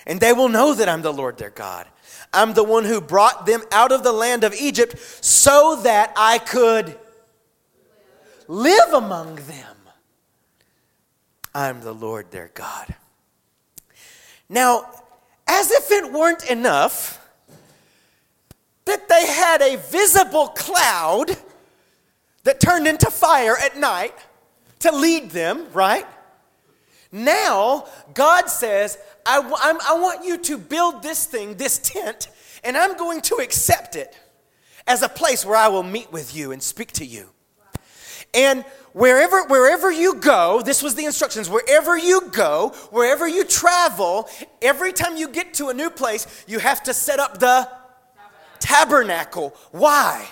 And 0.06 0.20
they 0.20 0.32
will 0.32 0.48
know 0.48 0.74
that 0.74 0.88
I'm 0.88 1.02
the 1.02 1.12
Lord 1.12 1.38
their 1.38 1.50
God. 1.50 1.86
I'm 2.34 2.54
the 2.54 2.64
one 2.64 2.84
who 2.84 3.00
brought 3.00 3.46
them 3.46 3.62
out 3.72 3.92
of 3.92 4.02
the 4.02 4.12
land 4.12 4.44
of 4.44 4.54
Egypt 4.54 4.98
so 5.24 5.80
that 5.82 6.12
I 6.16 6.38
could 6.38 6.98
live 8.48 8.92
among 8.92 9.36
them. 9.36 9.76
I'm 11.54 11.80
the 11.80 11.94
Lord 11.94 12.30
their 12.30 12.50
God. 12.52 12.94
Now, 14.48 14.90
as 15.46 15.70
if 15.70 15.90
it 15.90 16.12
weren't 16.12 16.50
enough, 16.50 17.20
that 18.84 19.08
they 19.08 19.26
had 19.26 19.62
a 19.62 19.76
visible 19.76 20.48
cloud 20.48 21.36
that 22.42 22.60
turned 22.60 22.86
into 22.86 23.10
fire 23.10 23.56
at 23.56 23.76
night 23.76 24.14
to 24.80 24.94
lead 24.94 25.30
them, 25.30 25.66
right? 25.72 26.06
Now, 27.14 27.86
God 28.12 28.50
says, 28.50 28.98
I, 29.24 29.38
I'm, 29.38 29.78
I 29.88 30.02
want 30.02 30.24
you 30.24 30.36
to 30.36 30.58
build 30.58 31.04
this 31.04 31.26
thing, 31.26 31.54
this 31.54 31.78
tent, 31.78 32.26
and 32.64 32.76
I'm 32.76 32.96
going 32.96 33.20
to 33.20 33.36
accept 33.36 33.94
it 33.94 34.18
as 34.84 35.00
a 35.02 35.08
place 35.08 35.46
where 35.46 35.56
I 35.56 35.68
will 35.68 35.84
meet 35.84 36.10
with 36.10 36.34
you 36.34 36.50
and 36.50 36.60
speak 36.60 36.90
to 36.94 37.06
you. 37.06 37.30
And 38.34 38.64
wherever, 38.94 39.44
wherever 39.44 39.92
you 39.92 40.16
go, 40.16 40.60
this 40.60 40.82
was 40.82 40.96
the 40.96 41.04
instructions, 41.04 41.48
wherever 41.48 41.96
you 41.96 42.30
go, 42.32 42.70
wherever 42.90 43.28
you 43.28 43.44
travel, 43.44 44.28
every 44.60 44.92
time 44.92 45.16
you 45.16 45.28
get 45.28 45.54
to 45.54 45.68
a 45.68 45.74
new 45.74 45.90
place, 45.90 46.44
you 46.48 46.58
have 46.58 46.82
to 46.82 46.92
set 46.92 47.20
up 47.20 47.38
the 47.38 47.70
tabernacle. 48.58 49.54
Why? 49.70 50.26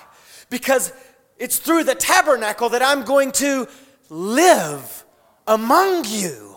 Because 0.50 0.92
it's 1.38 1.60
through 1.60 1.84
the 1.84 1.94
tabernacle 1.94 2.70
that 2.70 2.82
I'm 2.82 3.04
going 3.04 3.30
to 3.32 3.68
live 4.08 5.04
among 5.46 6.06
you. 6.08 6.51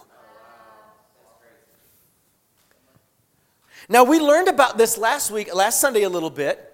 Now, 3.88 4.04
we 4.04 4.19
learned 4.19 4.48
about 4.48 4.78
this 4.78 4.98
last 4.98 5.30
week, 5.30 5.54
last 5.54 5.80
Sunday, 5.80 6.04
a 6.04 6.10
little 6.10 6.32
bit 6.32 6.74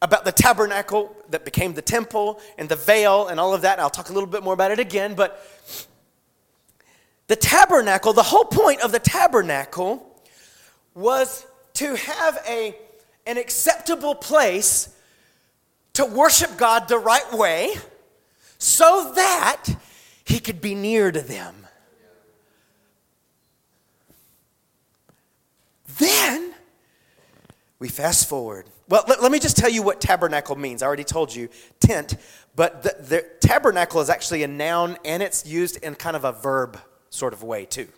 about 0.00 0.24
the 0.24 0.32
tabernacle 0.32 1.14
that 1.28 1.44
became 1.44 1.74
the 1.74 1.82
temple 1.82 2.40
and 2.56 2.68
the 2.68 2.76
veil 2.76 3.28
and 3.28 3.38
all 3.38 3.52
of 3.54 3.62
that. 3.62 3.72
And 3.74 3.82
I'll 3.82 3.90
talk 3.90 4.08
a 4.08 4.12
little 4.12 4.28
bit 4.28 4.42
more 4.42 4.54
about 4.54 4.70
it 4.70 4.78
again. 4.78 5.14
But 5.14 5.46
the 7.26 7.36
tabernacle, 7.36 8.14
the 8.14 8.22
whole 8.22 8.44
point 8.46 8.80
of 8.80 8.92
the 8.92 8.98
tabernacle 8.98 10.08
was 10.94 11.46
to 11.74 11.96
have 11.96 12.42
a, 12.48 12.76
an 13.26 13.36
acceptable 13.36 14.14
place 14.14 14.88
to 15.92 16.06
worship 16.06 16.56
God 16.56 16.88
the 16.88 16.98
right 16.98 17.30
way 17.34 17.74
so 18.56 19.12
that 19.14 19.66
he 20.24 20.38
could 20.38 20.62
be 20.62 20.74
near 20.74 21.12
to 21.12 21.20
them. 21.20 21.61
Then 25.98 26.54
we 27.78 27.88
fast 27.88 28.28
forward. 28.28 28.66
Well, 28.88 29.04
let, 29.08 29.22
let, 29.22 29.32
me 29.32 29.38
just 29.38 29.56
tell 29.56 29.70
you 29.70 29.82
what 29.82 30.00
tabernacle 30.00 30.54
means. 30.54 30.82
I 30.82 30.86
already 30.86 31.04
told 31.04 31.34
you 31.34 31.48
tent, 31.80 32.16
but 32.54 32.82
the, 32.82 32.96
the 33.00 33.26
tabernacle 33.40 34.00
is 34.00 34.08
actually 34.08 34.42
a 34.42 34.48
noun 34.48 34.96
and 35.04 35.22
it's 35.22 35.46
used 35.46 35.82
in 35.82 35.94
kind 35.94 36.14
of 36.14 36.24
a 36.24 36.32
verb 36.32 36.78
sort 37.10 37.32
of 37.32 37.42
way 37.42 37.64
too. 37.64 37.88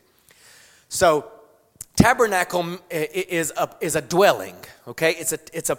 So, 0.88 1.30
tabernacle 1.96 2.78
is 2.90 3.52
a, 3.56 3.68
is 3.80 3.96
a 3.96 4.00
dwelling, 4.00 4.56
okay? 4.86 5.10
It's 5.12 5.32
a, 5.32 5.38
it's 5.52 5.70
a, 5.70 5.78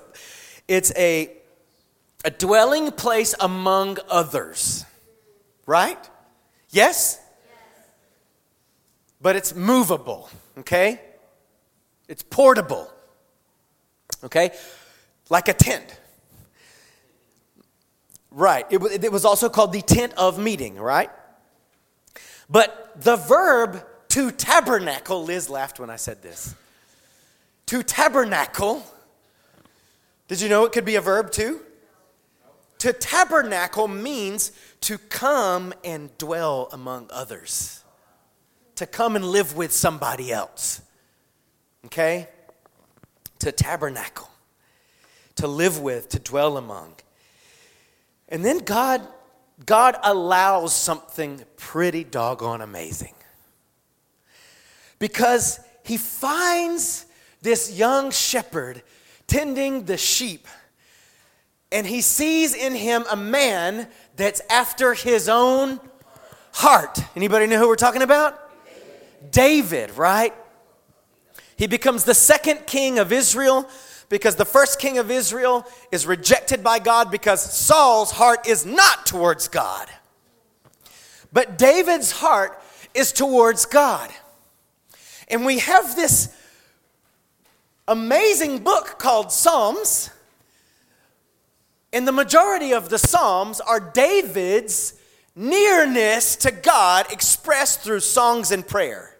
it's 0.67 0.91
a, 0.95 1.31
a 2.23 2.31
dwelling 2.31 2.91
place 2.91 3.33
among 3.39 3.97
others, 4.09 4.85
right? 5.65 5.97
Yes? 6.69 7.19
yes? 7.19 7.21
But 9.21 9.35
it's 9.35 9.55
movable, 9.55 10.29
okay? 10.59 10.99
It's 12.07 12.23
portable. 12.23 12.91
Okay? 14.23 14.51
Like 15.29 15.47
a 15.47 15.53
tent. 15.53 15.99
Right. 18.31 18.65
It, 18.69 19.03
it 19.03 19.11
was 19.11 19.25
also 19.25 19.49
called 19.49 19.71
the 19.71 19.81
tent 19.81 20.13
of 20.17 20.37
meeting, 20.37 20.75
right? 20.75 21.09
But 22.49 23.01
the 23.01 23.15
verb 23.15 23.85
to 24.09 24.31
tabernacle, 24.31 25.23
Liz 25.23 25.49
laughed 25.49 25.79
when 25.79 25.89
I 25.89 25.95
said 25.95 26.21
this. 26.21 26.53
To 27.67 27.81
tabernacle, 27.81 28.83
did 30.27 30.41
you 30.41 30.49
know 30.49 30.65
it 30.65 30.71
could 30.71 30.85
be 30.85 30.95
a 30.95 31.01
verb 31.01 31.31
too? 31.31 31.61
To 32.79 32.93
tabernacle 32.93 33.87
means 33.87 34.51
to 34.81 34.97
come 34.97 35.73
and 35.83 36.15
dwell 36.17 36.69
among 36.71 37.09
others, 37.11 37.83
to 38.75 38.85
come 38.85 39.15
and 39.15 39.25
live 39.25 39.55
with 39.55 39.71
somebody 39.71 40.31
else 40.31 40.81
okay? 41.85 42.27
To 43.39 43.51
tabernacle, 43.51 44.29
to 45.35 45.47
live 45.47 45.79
with, 45.79 46.09
to 46.09 46.19
dwell 46.19 46.57
among. 46.57 46.93
And 48.29 48.43
then 48.43 48.59
God, 48.59 49.07
God 49.65 49.97
allows 50.03 50.75
something 50.75 51.43
pretty 51.57 52.03
doggone 52.03 52.61
amazing. 52.61 53.13
Because 54.99 55.59
he 55.83 55.97
finds 55.97 57.05
this 57.41 57.77
young 57.77 58.11
shepherd 58.11 58.81
tending 59.27 59.85
the 59.85 59.97
sheep 59.97 60.47
and 61.71 61.85
he 61.85 62.01
sees 62.01 62.53
in 62.53 62.73
him 62.73 63.03
a 63.09 63.15
man 63.15 63.87
that's 64.15 64.41
after 64.49 64.93
his 64.93 65.27
own 65.27 65.79
heart. 66.53 66.99
Anybody 67.15 67.47
know 67.47 67.59
who 67.59 67.67
we're 67.67 67.75
talking 67.75 68.01
about? 68.01 68.39
David, 69.31 69.91
right? 69.97 70.33
He 71.57 71.67
becomes 71.67 72.03
the 72.03 72.13
second 72.13 72.67
king 72.67 72.99
of 72.99 73.11
Israel 73.11 73.67
because 74.09 74.35
the 74.35 74.45
first 74.45 74.79
king 74.79 74.97
of 74.97 75.09
Israel 75.09 75.65
is 75.91 76.05
rejected 76.05 76.63
by 76.63 76.79
God 76.79 77.09
because 77.11 77.41
Saul's 77.41 78.11
heart 78.11 78.47
is 78.47 78.65
not 78.65 79.05
towards 79.05 79.47
God. 79.47 79.87
But 81.31 81.57
David's 81.57 82.11
heart 82.11 82.61
is 82.93 83.11
towards 83.11 83.65
God. 83.65 84.09
And 85.27 85.45
we 85.45 85.59
have 85.59 85.95
this 85.95 86.35
amazing 87.87 88.59
book 88.59 88.99
called 88.99 89.31
Psalms. 89.31 90.09
And 91.91 92.07
the 92.07 92.11
majority 92.11 92.73
of 92.73 92.89
the 92.89 92.99
Psalms 92.99 93.59
are 93.59 93.79
David's 93.79 94.93
nearness 95.35 96.35
to 96.37 96.51
God 96.51 97.11
expressed 97.11 97.81
through 97.81 98.01
songs 98.01 98.51
and 98.51 98.65
prayer. 98.65 99.14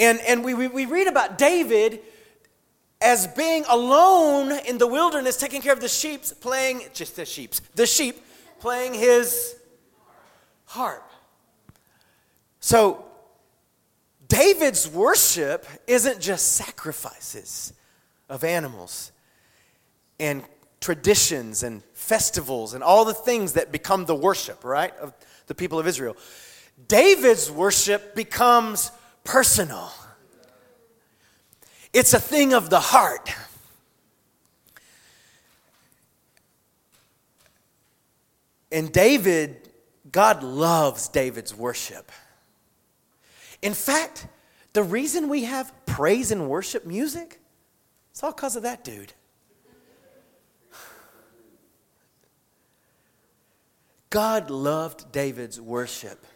And, 0.00 0.18
and 0.20 0.42
we, 0.42 0.54
we, 0.54 0.86
read 0.86 1.08
about 1.08 1.36
David 1.36 2.00
as 3.02 3.26
being 3.26 3.64
alone 3.68 4.50
in 4.66 4.78
the 4.78 4.86
wilderness, 4.86 5.36
taking 5.36 5.60
care 5.60 5.74
of 5.74 5.80
the 5.80 5.88
sheep, 5.88 6.22
playing, 6.40 6.84
just 6.94 7.16
the 7.16 7.26
sheep, 7.26 7.54
the 7.74 7.84
sheep, 7.84 8.16
playing 8.60 8.94
his 8.94 9.56
harp. 10.64 11.06
So, 12.60 13.04
David's 14.26 14.88
worship 14.88 15.66
isn't 15.86 16.18
just 16.20 16.52
sacrifices 16.52 17.74
of 18.30 18.42
animals 18.42 19.12
and 20.18 20.44
traditions 20.80 21.62
and 21.62 21.82
festivals 21.92 22.72
and 22.72 22.82
all 22.82 23.04
the 23.04 23.12
things 23.12 23.52
that 23.52 23.70
become 23.70 24.06
the 24.06 24.14
worship, 24.14 24.64
right, 24.64 24.96
of 24.96 25.12
the 25.46 25.54
people 25.54 25.78
of 25.78 25.86
Israel. 25.86 26.16
David's 26.88 27.50
worship 27.50 28.14
becomes 28.14 28.92
personal, 29.30 29.92
it's 31.92 32.14
a 32.14 32.18
thing 32.18 32.52
of 32.52 32.68
the 32.68 32.80
heart. 32.80 33.32
And 38.72 38.92
David, 38.92 39.68
God 40.10 40.42
loves 40.42 41.06
David's 41.08 41.54
worship. 41.54 42.10
In 43.62 43.72
fact, 43.72 44.26
the 44.72 44.82
reason 44.82 45.28
we 45.28 45.44
have 45.44 45.72
praise 45.86 46.32
and 46.32 46.48
worship 46.48 46.84
music, 46.84 47.40
it's 48.10 48.24
all 48.24 48.32
because 48.32 48.56
of 48.56 48.64
that 48.64 48.82
dude. 48.82 49.12
God 54.10 54.50
loved 54.50 55.12
David's 55.12 55.60
worship. 55.60 56.26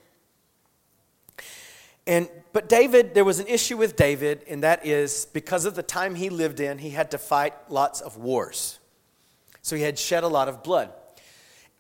And 2.06 2.28
but 2.52 2.68
David, 2.68 3.14
there 3.14 3.24
was 3.24 3.40
an 3.40 3.46
issue 3.46 3.76
with 3.76 3.96
David, 3.96 4.44
and 4.48 4.62
that 4.62 4.86
is 4.86 5.26
because 5.32 5.64
of 5.64 5.74
the 5.74 5.82
time 5.82 6.14
he 6.14 6.30
lived 6.30 6.60
in, 6.60 6.78
he 6.78 6.90
had 6.90 7.10
to 7.12 7.18
fight 7.18 7.54
lots 7.68 8.00
of 8.00 8.16
wars. 8.16 8.78
So 9.62 9.74
he 9.74 9.82
had 9.82 9.98
shed 9.98 10.22
a 10.22 10.28
lot 10.28 10.48
of 10.48 10.62
blood. 10.62 10.92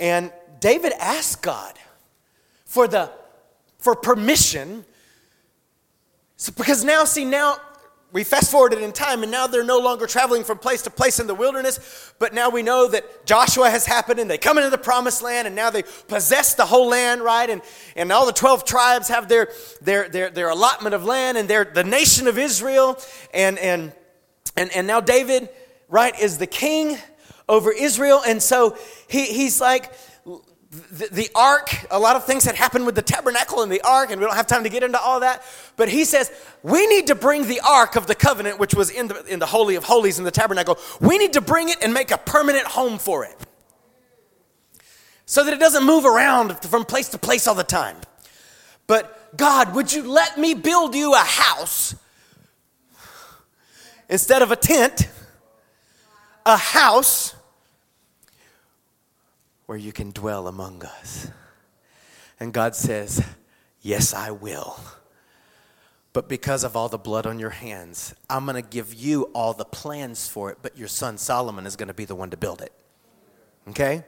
And 0.00 0.32
David 0.60 0.92
asked 0.98 1.42
God 1.42 1.78
for 2.64 2.88
the 2.88 3.10
for 3.78 3.94
permission. 3.94 4.84
So 6.36 6.52
because 6.56 6.82
now, 6.82 7.04
see, 7.04 7.24
now 7.24 7.56
we 8.14 8.22
fast 8.22 8.48
forwarded 8.52 8.80
in 8.80 8.92
time 8.92 9.24
and 9.24 9.32
now 9.32 9.48
they're 9.48 9.64
no 9.64 9.80
longer 9.80 10.06
traveling 10.06 10.44
from 10.44 10.56
place 10.56 10.82
to 10.82 10.90
place 10.90 11.18
in 11.18 11.26
the 11.26 11.34
wilderness 11.34 12.12
but 12.20 12.32
now 12.32 12.48
we 12.48 12.62
know 12.62 12.88
that 12.88 13.26
joshua 13.26 13.68
has 13.68 13.84
happened 13.84 14.20
and 14.20 14.30
they 14.30 14.38
come 14.38 14.56
into 14.56 14.70
the 14.70 14.78
promised 14.78 15.20
land 15.20 15.46
and 15.46 15.54
now 15.54 15.68
they 15.68 15.82
possess 16.06 16.54
the 16.54 16.64
whole 16.64 16.88
land 16.88 17.22
right? 17.22 17.50
And, 17.50 17.60
and 17.96 18.10
all 18.12 18.24
the 18.24 18.32
12 18.32 18.64
tribes 18.64 19.08
have 19.08 19.28
their, 19.28 19.50
their, 19.82 20.08
their, 20.08 20.30
their 20.30 20.48
allotment 20.48 20.94
of 20.94 21.04
land 21.04 21.36
and 21.36 21.48
they're 21.48 21.64
the 21.64 21.84
nation 21.84 22.28
of 22.28 22.38
israel 22.38 22.98
and, 23.34 23.58
and, 23.58 23.92
and, 24.56 24.70
and 24.70 24.86
now 24.86 25.00
david 25.00 25.48
right 25.88 26.18
is 26.18 26.38
the 26.38 26.46
king 26.46 26.96
over 27.48 27.72
israel 27.72 28.22
and 28.24 28.40
so 28.40 28.78
he, 29.08 29.26
he's 29.26 29.60
like 29.60 29.92
the, 30.90 31.08
the 31.12 31.28
ark, 31.34 31.86
a 31.90 31.98
lot 31.98 32.16
of 32.16 32.24
things 32.24 32.44
had 32.44 32.54
happened 32.54 32.86
with 32.86 32.94
the 32.94 33.02
tabernacle 33.02 33.62
and 33.62 33.70
the 33.70 33.80
ark, 33.82 34.10
and 34.10 34.20
we 34.20 34.26
don't 34.26 34.36
have 34.36 34.46
time 34.46 34.64
to 34.64 34.68
get 34.68 34.82
into 34.82 35.00
all 35.00 35.20
that. 35.20 35.42
But 35.76 35.88
he 35.88 36.04
says, 36.04 36.32
we 36.62 36.86
need 36.86 37.06
to 37.08 37.14
bring 37.14 37.46
the 37.46 37.60
ark 37.60 37.96
of 37.96 38.06
the 38.06 38.14
covenant, 38.14 38.58
which 38.58 38.74
was 38.74 38.90
in 38.90 39.08
the, 39.08 39.24
in 39.26 39.38
the 39.38 39.46
Holy 39.46 39.76
of 39.76 39.84
Holies 39.84 40.18
in 40.18 40.24
the 40.24 40.30
tabernacle, 40.30 40.78
we 41.00 41.18
need 41.18 41.34
to 41.34 41.40
bring 41.40 41.68
it 41.68 41.76
and 41.82 41.94
make 41.94 42.10
a 42.10 42.18
permanent 42.18 42.66
home 42.66 42.98
for 42.98 43.24
it. 43.24 43.36
So 45.26 45.44
that 45.44 45.54
it 45.54 45.60
doesn't 45.60 45.84
move 45.84 46.04
around 46.04 46.58
from 46.58 46.84
place 46.84 47.08
to 47.10 47.18
place 47.18 47.46
all 47.46 47.54
the 47.54 47.64
time. 47.64 47.96
But 48.86 49.36
God, 49.36 49.74
would 49.74 49.92
you 49.92 50.02
let 50.10 50.38
me 50.38 50.54
build 50.54 50.94
you 50.94 51.14
a 51.14 51.18
house 51.18 51.94
instead 54.08 54.42
of 54.42 54.50
a 54.50 54.56
tent? 54.56 55.08
A 56.46 56.56
house 56.56 57.34
where 59.66 59.78
you 59.78 59.92
can 59.92 60.10
dwell 60.10 60.46
among 60.46 60.82
us. 60.84 61.28
And 62.40 62.52
God 62.52 62.74
says, 62.74 63.24
Yes, 63.80 64.14
I 64.14 64.30
will. 64.30 64.80
But 66.14 66.28
because 66.28 66.64
of 66.64 66.76
all 66.76 66.88
the 66.88 66.96
blood 66.96 67.26
on 67.26 67.38
your 67.38 67.50
hands, 67.50 68.14
I'm 68.30 68.46
going 68.46 68.62
to 68.62 68.68
give 68.68 68.94
you 68.94 69.24
all 69.34 69.52
the 69.52 69.64
plans 69.64 70.28
for 70.28 70.50
it, 70.50 70.58
but 70.62 70.78
your 70.78 70.88
son 70.88 71.18
Solomon 71.18 71.66
is 71.66 71.76
going 71.76 71.88
to 71.88 71.94
be 71.94 72.04
the 72.04 72.14
one 72.14 72.30
to 72.30 72.36
build 72.36 72.62
it. 72.62 72.72
Okay? 73.68 74.04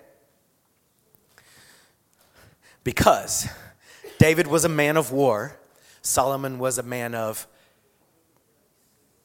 Because 2.85 3.49
David 4.19 4.47
was 4.47 4.65
a 4.65 4.69
man 4.69 4.97
of 4.97 5.11
war, 5.11 5.59
Solomon 6.01 6.59
was 6.61 6.79
a 6.79 6.85
man 6.85 7.15
of 7.15 7.47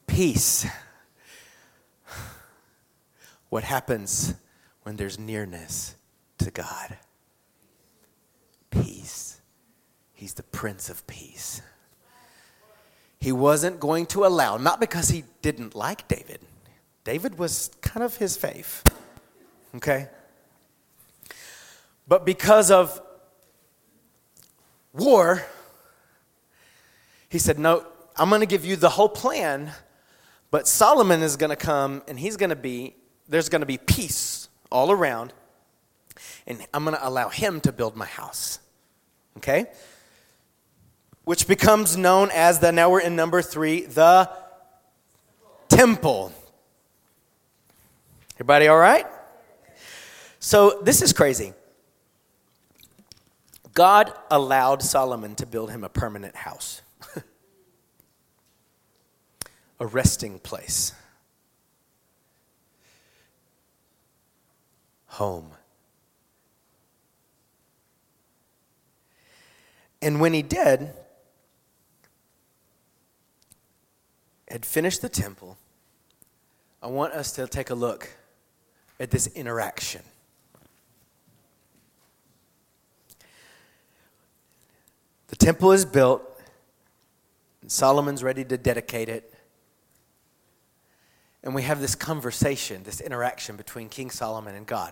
peace. 0.08 0.66
What 3.50 3.64
happens 3.64 4.34
when 4.84 4.96
there's 4.96 5.20
nearness? 5.20 5.96
To 6.44 6.52
God. 6.52 6.98
Peace. 8.70 9.42
He's 10.14 10.34
the 10.34 10.44
Prince 10.44 10.89
of 10.89 11.06
Peace. 11.08 11.62
He 13.20 13.32
wasn't 13.32 13.80
going 13.80 14.08
to 14.08 14.26
allow, 14.26 14.58
not 14.58 14.80
because 14.80 15.10
he 15.10 15.24
didn't 15.42 15.76
like 15.76 16.08
David, 16.08 16.39
David 17.04 17.38
was 17.38 17.72
kind 17.82 18.04
of 18.04 18.18
his 18.18 18.38
faith, 18.38 18.84
okay? 19.76 20.08
But 22.08 22.26
because 22.26 22.70
of 22.70 23.02
war, 24.94 25.44
he 27.30 27.39
said, 27.39 27.58
No, 27.58 27.86
I'm 28.18 28.30
going 28.30 28.42
to 28.42 28.48
give 28.48 28.66
you 28.66 28.76
the 28.76 28.89
whole 28.89 29.10
plan, 29.10 29.72
but 30.52 30.68
Solomon 30.68 31.22
is 31.22 31.38
going 31.38 31.50
to 31.50 31.56
come 31.56 32.04
and 32.08 32.20
he's 32.20 32.38
going 32.38 32.50
to 32.50 32.56
be, 32.56 32.96
there's 33.28 33.50
going 33.50 33.62
to 33.62 33.66
be 33.66 33.78
peace 33.78 34.50
all 34.72 34.92
around 34.92 35.34
and 36.48 36.66
I'm 36.74 36.84
going 36.84 36.96
to 36.96 37.08
allow 37.08 37.30
him 37.30 37.62
to 37.62 37.72
build 37.72 37.96
my 37.96 38.06
house. 38.06 38.60
Okay? 39.38 39.66
Which 41.24 41.48
becomes 41.48 41.96
known 41.96 42.30
as 42.34 42.60
the, 42.60 42.72
now 42.72 42.90
we're 42.90 43.02
in 43.02 43.16
number 43.16 43.42
three, 43.42 43.86
the 43.86 44.30
temple. 45.70 46.34
Everybody 48.36 48.68
all 48.68 48.78
right? 48.78 49.06
So 50.40 50.82
this 50.84 51.02
is 51.02 51.14
crazy. 51.14 51.54
God 53.74 54.12
allowed 54.30 54.82
Solomon 54.82 55.36
to 55.36 55.46
build 55.46 55.72
him 55.72 55.84
a 55.84 55.90
permanent 55.90 56.36
house, 56.36 56.82
a 59.80 59.86
resting 59.86 60.40
place, 60.40 60.94
home. 65.06 65.52
And 70.02 70.20
when 70.20 70.34
he 70.34 70.41
did, 70.41 70.93
had 74.49 74.66
finished 74.66 75.02
the 75.02 75.10
temple, 75.10 75.58
I 76.82 76.88
want 76.88 77.14
us 77.14 77.32
to 77.34 77.47
take 77.47 77.70
a 77.70 77.76
look 77.76 78.10
at 78.99 79.12
this 79.12 79.28
interaction. 79.28 80.02
The 85.28 85.36
temple 85.36 85.72
is 85.72 85.86
built, 85.86 86.24
Solomon's 87.68 88.24
ready 88.24 88.43
to 88.43 88.58
dedicate 88.58 89.08
it. 89.08 89.34
And 91.43 91.56
we 91.56 91.64
have 91.64 91.80
this 91.80 91.95
conversation, 91.95 92.84
this 92.84 92.99
interaction 92.99 93.56
between 93.56 93.89
King 93.89 94.10
Solomon 94.10 94.56
and 94.56 94.68
God. 94.68 94.91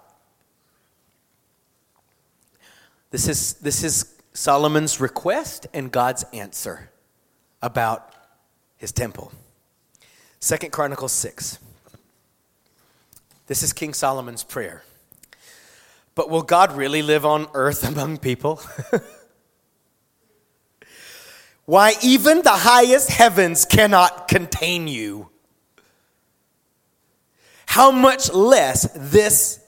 This 3.11 3.27
is, 3.27 3.53
this 3.55 3.83
is 3.83 4.18
Solomon's 4.39 5.01
request 5.01 5.67
and 5.73 5.91
God's 5.91 6.23
answer 6.31 6.91
about 7.61 8.13
his 8.77 8.93
temple. 8.93 9.33
Second 10.39 10.71
Chronicles 10.71 11.11
6. 11.11 11.59
This 13.47 13.63
is 13.63 13.73
King 13.73 13.93
Solomon's 13.93 14.45
prayer. 14.45 14.83
But 16.15 16.29
will 16.29 16.43
God 16.43 16.71
really 16.71 17.01
live 17.01 17.25
on 17.25 17.47
earth 17.53 17.85
among 17.89 18.19
people? 18.19 18.61
Why, 21.65 21.95
even 22.01 22.41
the 22.41 22.49
highest 22.51 23.09
heavens 23.09 23.65
cannot 23.65 24.29
contain 24.29 24.87
you. 24.87 25.27
How 27.65 27.91
much 27.91 28.31
less 28.31 28.89
this 28.95 29.59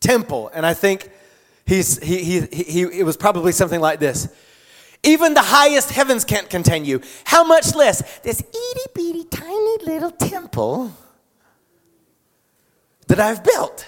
temple? 0.00 0.50
And 0.54 0.64
I 0.64 0.72
think 0.72 1.10
He's, 1.66 2.02
he, 2.02 2.22
he, 2.22 2.40
he, 2.40 2.82
it 2.82 3.04
was 3.04 3.16
probably 3.16 3.52
something 3.52 3.80
like 3.80 3.98
this. 3.98 4.28
Even 5.02 5.34
the 5.34 5.42
highest 5.42 5.90
heavens 5.90 6.24
can't 6.24 6.48
contain 6.48 6.84
you. 6.84 7.00
How 7.24 7.44
much 7.44 7.74
less 7.74 8.20
this 8.20 8.40
itty 8.40 8.90
bitty 8.94 9.24
tiny 9.24 9.84
little 9.84 10.10
temple 10.10 10.96
that 13.06 13.20
I've 13.20 13.44
built? 13.44 13.86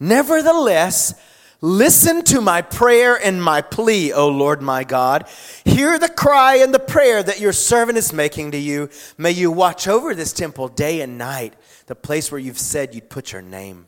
Nevertheless, 0.00 1.14
listen 1.60 2.22
to 2.24 2.40
my 2.40 2.62
prayer 2.62 3.16
and 3.16 3.42
my 3.42 3.62
plea, 3.62 4.12
O 4.12 4.28
Lord 4.28 4.62
my 4.62 4.84
God. 4.84 5.28
Hear 5.64 5.98
the 5.98 6.08
cry 6.08 6.56
and 6.56 6.72
the 6.72 6.78
prayer 6.78 7.22
that 7.22 7.40
your 7.40 7.52
servant 7.52 7.98
is 7.98 8.12
making 8.12 8.52
to 8.52 8.58
you. 8.58 8.88
May 9.16 9.32
you 9.32 9.50
watch 9.50 9.88
over 9.88 10.14
this 10.14 10.32
temple 10.32 10.68
day 10.68 11.00
and 11.00 11.18
night, 11.18 11.54
the 11.86 11.96
place 11.96 12.30
where 12.30 12.40
you've 12.40 12.58
said 12.58 12.94
you'd 12.94 13.10
put 13.10 13.32
your 13.32 13.42
name. 13.42 13.87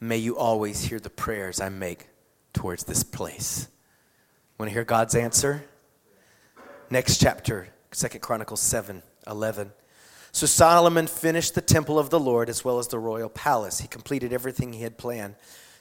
May 0.00 0.18
you 0.18 0.36
always 0.36 0.84
hear 0.84 1.00
the 1.00 1.10
prayers 1.10 1.60
I 1.60 1.68
make 1.68 2.08
towards 2.52 2.84
this 2.84 3.02
place. 3.02 3.68
Want 4.58 4.70
to 4.70 4.74
hear 4.74 4.84
God's 4.84 5.14
answer? 5.14 5.64
Next 6.90 7.18
chapter, 7.18 7.68
Second 7.92 8.20
Chronicles 8.20 8.60
7 8.60 9.02
11. 9.26 9.72
So 10.32 10.46
Solomon 10.46 11.06
finished 11.06 11.54
the 11.54 11.60
temple 11.60 11.98
of 11.98 12.10
the 12.10 12.20
Lord 12.20 12.48
as 12.48 12.64
well 12.64 12.78
as 12.78 12.88
the 12.88 12.98
royal 12.98 13.28
palace. 13.28 13.80
He 13.80 13.88
completed 13.88 14.32
everything 14.32 14.72
he 14.72 14.82
had 14.82 14.98
planned 14.98 15.34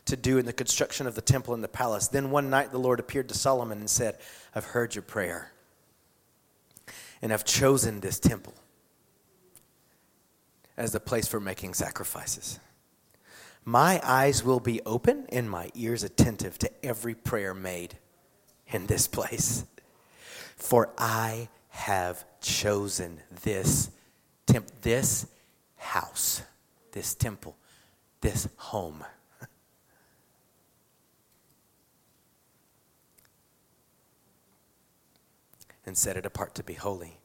to 0.06 0.16
do 0.16 0.38
in 0.38 0.46
the 0.46 0.54
construction 0.54 1.08
of 1.08 1.16
the 1.16 1.22
temple 1.22 1.54
and 1.54 1.64
the 1.64 1.68
palace. 1.68 2.08
Then 2.08 2.32
one 2.32 2.50
night 2.50 2.72
the 2.72 2.80
Lord 2.80 3.00
appeared 3.00 3.28
to 3.30 3.36
Solomon 3.36 3.80
and 3.80 3.90
said, 3.90 4.18
I've 4.54 4.66
heard 4.66 4.96
your 4.96 5.02
prayer, 5.02 5.52
and 7.22 7.34
I've 7.34 7.46
chosen 7.46 8.00
this 8.00 8.20
temple 8.20 8.54
as 10.78 10.92
the 10.92 11.00
place 11.00 11.28
for 11.28 11.40
making 11.40 11.74
sacrifices. 11.74 12.60
My 13.68 14.00
eyes 14.04 14.44
will 14.44 14.60
be 14.60 14.80
open 14.86 15.26
and 15.30 15.50
my 15.50 15.72
ears 15.74 16.04
attentive 16.04 16.60
to 16.60 16.70
every 16.86 17.16
prayer 17.16 17.56
made 17.56 17.98
in 18.68 18.86
this 18.86 19.08
place. 19.08 19.66
For 20.56 20.94
I 21.00 21.50
have 21.70 22.24
chosen 22.42 23.22
this 23.42 23.90
temp- 24.46 24.70
this 24.82 25.26
house, 25.78 26.44
this 26.92 27.16
temple, 27.16 27.58
this 28.22 28.48
home. 28.58 29.04
and 35.88 35.98
set 35.98 36.18
it 36.18 36.26
apart 36.28 36.54
to 36.54 36.64
be 36.64 36.76
holy, 36.76 37.20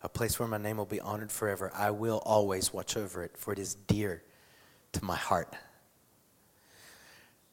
a 0.00 0.08
place 0.08 0.38
where 0.38 0.48
my 0.48 0.56
name 0.56 0.78
will 0.78 0.86
be 0.86 1.00
honored 1.00 1.30
forever. 1.30 1.70
I 1.74 1.90
will 1.90 2.22
always 2.24 2.72
watch 2.72 2.96
over 2.96 3.22
it, 3.22 3.36
for 3.36 3.52
it 3.52 3.58
is 3.58 3.74
dear 3.74 4.22
to 4.92 5.04
my 5.04 5.16
heart 5.16 5.54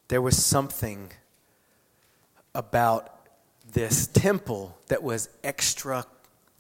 there 0.10 0.22
was 0.22 0.44
something 0.44 1.12
about 2.54 3.26
this 3.72 4.08
temple 4.08 4.78
that 4.88 5.04
was 5.04 5.30
extra 5.44 6.06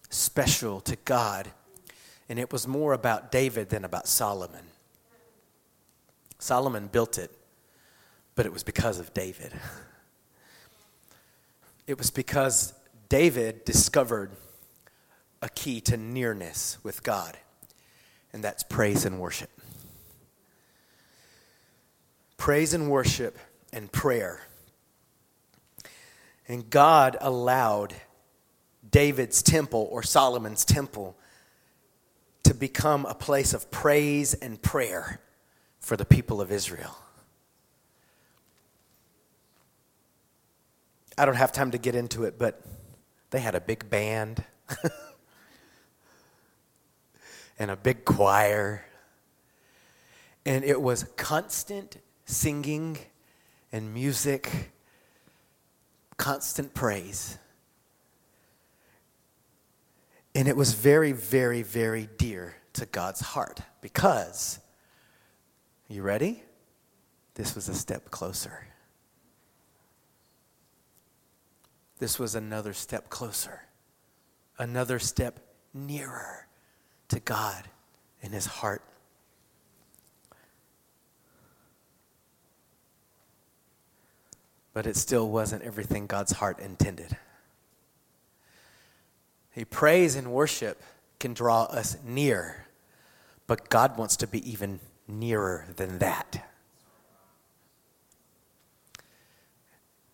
special 0.09 0.79
to 0.81 0.95
God, 1.03 1.49
and 2.29 2.39
it 2.39 2.53
was 2.53 2.67
more 2.67 2.93
about 2.93 3.31
David 3.31 3.69
than 3.69 3.83
about 3.83 4.07
Solomon. 4.07 4.65
Solomon 6.37 6.87
built 6.87 7.17
it, 7.17 7.31
but 8.35 8.45
it 8.45 8.53
was 8.53 8.63
because 8.63 8.99
of 8.99 9.13
David. 9.13 9.51
It 11.87 11.97
was 11.97 12.11
because 12.11 12.75
David 13.09 13.65
discovered 13.65 14.29
a 15.41 15.49
key 15.49 15.81
to 15.81 15.97
nearness 15.97 16.77
with 16.83 17.01
God, 17.01 17.35
and 18.31 18.43
that's 18.43 18.61
praise 18.61 19.05
and 19.05 19.19
worship. 19.19 19.49
Praise 22.39 22.73
and 22.73 22.89
worship 22.89 23.37
and 23.73 23.91
prayer. 23.91 24.39
And 26.47 26.69
God 26.69 27.17
allowed 27.19 27.93
David's 28.89 29.43
temple 29.43 29.89
or 29.91 30.01
Solomon's 30.03 30.63
temple 30.63 31.17
to 32.43 32.53
become 32.53 33.05
a 33.05 33.13
place 33.13 33.53
of 33.53 33.69
praise 33.69 34.33
and 34.33 34.59
prayer 34.61 35.19
for 35.81 35.97
the 35.97 36.05
people 36.05 36.39
of 36.39 36.49
Israel. 36.49 36.97
I 41.17 41.25
don't 41.25 41.35
have 41.35 41.51
time 41.51 41.71
to 41.71 41.77
get 41.77 41.93
into 41.93 42.23
it, 42.23 42.39
but 42.39 42.61
they 43.31 43.41
had 43.41 43.53
a 43.53 43.61
big 43.61 43.89
band 43.89 44.45
and 47.59 47.69
a 47.69 47.75
big 47.75 48.05
choir. 48.05 48.85
And 50.45 50.63
it 50.63 50.81
was 50.81 51.03
constant 51.17 51.97
singing 52.30 52.95
and 53.71 53.91
music, 53.91 54.71
constant 56.15 56.75
praise. 56.75 57.39
And 60.36 60.47
it 60.47 60.55
was 60.55 60.73
very, 60.73 61.11
very, 61.11 61.63
very 61.63 62.07
dear 62.19 62.55
to 62.73 62.86
God's 62.86 63.19
heart 63.19 63.61
because, 63.82 64.59
you 65.88 66.03
ready? 66.03 66.43
This 67.34 67.55
was 67.55 67.67
a 67.67 67.73
step 67.73 68.11
closer. 68.11 68.67
This 71.97 72.19
was 72.19 72.36
another 72.36 72.73
step 72.73 73.09
closer, 73.09 73.63
another 74.59 74.99
step 74.99 75.39
nearer 75.73 76.47
to 77.07 77.19
God 77.19 77.63
and 78.21 78.36
His 78.36 78.45
heart. 78.45 78.84
But 84.74 84.86
it 84.86 84.95
still 84.95 85.30
wasn't 85.30 85.63
everything 85.63 86.07
God's 86.07 86.34
heart 86.34 86.59
intended. 86.59 87.17
He 89.51 89.65
praise 89.65 90.15
and 90.15 90.32
worship 90.32 90.82
can 91.20 91.34
draw 91.34 91.63
us 91.63 91.97
near, 92.05 92.67
but 93.47 93.70
God 93.70 93.97
wants 93.97 94.15
to 94.17 94.28
be 94.28 94.49
even 94.49 94.80
nearer 95.07 95.67
than 95.76 95.99
that. 95.99 96.45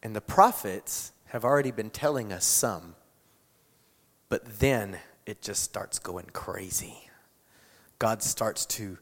And 0.01 0.15
the 0.15 0.21
prophets 0.21 1.11
have 1.25 1.43
already 1.43 1.71
been 1.71 1.89
telling 1.89 2.31
us 2.31 2.45
some, 2.45 2.95
but 4.29 4.59
then 4.59 4.99
it 5.25 5.41
just 5.41 5.63
starts 5.63 5.99
going 5.99 6.27
crazy. 6.31 7.09
God 7.99 8.21
starts 8.21 8.65
to 8.67 8.97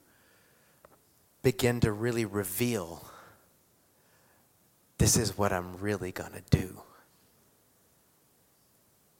begin 1.41 1.79
to 1.81 1.91
really 1.91 2.25
reveal 2.25 3.05
this 5.03 5.17
is 5.17 5.37
what 5.37 5.51
I'm 5.51 5.75
really 5.81 6.13
going 6.13 6.31
to 6.31 6.41
do 6.49 6.81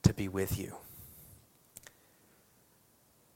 to 0.03 0.13
be 0.13 0.29
with 0.29 0.57
you. 0.57 0.77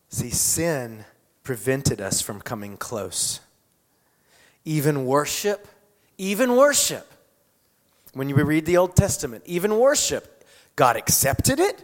See, 0.08 0.30
sin 0.30 1.04
prevented 1.44 2.00
us 2.00 2.22
from 2.22 2.40
coming 2.40 2.78
close. 2.78 3.42
Even 4.64 5.06
worship, 5.06 5.68
even 6.18 6.56
worship 6.56 7.12
when 8.14 8.30
you 8.30 8.36
read 8.36 8.66
the 8.66 8.78
Old 8.78 8.96
Testament, 8.96 9.44
even 9.46 9.78
worship, 9.78 10.48
God 10.78 10.96
accepted 10.96 11.60
it 11.60 11.84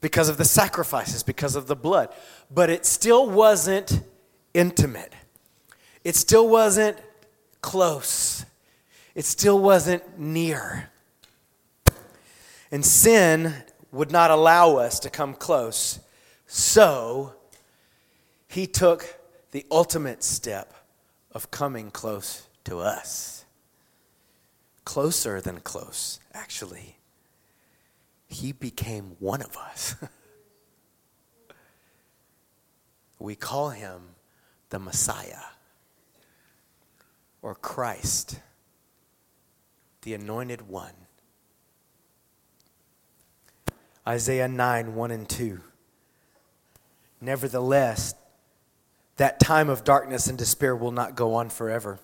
because 0.00 0.28
of 0.28 0.36
the 0.36 0.44
sacrifices, 0.44 1.24
because 1.24 1.56
of 1.56 1.66
the 1.66 1.74
blood. 1.74 2.14
But 2.48 2.70
it 2.70 2.86
still 2.86 3.28
wasn't 3.28 4.00
intimate. 4.54 5.12
It 6.04 6.14
still 6.14 6.48
wasn't 6.48 6.98
close. 7.62 8.44
It 9.18 9.24
still 9.24 9.58
wasn't 9.58 10.16
near. 10.16 10.90
And 12.70 12.86
sin 12.86 13.52
would 13.90 14.12
not 14.12 14.30
allow 14.30 14.76
us 14.76 15.00
to 15.00 15.10
come 15.10 15.34
close. 15.34 15.98
So 16.46 17.34
he 18.46 18.68
took 18.68 19.18
the 19.50 19.66
ultimate 19.72 20.22
step 20.22 20.72
of 21.32 21.50
coming 21.50 21.90
close 21.90 22.46
to 22.62 22.78
us 22.78 23.44
closer 24.84 25.40
than 25.40 25.58
close, 25.62 26.20
actually. 26.32 26.96
He 28.28 28.52
became 28.52 29.16
one 29.18 29.42
of 29.42 29.56
us. 29.56 29.96
we 33.18 33.34
call 33.34 33.70
him 33.70 34.00
the 34.70 34.78
Messiah 34.78 35.50
or 37.42 37.56
Christ, 37.56 38.38
the 40.02 40.14
anointed 40.14 40.68
one. 40.68 40.92
Isaiah 44.06 44.48
9 44.48 44.94
1 44.94 45.10
and 45.10 45.28
2. 45.28 45.60
Nevertheless, 47.20 48.14
that 49.16 49.40
time 49.40 49.68
of 49.68 49.84
darkness 49.84 50.28
and 50.28 50.38
despair 50.38 50.74
will 50.74 50.92
not 50.92 51.16
go 51.16 51.34
on 51.34 51.50
forever. 51.50 51.98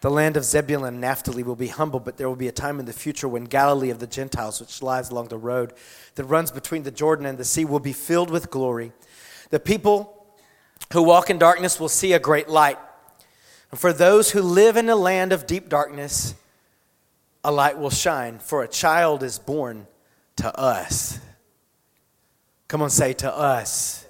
The 0.00 0.10
land 0.10 0.36
of 0.36 0.44
Zebulun 0.44 0.94
and 0.94 1.00
Naphtali 1.00 1.42
will 1.42 1.56
be 1.56 1.68
humble, 1.68 1.98
but 1.98 2.16
there 2.16 2.28
will 2.28 2.36
be 2.36 2.48
a 2.48 2.52
time 2.52 2.78
in 2.78 2.86
the 2.86 2.92
future 2.92 3.28
when 3.28 3.44
Galilee 3.44 3.90
of 3.90 3.98
the 3.98 4.06
Gentiles, 4.06 4.60
which 4.60 4.80
lies 4.80 5.10
along 5.10 5.28
the 5.28 5.36
road 5.36 5.72
that 6.14 6.24
runs 6.24 6.50
between 6.50 6.84
the 6.84 6.92
Jordan 6.92 7.26
and 7.26 7.36
the 7.36 7.44
sea, 7.44 7.64
will 7.64 7.80
be 7.80 7.92
filled 7.92 8.30
with 8.30 8.50
glory. 8.50 8.92
The 9.50 9.58
people 9.58 10.26
who 10.92 11.02
walk 11.02 11.30
in 11.30 11.38
darkness 11.38 11.80
will 11.80 11.88
see 11.88 12.12
a 12.12 12.20
great 12.20 12.48
light. 12.48 12.78
And 13.70 13.78
for 13.78 13.92
those 13.92 14.30
who 14.30 14.40
live 14.40 14.76
in 14.76 14.88
a 14.88 14.96
land 14.96 15.32
of 15.32 15.46
deep 15.46 15.68
darkness, 15.68 16.34
a 17.44 17.52
light 17.52 17.78
will 17.78 17.90
shine, 17.90 18.38
for 18.38 18.62
a 18.62 18.68
child 18.68 19.22
is 19.22 19.38
born 19.38 19.86
to 20.36 20.54
us. 20.58 21.18
Come 22.68 22.82
on, 22.82 22.90
say 22.90 23.12
to 23.14 23.32
us. 23.32 24.06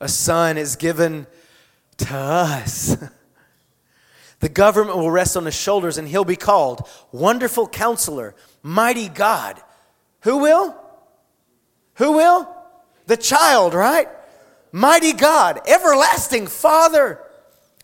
A 0.00 0.08
son 0.08 0.58
is 0.58 0.76
given 0.76 1.26
to 1.98 2.14
us. 2.14 2.96
The 4.40 4.48
government 4.48 4.96
will 4.96 5.10
rest 5.10 5.36
on 5.36 5.46
his 5.46 5.54
shoulders, 5.54 5.98
and 5.98 6.06
he'll 6.06 6.24
be 6.24 6.36
called 6.36 6.88
Wonderful 7.10 7.68
Counselor, 7.68 8.36
Mighty 8.62 9.08
God. 9.08 9.60
Who 10.22 10.38
will? 10.38 10.76
Who 11.94 12.12
will? 12.12 12.48
The 13.06 13.16
child, 13.16 13.74
right? 13.74 14.08
Mighty 14.70 15.12
God, 15.12 15.60
Everlasting 15.66 16.46
Father, 16.46 17.20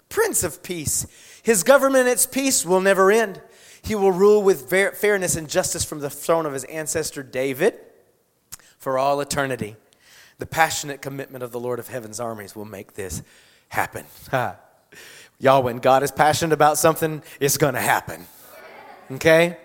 Prince 0.09 0.45
of 0.45 0.63
Peace. 0.63 1.07
His 1.45 1.63
government, 1.63 2.01
and 2.01 2.09
its 2.09 2.27
peace, 2.27 2.65
will 2.67 2.81
never 2.81 3.13
end. 3.13 3.41
He 3.83 3.95
will 3.95 4.13
rule 4.13 4.43
with 4.43 4.71
fairness 4.71 5.37
and 5.37 5.49
justice 5.49 5.85
from 5.85 6.01
the 6.01 6.09
throne 6.09 6.47
of 6.47 6.55
his 6.55 6.65
ancestor 6.65 7.23
David 7.23 7.75
for 8.79 8.99
all 8.99 9.21
eternity. 9.21 9.77
The 10.39 10.47
passionate 10.47 11.03
commitment 11.03 11.45
of 11.45 11.53
the 11.53 11.61
Lord 11.61 11.79
of 11.79 11.89
heaven's 11.89 12.19
armies 12.19 12.57
will 12.57 12.65
make 12.65 12.95
this 12.95 13.23
happen. 13.69 14.07
Y'all, 15.39 15.63
when 15.63 15.81
God 15.81 16.03
is 16.03 16.11
passionate 16.11 16.55
about 16.55 16.79
something, 16.79 17.23
it's 17.39 17.59
going 17.59 17.75
to 17.75 17.81
happen. 17.81 18.27
Okay? 19.13 19.59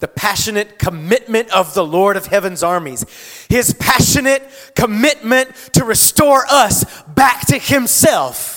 The 0.00 0.08
passionate 0.08 0.80
commitment 0.80 1.50
of 1.50 1.74
the 1.74 1.84
Lord 1.84 2.16
of 2.16 2.26
heaven's 2.26 2.64
armies. 2.64 3.04
His 3.48 3.74
passionate 3.74 4.42
commitment 4.74 5.54
to 5.74 5.84
restore 5.84 6.44
us 6.50 6.84
back 7.04 7.46
to 7.46 7.58
Himself. 7.58 8.51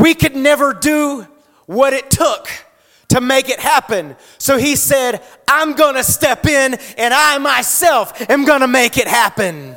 We 0.00 0.14
could 0.14 0.34
never 0.34 0.72
do 0.72 1.26
what 1.66 1.92
it 1.92 2.10
took 2.10 2.48
to 3.08 3.20
make 3.20 3.48
it 3.48 3.60
happen. 3.60 4.16
So 4.38 4.56
He 4.56 4.76
said, 4.76 5.22
I'm 5.46 5.74
going 5.74 5.96
to 5.96 6.04
step 6.04 6.46
in 6.46 6.74
and 6.96 7.14
I 7.14 7.38
myself 7.38 8.28
am 8.30 8.44
going 8.44 8.60
to 8.60 8.68
make 8.68 8.96
it 8.96 9.08
happen. 9.08 9.76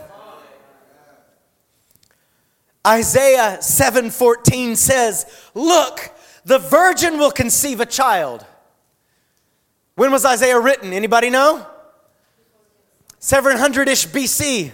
Isaiah 2.85 3.59
7:14 3.61 4.75
says, 4.75 5.25
"Look, 5.53 6.11
the 6.43 6.59
virgin 6.59 7.17
will 7.17 7.31
conceive 7.31 7.79
a 7.79 7.85
child." 7.85 8.45
When 9.95 10.11
was 10.11 10.25
Isaiah 10.25 10.59
written? 10.59 10.91
Anybody 10.91 11.29
know? 11.29 11.65
700ish 13.21 14.07
BC. 14.07 14.73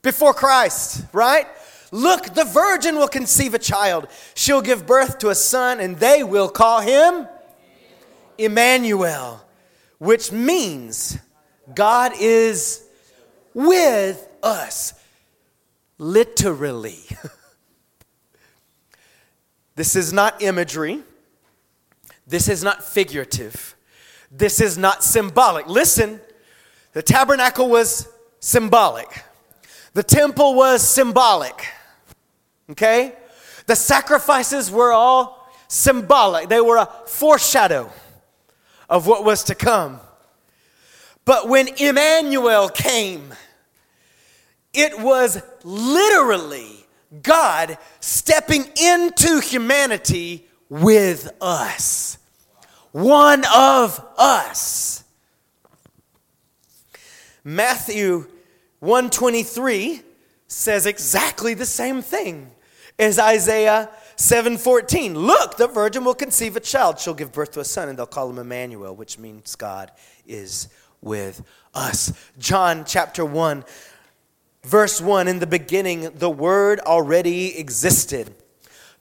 Before 0.00 0.32
Christ, 0.32 1.02
right? 1.12 1.48
Look, 1.90 2.34
the 2.34 2.44
virgin 2.44 2.96
will 2.96 3.08
conceive 3.08 3.54
a 3.54 3.58
child. 3.58 4.08
She'll 4.34 4.62
give 4.62 4.86
birth 4.86 5.18
to 5.18 5.30
a 5.30 5.34
son 5.34 5.80
and 5.80 5.96
they 5.96 6.22
will 6.22 6.48
call 6.48 6.80
him 6.80 7.26
Emmanuel, 8.36 9.44
which 9.98 10.30
means 10.30 11.18
God 11.74 12.12
is 12.18 12.84
with 13.54 14.28
us 14.42 14.94
literally. 15.98 17.00
this 19.74 19.96
is 19.96 20.12
not 20.12 20.42
imagery. 20.42 21.02
This 22.26 22.48
is 22.48 22.62
not 22.62 22.84
figurative. 22.84 23.74
This 24.30 24.60
is 24.60 24.76
not 24.76 25.02
symbolic. 25.02 25.66
Listen, 25.66 26.20
the 26.92 27.02
tabernacle 27.02 27.68
was 27.68 28.08
symbolic, 28.40 29.24
the 29.94 30.02
temple 30.02 30.54
was 30.54 30.86
symbolic. 30.86 31.66
Okay? 32.70 33.12
The 33.66 33.76
sacrifices 33.76 34.70
were 34.70 34.92
all 34.92 35.50
symbolic, 35.68 36.48
they 36.48 36.60
were 36.60 36.78
a 36.78 36.88
foreshadow 37.06 37.92
of 38.88 39.06
what 39.06 39.24
was 39.24 39.44
to 39.44 39.54
come. 39.54 40.00
But 41.24 41.48
when 41.48 41.68
Emmanuel 41.76 42.70
came, 42.70 43.34
it 44.72 44.98
was 44.98 45.42
literally 45.62 46.86
God 47.22 47.76
stepping 48.00 48.64
into 48.82 49.40
humanity 49.40 50.46
with 50.70 51.30
us. 51.40 52.16
One 52.92 53.44
of 53.54 54.02
us. 54.16 55.04
Matthew 57.44 58.26
123 58.80 60.02
says 60.46 60.86
exactly 60.86 61.52
the 61.54 61.66
same 61.66 62.00
thing 62.00 62.50
as 62.98 63.18
Isaiah 63.18 63.90
7:14. 64.16 65.14
Look, 65.14 65.56
the 65.56 65.68
virgin 65.68 66.04
will 66.04 66.14
conceive 66.14 66.56
a 66.56 66.60
child, 66.60 66.98
she'll 66.98 67.14
give 67.14 67.32
birth 67.32 67.52
to 67.52 67.60
a 67.60 67.64
son 67.64 67.88
and 67.88 67.98
they'll 67.98 68.06
call 68.06 68.28
him 68.30 68.38
Emmanuel, 68.38 68.94
which 68.94 69.18
means 69.18 69.54
God 69.54 69.92
is 70.26 70.68
with 71.00 71.42
us. 71.74 72.12
John 72.38 72.84
chapter 72.84 73.24
1 73.24 73.64
verse 74.64 75.00
1 75.00 75.28
in 75.28 75.38
the 75.38 75.46
beginning 75.46 76.10
the 76.16 76.28
word 76.28 76.80
already 76.80 77.56
existed. 77.56 78.34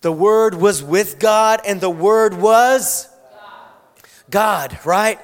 The 0.02 0.12
word 0.12 0.54
was 0.54 0.84
with 0.84 1.18
God 1.18 1.60
and 1.66 1.82
the 1.82 1.90
word 1.90 2.36
was 2.36 3.10
God, 4.30 4.70
God 4.76 4.80
right? 4.86 5.20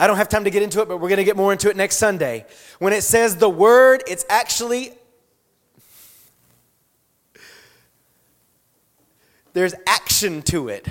I 0.00 0.06
don't 0.06 0.16
have 0.16 0.28
time 0.28 0.44
to 0.44 0.50
get 0.50 0.62
into 0.62 0.80
it, 0.80 0.88
but 0.88 0.98
we're 0.98 1.08
going 1.08 1.18
to 1.18 1.24
get 1.24 1.36
more 1.36 1.52
into 1.52 1.68
it 1.70 1.76
next 1.76 1.96
Sunday. 1.96 2.46
When 2.78 2.92
it 2.92 3.02
says 3.02 3.36
the 3.36 3.48
word, 3.48 4.04
it's 4.06 4.24
actually 4.28 4.92
there's 9.58 9.74
action 9.88 10.40
to 10.42 10.68
it. 10.68 10.86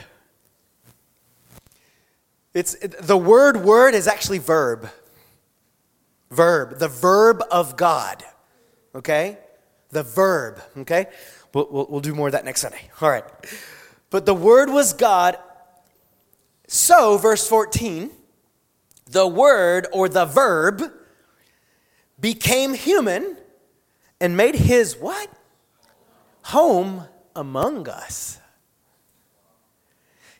It's 2.54 2.76
the 3.00 3.16
word 3.16 3.64
word 3.64 3.94
is 3.94 4.10
actually 4.10 4.40
verb. 4.40 4.90
Verb, 6.30 6.78
the 6.78 6.90
verb 6.90 7.42
of 7.50 7.78
God. 7.78 8.26
Okay? 8.94 9.38
The 9.92 10.04
verb, 10.04 10.62
okay? 10.80 11.06
We'll, 11.54 11.70
we'll, 11.72 11.88
we'll 11.90 12.02
do 12.02 12.14
more 12.14 12.28
of 12.28 12.34
that 12.34 12.44
next 12.44 12.60
Sunday. 12.60 12.82
All 13.00 13.10
right. 13.10 13.24
But 14.10 14.26
the 14.26 14.34
word 14.34 14.70
was 14.70 14.92
God. 14.92 15.38
So, 16.68 17.18
verse 17.18 17.48
14, 17.48 18.12
the 19.06 19.28
word 19.28 19.88
or 19.94 20.10
the 20.10 20.26
verb 20.26 20.92
became 22.20 22.74
human 22.74 23.38
and 24.20 24.36
made 24.36 24.56
his 24.56 24.98
what? 24.98 25.32
Home 26.42 27.06
among 27.34 27.88
us. 27.88 28.42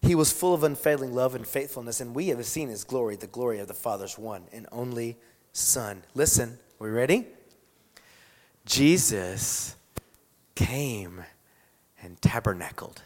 He 0.02 0.16
was 0.16 0.32
full 0.32 0.54
of 0.54 0.64
unfailing 0.64 1.14
love 1.14 1.36
and 1.36 1.46
faithfulness, 1.46 2.00
and 2.02 2.14
we 2.14 2.28
have 2.28 2.46
seen 2.46 2.70
his 2.70 2.84
glory, 2.84 3.16
the 3.16 3.28
glory 3.28 3.60
of 3.60 3.68
the 3.68 3.74
Father's 3.74 4.18
one 4.18 4.44
and 4.52 4.68
only 4.72 5.18
Son. 5.54 6.04
Listen, 6.14 6.60
we 6.80 6.90
ready? 6.90 7.26
Jesus 8.66 9.76
came 10.56 11.24
and 12.02 12.22
tabernacled 12.22 13.02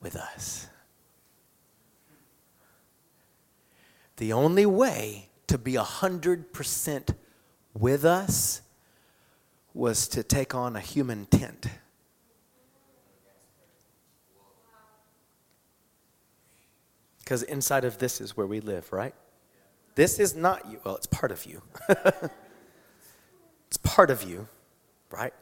with 0.00 0.14
us. 0.14 0.68
The 4.16 4.32
only 4.32 4.66
way 4.66 5.28
to 5.46 5.58
be 5.58 5.74
100% 5.74 7.14
with 7.74 8.04
us 8.04 8.62
was 9.74 10.08
to 10.08 10.22
take 10.22 10.54
on 10.54 10.74
a 10.76 10.80
human 10.80 11.26
tent. 11.26 11.66
Because 17.26 17.42
inside 17.42 17.84
of 17.84 17.98
this 17.98 18.20
is 18.20 18.36
where 18.36 18.46
we 18.46 18.60
live, 18.60 18.92
right? 18.92 19.12
This 19.96 20.20
is 20.20 20.36
not 20.36 20.70
you. 20.70 20.78
Well, 20.84 20.94
it's 20.94 21.08
part 21.08 21.32
of 21.32 21.44
you. 21.44 21.60
it's 23.66 23.78
part 23.82 24.10
of 24.10 24.22
you, 24.22 24.46
right? 25.10 25.34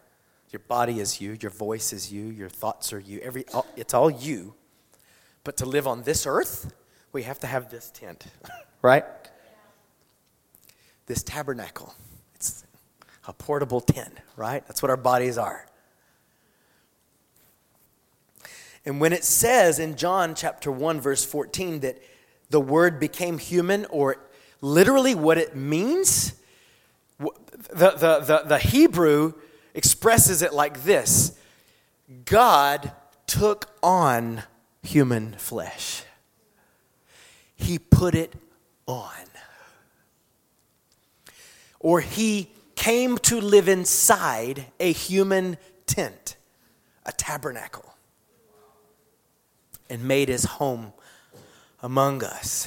Your 0.50 0.60
body 0.60 0.98
is 0.98 1.20
you, 1.20 1.36
your 1.42 1.50
voice 1.50 1.92
is 1.92 2.10
you, 2.10 2.24
your 2.24 2.48
thoughts 2.48 2.94
are 2.94 2.98
you. 2.98 3.20
Every, 3.20 3.44
it's 3.76 3.92
all 3.92 4.10
you. 4.10 4.54
But 5.44 5.58
to 5.58 5.66
live 5.66 5.86
on 5.86 6.04
this 6.04 6.26
earth, 6.26 6.72
we 7.12 7.24
have 7.24 7.38
to 7.40 7.46
have 7.46 7.70
this 7.70 7.90
tent, 7.90 8.28
right? 8.80 9.04
This 11.04 11.22
tabernacle. 11.22 11.94
It's 12.34 12.64
a 13.28 13.34
portable 13.34 13.82
tent, 13.82 14.14
right? 14.36 14.66
That's 14.66 14.80
what 14.80 14.88
our 14.88 14.96
bodies 14.96 15.36
are. 15.36 15.66
And 18.84 19.00
when 19.00 19.12
it 19.12 19.24
says 19.24 19.78
in 19.78 19.96
John 19.96 20.34
chapter 20.34 20.70
1, 20.70 21.00
verse 21.00 21.24
14, 21.24 21.80
that 21.80 22.02
the 22.50 22.60
word 22.60 23.00
became 23.00 23.38
human, 23.38 23.86
or 23.86 24.16
literally 24.60 25.14
what 25.14 25.38
it 25.38 25.56
means, 25.56 26.34
the, 27.18 27.90
the, 27.90 28.20
the, 28.20 28.42
the 28.46 28.58
Hebrew 28.58 29.32
expresses 29.72 30.42
it 30.42 30.52
like 30.52 30.84
this. 30.84 31.38
God 32.26 32.92
took 33.26 33.70
on 33.82 34.42
human 34.82 35.32
flesh, 35.32 36.02
He 37.56 37.78
put 37.78 38.14
it 38.14 38.34
on. 38.86 39.10
Or 41.80 42.00
He 42.00 42.50
came 42.76 43.16
to 43.18 43.40
live 43.40 43.68
inside 43.68 44.66
a 44.78 44.92
human 44.92 45.56
tent, 45.86 46.36
a 47.06 47.12
tabernacle 47.12 47.93
and 49.94 50.02
made 50.02 50.28
his 50.28 50.44
home 50.44 50.92
among 51.80 52.24
us. 52.24 52.66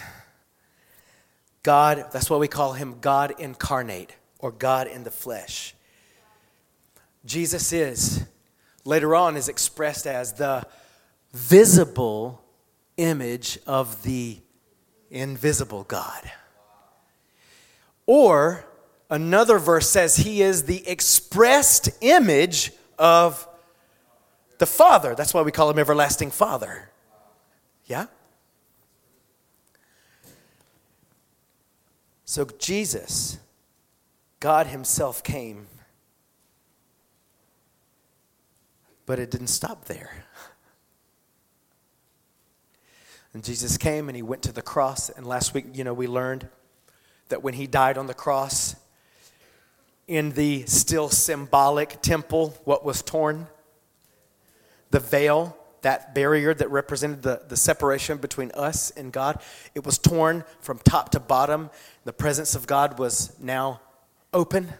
God, 1.62 2.06
that's 2.14 2.30
why 2.30 2.38
we 2.38 2.48
call 2.48 2.72
him 2.72 3.00
God 3.02 3.36
incarnate 3.38 4.16
or 4.40 4.50
God 4.50 4.88
in 4.88 5.04
the 5.04 5.12
flesh. 5.12 5.76
Jesus 7.26 7.74
is, 7.74 8.26
later 8.86 9.14
on, 9.14 9.36
is 9.36 9.50
expressed 9.50 10.08
as 10.08 10.34
the 10.34 10.66
visible 11.34 12.42
image 12.96 13.60
of 13.68 14.04
the 14.04 14.38
invisible 15.12 15.84
God. 15.84 16.32
Or 18.06 18.66
another 19.10 19.60
verse 19.60 19.90
says 19.90 20.16
he 20.16 20.42
is 20.42 20.64
the 20.64 20.88
expressed 20.88 21.90
image 22.00 22.72
of 22.98 23.46
the 24.60 24.66
Father. 24.66 25.14
That's 25.14 25.34
why 25.34 25.42
we 25.42 25.52
call 25.52 25.70
him 25.70 25.78
everlasting 25.78 26.32
Father. 26.32 26.87
Yeah? 27.88 28.08
So 32.26 32.46
Jesus, 32.60 33.40
God 34.40 34.68
Himself 34.68 35.24
came, 35.24 35.68
but 39.06 39.18
it 39.18 39.32
didn't 39.32 39.48
stop 39.48 39.86
there. 39.86 40.26
And 43.34 43.44
Jesus 43.44 43.78
came 43.78 44.10
and 44.10 44.16
He 44.16 44.22
went 44.22 44.44
to 44.44 44.52
the 44.52 44.62
cross. 44.62 45.10
And 45.10 45.26
last 45.26 45.54
week, 45.54 45.66
you 45.74 45.84
know, 45.84 45.94
we 45.94 46.08
learned 46.08 46.48
that 47.30 47.44
when 47.44 47.54
He 47.54 47.68
died 47.68 47.98
on 47.98 48.08
the 48.08 48.14
cross, 48.14 48.76
in 50.08 50.32
the 50.32 50.66
still 50.66 51.10
symbolic 51.10 52.02
temple, 52.02 52.58
what 52.64 52.86
was 52.86 53.02
torn? 53.02 53.48
The 54.92 55.00
veil 55.00 55.57
that 55.82 56.16
barrier 56.16 56.54
that 56.54 56.70
represented 56.70 57.22
the, 57.22 57.42
the 57.48 57.58
separation 57.58 58.18
between 58.18 58.52
us 58.52 58.92
and 58.92 59.12
God, 59.12 59.42
it 59.76 59.86
was 59.86 59.98
torn 59.98 60.44
from 60.60 60.80
top 60.80 61.10
to 61.12 61.20
bottom. 61.20 61.70
The 62.04 62.14
presence 62.14 62.56
of 62.56 62.68
God 62.68 63.00
was 63.00 63.38
now 63.40 63.82
open. 64.34 64.74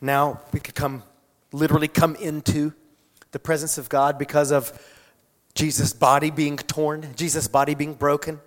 Now 0.00 0.40
we 0.52 0.60
could 0.60 0.74
come, 0.74 1.02
literally 1.52 1.88
come 1.88 2.16
into 2.16 2.72
the 3.32 3.38
presence 3.38 3.78
of 3.78 3.88
God 3.88 4.18
because 4.18 4.50
of 4.50 4.72
Jesus' 5.54 5.92
body 5.92 6.30
being 6.30 6.56
torn, 6.56 7.14
Jesus' 7.16 7.48
body 7.48 7.74
being 7.74 7.94
broken. 7.94 8.40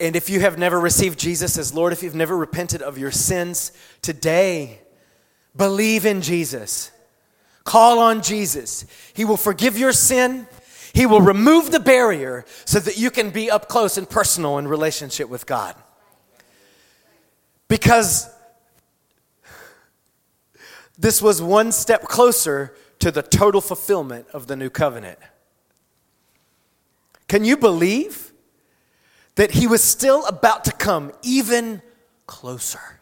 And 0.00 0.16
if 0.16 0.28
you 0.28 0.40
have 0.40 0.58
never 0.58 0.80
received 0.80 1.18
Jesus 1.18 1.56
as 1.56 1.72
Lord, 1.72 1.92
if 1.92 2.02
you've 2.02 2.14
never 2.14 2.36
repented 2.36 2.82
of 2.82 2.98
your 2.98 3.10
sins, 3.10 3.72
today, 4.02 4.80
believe 5.56 6.04
in 6.04 6.20
Jesus. 6.20 6.90
Call 7.64 7.98
on 7.98 8.22
Jesus. 8.22 8.84
He 9.14 9.24
will 9.24 9.36
forgive 9.36 9.78
your 9.78 9.92
sin. 9.92 10.46
He 10.92 11.06
will 11.06 11.20
remove 11.20 11.70
the 11.70 11.80
barrier 11.80 12.44
so 12.64 12.78
that 12.78 12.98
you 12.98 13.10
can 13.10 13.30
be 13.30 13.50
up 13.50 13.68
close 13.68 13.98
and 13.98 14.08
personal 14.08 14.58
in 14.58 14.68
relationship 14.68 15.28
with 15.28 15.46
God. 15.46 15.74
Because 17.68 18.30
this 20.98 21.20
was 21.20 21.42
one 21.42 21.72
step 21.72 22.02
closer 22.02 22.74
to 23.00 23.10
the 23.10 23.22
total 23.22 23.60
fulfillment 23.60 24.26
of 24.32 24.46
the 24.46 24.56
new 24.56 24.70
covenant. 24.70 25.18
Can 27.26 27.44
you 27.44 27.56
believe 27.56 28.32
that 29.34 29.52
he 29.52 29.66
was 29.66 29.82
still 29.82 30.24
about 30.26 30.64
to 30.66 30.72
come 30.72 31.12
even 31.22 31.82
closer? 32.26 33.00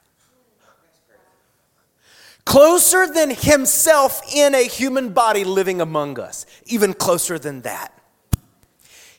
Closer 2.45 3.07
than 3.07 3.31
himself 3.31 4.21
in 4.35 4.55
a 4.55 4.67
human 4.67 5.11
body 5.11 5.45
living 5.45 5.81
among 5.81 6.19
us, 6.19 6.47
even 6.67 6.95
closer 6.95 7.39
than 7.39 7.63
that. 7.63 7.93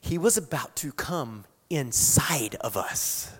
He 0.01 0.17
was 0.17 0.37
about 0.37 0.75
to 0.77 0.91
come 0.91 1.45
inside 1.69 2.55
of 2.55 2.75
us. 2.75 3.31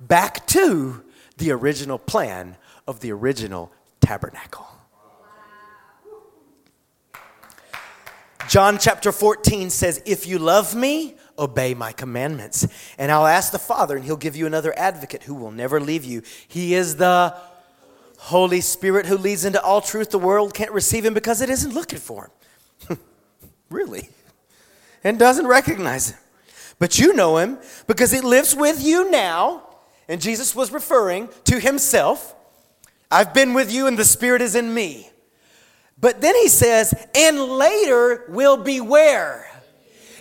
Back 0.00 0.46
to 0.48 1.04
the 1.38 1.52
original 1.52 1.98
plan 1.98 2.56
of 2.86 3.00
the 3.00 3.12
original 3.12 3.72
tabernacle. 4.00 4.66
John 8.48 8.78
chapter 8.78 9.10
14 9.10 9.70
says, 9.70 10.02
If 10.06 10.26
you 10.26 10.38
love 10.38 10.74
me, 10.74 11.16
obey 11.38 11.74
my 11.74 11.92
commandments. 11.92 12.66
And 12.96 13.10
I'll 13.10 13.26
ask 13.26 13.50
the 13.50 13.58
Father, 13.58 13.96
and 13.96 14.04
he'll 14.04 14.16
give 14.16 14.36
you 14.36 14.46
another 14.46 14.72
advocate 14.78 15.24
who 15.24 15.34
will 15.34 15.50
never 15.50 15.80
leave 15.80 16.04
you. 16.04 16.22
He 16.46 16.74
is 16.74 16.96
the 16.96 17.34
Holy 18.26 18.60
Spirit 18.60 19.06
who 19.06 19.16
leads 19.16 19.44
into 19.44 19.62
all 19.62 19.80
truth. 19.80 20.10
The 20.10 20.18
world 20.18 20.52
can't 20.52 20.72
receive 20.72 21.04
him 21.04 21.14
because 21.14 21.40
it 21.40 21.48
isn't 21.48 21.72
looking 21.72 22.00
for 22.00 22.32
him. 22.88 22.98
really. 23.70 24.08
And 25.04 25.16
doesn't 25.16 25.46
recognize 25.46 26.10
him. 26.10 26.18
But 26.80 26.98
you 26.98 27.14
know 27.14 27.36
him 27.36 27.58
because 27.86 28.10
he 28.10 28.20
lives 28.20 28.52
with 28.52 28.84
you 28.84 29.08
now. 29.12 29.62
And 30.08 30.20
Jesus 30.20 30.56
was 30.56 30.72
referring 30.72 31.28
to 31.44 31.60
himself. 31.60 32.34
I've 33.12 33.32
been 33.32 33.54
with 33.54 33.72
you, 33.72 33.86
and 33.86 33.96
the 33.96 34.04
Spirit 34.04 34.42
is 34.42 34.56
in 34.56 34.74
me. 34.74 35.08
But 35.96 36.20
then 36.20 36.34
he 36.34 36.48
says, 36.48 36.94
and 37.14 37.40
later 37.40 38.24
will 38.28 38.56
be 38.56 38.80
where? 38.80 39.48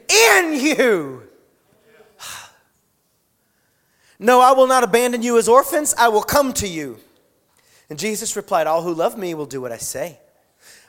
In 0.07 0.53
you. 0.53 1.23
No, 4.17 4.39
I 4.39 4.51
will 4.51 4.67
not 4.67 4.83
abandon 4.83 5.23
you 5.23 5.37
as 5.37 5.49
orphans. 5.49 5.93
I 5.97 6.07
will 6.07 6.23
come 6.23 6.53
to 6.53 6.67
you. 6.67 6.99
And 7.89 7.99
Jesus 7.99 8.35
replied, 8.35 8.67
All 8.67 8.81
who 8.81 8.93
love 8.93 9.17
me 9.17 9.33
will 9.33 9.45
do 9.45 9.61
what 9.61 9.71
I 9.71 9.77
say. 9.77 10.19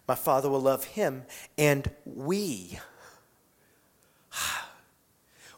My 0.09 0.15
Father 0.15 0.49
will 0.49 0.61
love 0.61 0.85
him, 0.85 1.25
and 1.59 1.91
we, 2.05 2.79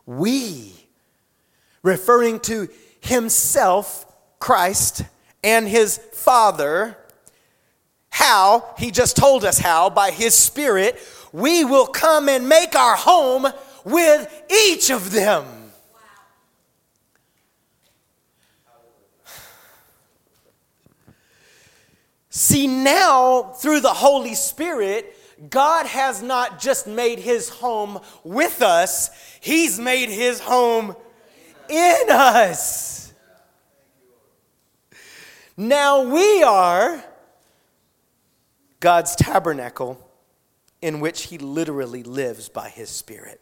we, 0.07 0.73
referring 1.83 2.41
to 2.41 2.69
himself, 3.01 4.07
Christ, 4.39 5.03
and 5.45 5.69
his 5.69 5.99
Father, 6.13 6.97
how, 8.09 8.75
he 8.79 8.91
just 8.91 9.17
told 9.17 9.45
us 9.45 9.59
how, 9.59 9.91
by 9.91 10.11
his 10.11 10.35
Spirit, 10.35 10.99
we 11.33 11.65
will 11.65 11.87
come 11.87 12.29
and 12.29 12.49
make 12.49 12.75
our 12.75 12.97
home 12.97 13.47
with 13.85 14.43
each 14.51 14.91
of 14.91 15.13
them. 15.13 15.45
See, 22.39 22.69
now 22.69 23.43
through 23.43 23.81
the 23.81 23.93
Holy 23.93 24.37
Spirit, 24.37 25.13
God 25.51 25.87
has 25.87 26.23
not 26.23 26.61
just 26.61 26.87
made 26.87 27.19
his 27.19 27.49
home 27.49 27.99
with 28.23 28.63
us, 28.63 29.11
he's 29.41 29.81
made 29.81 30.09
his 30.09 30.39
home 30.39 30.95
in 31.69 31.97
us. 32.09 33.13
Now 35.57 36.03
we 36.03 36.45
are 36.45 37.03
God's 38.79 39.17
tabernacle 39.17 39.99
in 40.81 41.01
which 41.01 41.25
he 41.25 41.39
literally 41.39 42.05
lives 42.05 42.49
by 42.49 42.69
his 42.69 42.89
Spirit. 42.89 43.41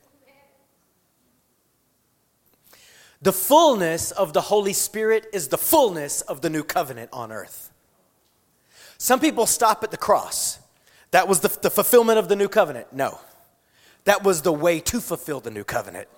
The 3.20 3.34
fullness 3.34 4.10
of 4.10 4.32
the 4.32 4.40
Holy 4.40 4.72
Spirit 4.72 5.26
is 5.34 5.48
the 5.48 5.58
fullness 5.58 6.22
of 6.22 6.40
the 6.40 6.48
new 6.48 6.64
covenant 6.64 7.10
on 7.12 7.30
earth. 7.30 7.74
Some 8.98 9.20
people 9.20 9.46
stop 9.46 9.84
at 9.84 9.90
the 9.90 9.96
cross. 9.96 10.58
That 11.10 11.28
was 11.28 11.40
the, 11.40 11.48
the 11.62 11.70
fulfillment 11.70 12.18
of 12.18 12.28
the 12.28 12.36
new 12.36 12.48
covenant. 12.48 12.92
No, 12.92 13.18
that 14.04 14.22
was 14.24 14.42
the 14.42 14.52
way 14.52 14.80
to 14.80 15.00
fulfill 15.00 15.40
the 15.40 15.50
new 15.50 15.64
covenant. 15.64 16.08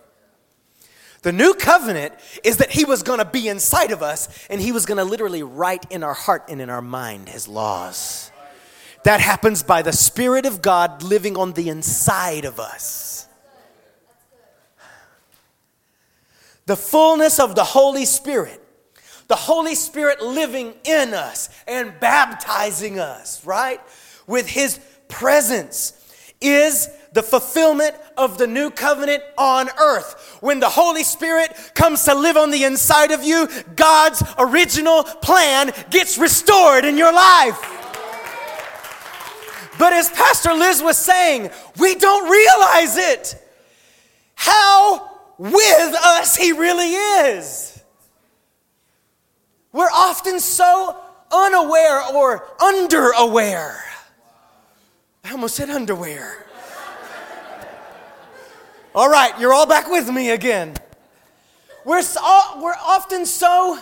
The 1.22 1.32
new 1.32 1.54
covenant 1.54 2.14
is 2.44 2.58
that 2.58 2.70
he 2.70 2.84
was 2.84 3.02
going 3.02 3.18
to 3.18 3.24
be 3.24 3.48
inside 3.48 3.90
of 3.90 4.02
us 4.02 4.46
and 4.48 4.60
he 4.60 4.70
was 4.70 4.86
going 4.86 4.98
to 4.98 5.04
literally 5.04 5.42
write 5.42 5.90
in 5.90 6.04
our 6.04 6.14
heart 6.14 6.44
and 6.48 6.60
in 6.60 6.70
our 6.70 6.82
mind 6.82 7.28
his 7.28 7.48
laws. 7.48 8.30
That 9.04 9.20
happens 9.20 9.62
by 9.62 9.82
the 9.82 9.92
Spirit 9.92 10.46
of 10.46 10.62
God 10.62 11.02
living 11.02 11.36
on 11.36 11.54
the 11.54 11.68
inside 11.68 12.44
of 12.44 12.60
us. 12.60 13.26
The 16.66 16.76
fullness 16.76 17.40
of 17.40 17.54
the 17.54 17.64
Holy 17.64 18.04
Spirit 18.04 18.62
the 19.28 19.36
Holy 19.36 19.74
Spirit 19.74 20.22
living 20.22 20.74
in 20.84 21.14
us 21.14 21.50
and 21.66 21.92
baptizing 22.00 22.98
us, 22.98 23.44
right? 23.44 23.80
With 24.26 24.48
His 24.48 24.80
presence 25.08 25.94
is 26.40 26.88
the 27.12 27.22
fulfillment 27.22 27.94
of 28.16 28.38
the 28.38 28.46
new 28.46 28.70
covenant 28.70 29.22
on 29.36 29.68
earth. 29.78 30.38
When 30.40 30.60
the 30.60 30.68
Holy 30.68 31.02
Spirit 31.02 31.54
comes 31.74 32.04
to 32.04 32.14
live 32.14 32.36
on 32.36 32.50
the 32.50 32.64
inside 32.64 33.10
of 33.10 33.22
you, 33.22 33.48
God's 33.76 34.22
original 34.38 35.04
plan 35.04 35.72
gets 35.90 36.18
restored 36.18 36.84
in 36.84 36.96
your 36.96 37.12
life. 37.12 37.58
But 39.78 39.92
as 39.92 40.10
Pastor 40.10 40.54
Liz 40.54 40.82
was 40.82 40.98
saying, 40.98 41.50
we 41.78 41.94
don't 41.94 42.30
realize 42.30 42.96
it. 42.96 43.44
How 44.34 45.10
with 45.38 45.94
us 45.94 46.36
He 46.36 46.52
really 46.52 46.94
is. 46.94 47.77
We're 49.72 49.90
often 49.92 50.40
so 50.40 50.96
unaware 51.30 52.02
or 52.14 52.46
underaware. 52.58 53.80
I 55.24 55.32
almost 55.32 55.56
said 55.56 55.68
underwear. 55.68 56.46
all 58.94 59.10
right, 59.10 59.38
you're 59.38 59.52
all 59.52 59.66
back 59.66 59.90
with 59.90 60.08
me 60.08 60.30
again. 60.30 60.74
We're, 61.84 62.02
so, 62.02 62.20
we're 62.60 62.72
often 62.80 63.26
so 63.26 63.78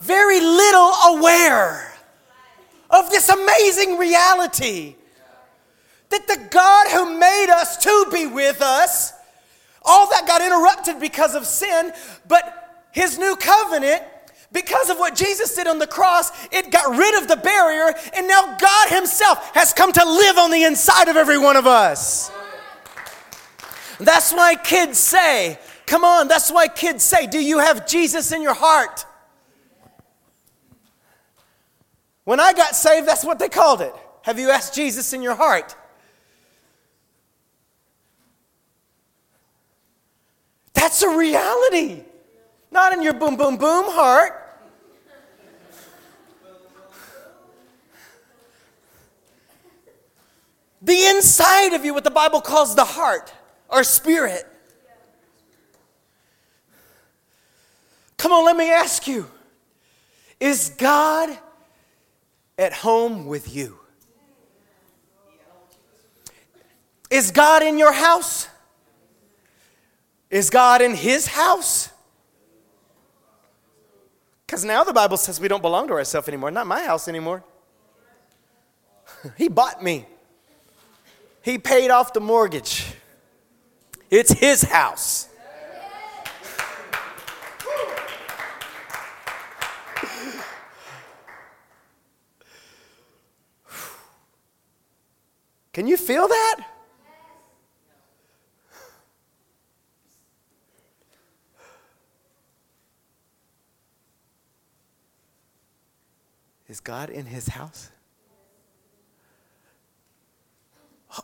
very 0.00 0.40
little 0.40 0.92
aware 1.16 1.94
of 2.90 3.10
this 3.10 3.28
amazing 3.28 3.96
reality 3.96 4.96
that 6.10 6.26
the 6.26 6.48
God 6.50 6.88
who 6.88 7.18
made 7.18 7.48
us 7.50 7.78
to 7.78 8.06
be 8.12 8.26
with 8.26 8.60
us, 8.60 9.14
all 9.82 10.08
that 10.10 10.26
got 10.26 10.42
interrupted 10.42 11.00
because 11.00 11.34
of 11.34 11.46
sin, 11.46 11.92
but 12.28 12.86
his 12.92 13.18
new 13.18 13.34
covenant 13.36 14.02
because 14.52 14.90
of 14.90 14.98
what 14.98 15.14
Jesus 15.14 15.54
did 15.54 15.66
on 15.66 15.78
the 15.78 15.86
cross, 15.86 16.30
it 16.52 16.70
got 16.70 16.96
rid 16.96 17.20
of 17.20 17.28
the 17.28 17.36
barrier, 17.36 17.94
and 18.14 18.28
now 18.28 18.56
God 18.58 18.88
Himself 18.90 19.54
has 19.54 19.72
come 19.72 19.92
to 19.92 20.04
live 20.04 20.38
on 20.38 20.50
the 20.50 20.64
inside 20.64 21.08
of 21.08 21.16
every 21.16 21.38
one 21.38 21.56
of 21.56 21.66
us. 21.66 22.30
That's 23.98 24.32
why 24.32 24.56
kids 24.56 24.98
say, 24.98 25.58
come 25.86 26.04
on, 26.04 26.28
that's 26.28 26.50
why 26.50 26.68
kids 26.68 27.02
say, 27.02 27.26
do 27.26 27.38
you 27.38 27.60
have 27.60 27.86
Jesus 27.86 28.32
in 28.32 28.42
your 28.42 28.54
heart? 28.54 29.06
When 32.24 32.38
I 32.38 32.52
got 32.52 32.76
saved, 32.76 33.06
that's 33.08 33.24
what 33.24 33.38
they 33.38 33.48
called 33.48 33.80
it. 33.80 33.94
Have 34.22 34.38
you 34.38 34.50
asked 34.50 34.74
Jesus 34.74 35.12
in 35.12 35.22
your 35.22 35.34
heart? 35.34 35.74
That's 40.74 41.02
a 41.02 41.16
reality. 41.16 42.02
Not 42.70 42.92
in 42.92 43.02
your 43.02 43.12
boom, 43.14 43.36
boom, 43.36 43.56
boom 43.56 43.84
heart. 43.86 44.41
The 50.82 51.06
inside 51.06 51.74
of 51.74 51.84
you, 51.84 51.94
what 51.94 52.02
the 52.02 52.10
Bible 52.10 52.40
calls 52.40 52.74
the 52.74 52.84
heart 52.84 53.32
or 53.68 53.84
spirit. 53.84 54.44
Come 58.16 58.32
on, 58.32 58.44
let 58.44 58.56
me 58.56 58.70
ask 58.70 59.06
you 59.06 59.26
Is 60.40 60.70
God 60.76 61.36
at 62.58 62.72
home 62.72 63.26
with 63.26 63.54
you? 63.54 63.78
Is 67.10 67.30
God 67.30 67.62
in 67.62 67.78
your 67.78 67.92
house? 67.92 68.48
Is 70.30 70.50
God 70.50 70.80
in 70.80 70.94
his 70.94 71.26
house? 71.26 71.90
Because 74.46 74.64
now 74.64 74.82
the 74.82 74.92
Bible 74.92 75.16
says 75.16 75.38
we 75.38 75.46
don't 75.46 75.62
belong 75.62 75.88
to 75.88 75.94
ourselves 75.94 76.26
anymore. 76.26 76.50
Not 76.50 76.66
my 76.66 76.82
house 76.82 77.08
anymore. 77.08 77.44
he 79.36 79.48
bought 79.48 79.82
me. 79.82 80.06
He 81.42 81.58
paid 81.58 81.90
off 81.90 82.12
the 82.12 82.20
mortgage. 82.20 82.94
It's 84.10 84.32
his 84.32 84.62
house. 84.62 85.28
Can 95.72 95.86
you 95.86 95.96
feel 95.96 96.28
that? 96.28 96.60
Is 106.68 106.80
God 106.80 107.10
in 107.10 107.26
his 107.26 107.48
house? 107.48 107.90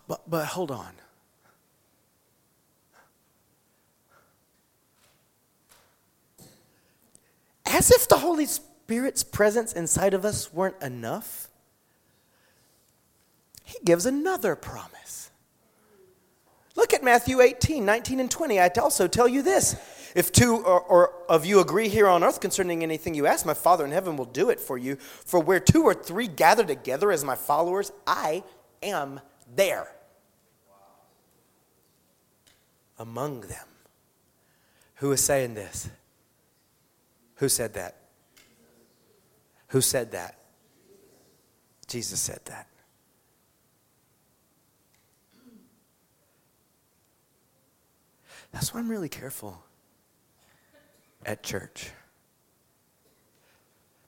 But, 0.06 0.28
but 0.28 0.46
hold 0.46 0.70
on. 0.70 0.92
As 7.66 7.90
if 7.90 8.08
the 8.08 8.18
Holy 8.18 8.46
Spirit's 8.46 9.22
presence 9.22 9.72
inside 9.72 10.14
of 10.14 10.24
us 10.24 10.52
weren't 10.52 10.80
enough, 10.82 11.48
he 13.62 13.78
gives 13.84 14.06
another 14.06 14.56
promise. 14.56 15.30
Look 16.74 16.94
at 16.94 17.04
Matthew 17.04 17.40
18, 17.40 17.84
19, 17.84 18.20
and 18.20 18.30
20. 18.30 18.60
I 18.60 18.68
also 18.80 19.06
tell 19.06 19.28
you 19.28 19.42
this 19.42 19.76
if 20.14 20.32
two 20.32 20.56
or, 20.56 20.80
or, 20.80 21.12
of 21.28 21.44
you 21.44 21.60
agree 21.60 21.88
here 21.88 22.08
on 22.08 22.24
earth 22.24 22.40
concerning 22.40 22.82
anything 22.82 23.14
you 23.14 23.26
ask, 23.26 23.44
my 23.44 23.54
Father 23.54 23.84
in 23.84 23.90
heaven 23.90 24.16
will 24.16 24.24
do 24.24 24.48
it 24.48 24.58
for 24.58 24.78
you. 24.78 24.96
For 24.96 25.38
where 25.38 25.60
two 25.60 25.82
or 25.82 25.92
three 25.92 26.26
gather 26.26 26.64
together 26.64 27.12
as 27.12 27.24
my 27.24 27.36
followers, 27.36 27.92
I 28.06 28.42
am 28.82 29.20
there 29.54 29.88
among 32.98 33.42
them. 33.42 33.66
Who 34.96 35.12
is 35.12 35.24
saying 35.24 35.54
this? 35.54 35.88
Who 37.36 37.48
said 37.48 37.74
that? 37.74 37.96
Who 39.68 39.80
said 39.80 40.12
that? 40.12 40.38
Jesus 41.86 42.20
said 42.20 42.40
that. 42.46 42.66
That's 48.52 48.72
why 48.72 48.80
I'm 48.80 48.88
really 48.88 49.08
careful 49.08 49.62
at 51.24 51.42
church. 51.42 51.90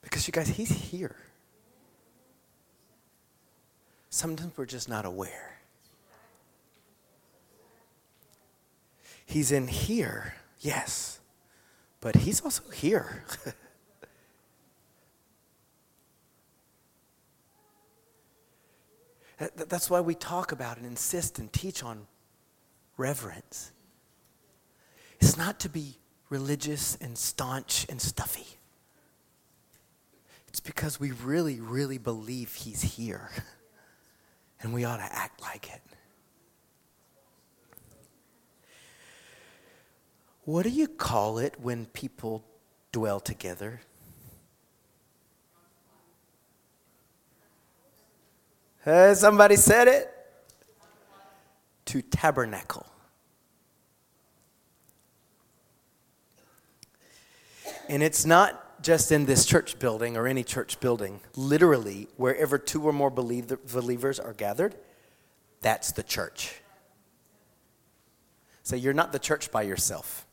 Because 0.02 0.26
you 0.26 0.32
guys, 0.32 0.48
he's 0.48 0.70
here. 0.70 1.16
Sometimes 4.10 4.52
we're 4.56 4.66
just 4.66 4.88
not 4.88 5.04
aware. 5.04 5.58
He's 9.24 9.52
in 9.52 9.68
here, 9.68 10.34
yes, 10.58 11.20
but 12.00 12.16
he's 12.16 12.40
also 12.40 12.68
here. 12.70 13.22
That's 19.56 19.88
why 19.88 20.00
we 20.00 20.16
talk 20.16 20.50
about 20.50 20.76
and 20.76 20.84
insist 20.84 21.38
and 21.38 21.52
teach 21.52 21.84
on 21.84 22.08
reverence. 22.96 23.70
It's 25.20 25.36
not 25.36 25.60
to 25.60 25.68
be 25.68 25.98
religious 26.28 26.96
and 27.00 27.16
staunch 27.16 27.86
and 27.88 28.02
stuffy. 28.02 28.58
It's 30.48 30.58
because 30.58 30.98
we 30.98 31.12
really, 31.12 31.60
really 31.60 31.98
believe 31.98 32.54
he's 32.54 32.82
here. 32.82 33.30
And 34.62 34.72
we 34.74 34.84
ought 34.84 34.98
to 34.98 35.02
act 35.10 35.40
like 35.40 35.70
it. 35.70 35.80
What 40.44 40.64
do 40.64 40.70
you 40.70 40.88
call 40.88 41.38
it 41.38 41.54
when 41.60 41.86
people 41.86 42.44
dwell 42.92 43.20
together? 43.20 43.80
Hey, 48.84 49.12
somebody 49.14 49.56
said 49.56 49.88
it. 49.88 50.10
To 51.86 52.02
tabernacle. 52.02 52.86
And 57.88 58.02
it's 58.02 58.24
not 58.24 58.69
just 58.82 59.12
in 59.12 59.26
this 59.26 59.44
church 59.44 59.78
building 59.78 60.16
or 60.16 60.26
any 60.26 60.42
church 60.42 60.80
building. 60.80 61.20
Literally, 61.36 62.08
wherever 62.16 62.58
two 62.58 62.82
or 62.84 62.92
more 62.92 63.10
believers 63.10 64.18
are 64.18 64.32
gathered, 64.32 64.74
that's 65.60 65.92
the 65.92 66.02
church. 66.02 66.60
So 68.62 68.76
you're 68.76 68.94
not 68.94 69.12
the 69.12 69.18
church 69.18 69.50
by 69.50 69.62
yourself. 69.62 70.26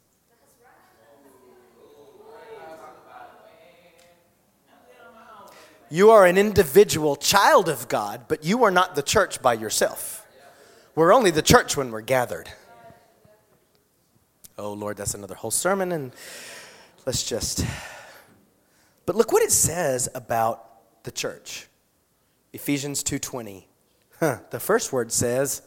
You 5.89 6.11
are 6.11 6.25
an 6.25 6.37
individual 6.37 7.15
child 7.15 7.69
of 7.69 7.87
God, 7.87 8.25
but 8.27 8.43
you 8.43 8.65
are 8.65 8.71
not 8.71 8.95
the 8.95 9.01
church 9.01 9.41
by 9.41 9.53
yourself. 9.53 10.25
We're 10.95 11.13
only 11.13 11.31
the 11.31 11.41
church 11.41 11.77
when 11.77 11.91
we're 11.91 12.01
gathered. 12.01 12.49
Oh 14.57 14.73
Lord, 14.73 14.97
that's 14.97 15.13
another 15.13 15.35
whole 15.35 15.51
sermon 15.51 15.91
and 15.91 16.11
let's 17.05 17.23
just 17.23 17.63
But 19.07 19.15
look 19.15 19.31
what 19.31 19.41
it 19.41 19.51
says 19.51 20.07
about 20.13 21.03
the 21.03 21.11
church. 21.11 21.67
Ephesians 22.53 23.01
2:20. 23.01 23.65
Huh, 24.19 24.41
the 24.51 24.59
first 24.59 24.93
word 24.93 25.11
says 25.11 25.63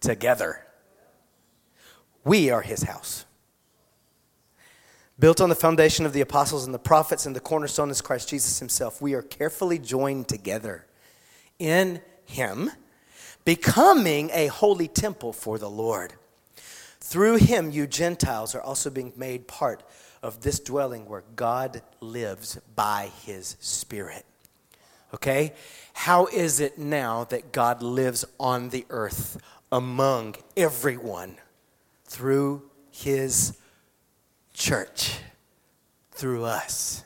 together. 0.00 0.66
We 2.24 2.50
are 2.50 2.62
his 2.62 2.82
house 2.82 3.24
built 5.18 5.40
on 5.40 5.48
the 5.48 5.54
foundation 5.54 6.04
of 6.04 6.12
the 6.12 6.20
apostles 6.20 6.64
and 6.64 6.74
the 6.74 6.80
prophets, 6.80 7.26
and 7.26 7.36
the 7.36 7.40
cornerstone 7.40 7.90
is 7.90 8.00
Christ 8.00 8.28
Jesus 8.28 8.58
himself. 8.58 9.00
We 9.00 9.14
are 9.14 9.22
carefully 9.22 9.78
joined 9.78 10.26
together 10.26 10.84
in 11.60 12.00
him, 12.24 12.72
becoming 13.44 14.30
a 14.32 14.48
holy 14.48 14.88
temple 14.88 15.32
for 15.32 15.58
the 15.58 15.70
Lord. 15.70 16.14
Through 16.98 17.36
him, 17.36 17.70
you 17.70 17.86
Gentiles 17.86 18.52
are 18.56 18.60
also 18.60 18.90
being 18.90 19.12
made 19.14 19.46
part 19.46 19.84
of 20.22 20.40
this 20.42 20.60
dwelling 20.60 21.06
where 21.08 21.24
God 21.36 21.82
lives 22.00 22.58
by 22.74 23.10
his 23.24 23.56
Spirit. 23.60 24.24
Okay? 25.14 25.52
How 25.92 26.26
is 26.26 26.60
it 26.60 26.78
now 26.78 27.24
that 27.24 27.52
God 27.52 27.82
lives 27.82 28.24
on 28.38 28.70
the 28.70 28.86
earth 28.90 29.38
among 29.70 30.36
everyone? 30.56 31.36
Through 32.04 32.62
his 32.90 33.56
church 34.52 35.18
through 36.12 36.44
us. 36.44 37.02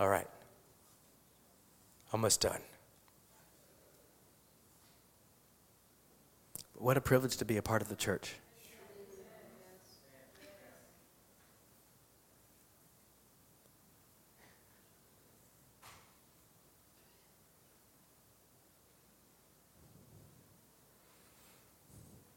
All 0.00 0.08
right. 0.08 0.26
Almost 2.12 2.40
done. 2.40 2.60
What 6.82 6.96
a 6.96 7.00
privilege 7.00 7.36
to 7.36 7.44
be 7.44 7.58
a 7.58 7.62
part 7.62 7.80
of 7.80 7.88
the 7.88 7.94
church. 7.94 8.34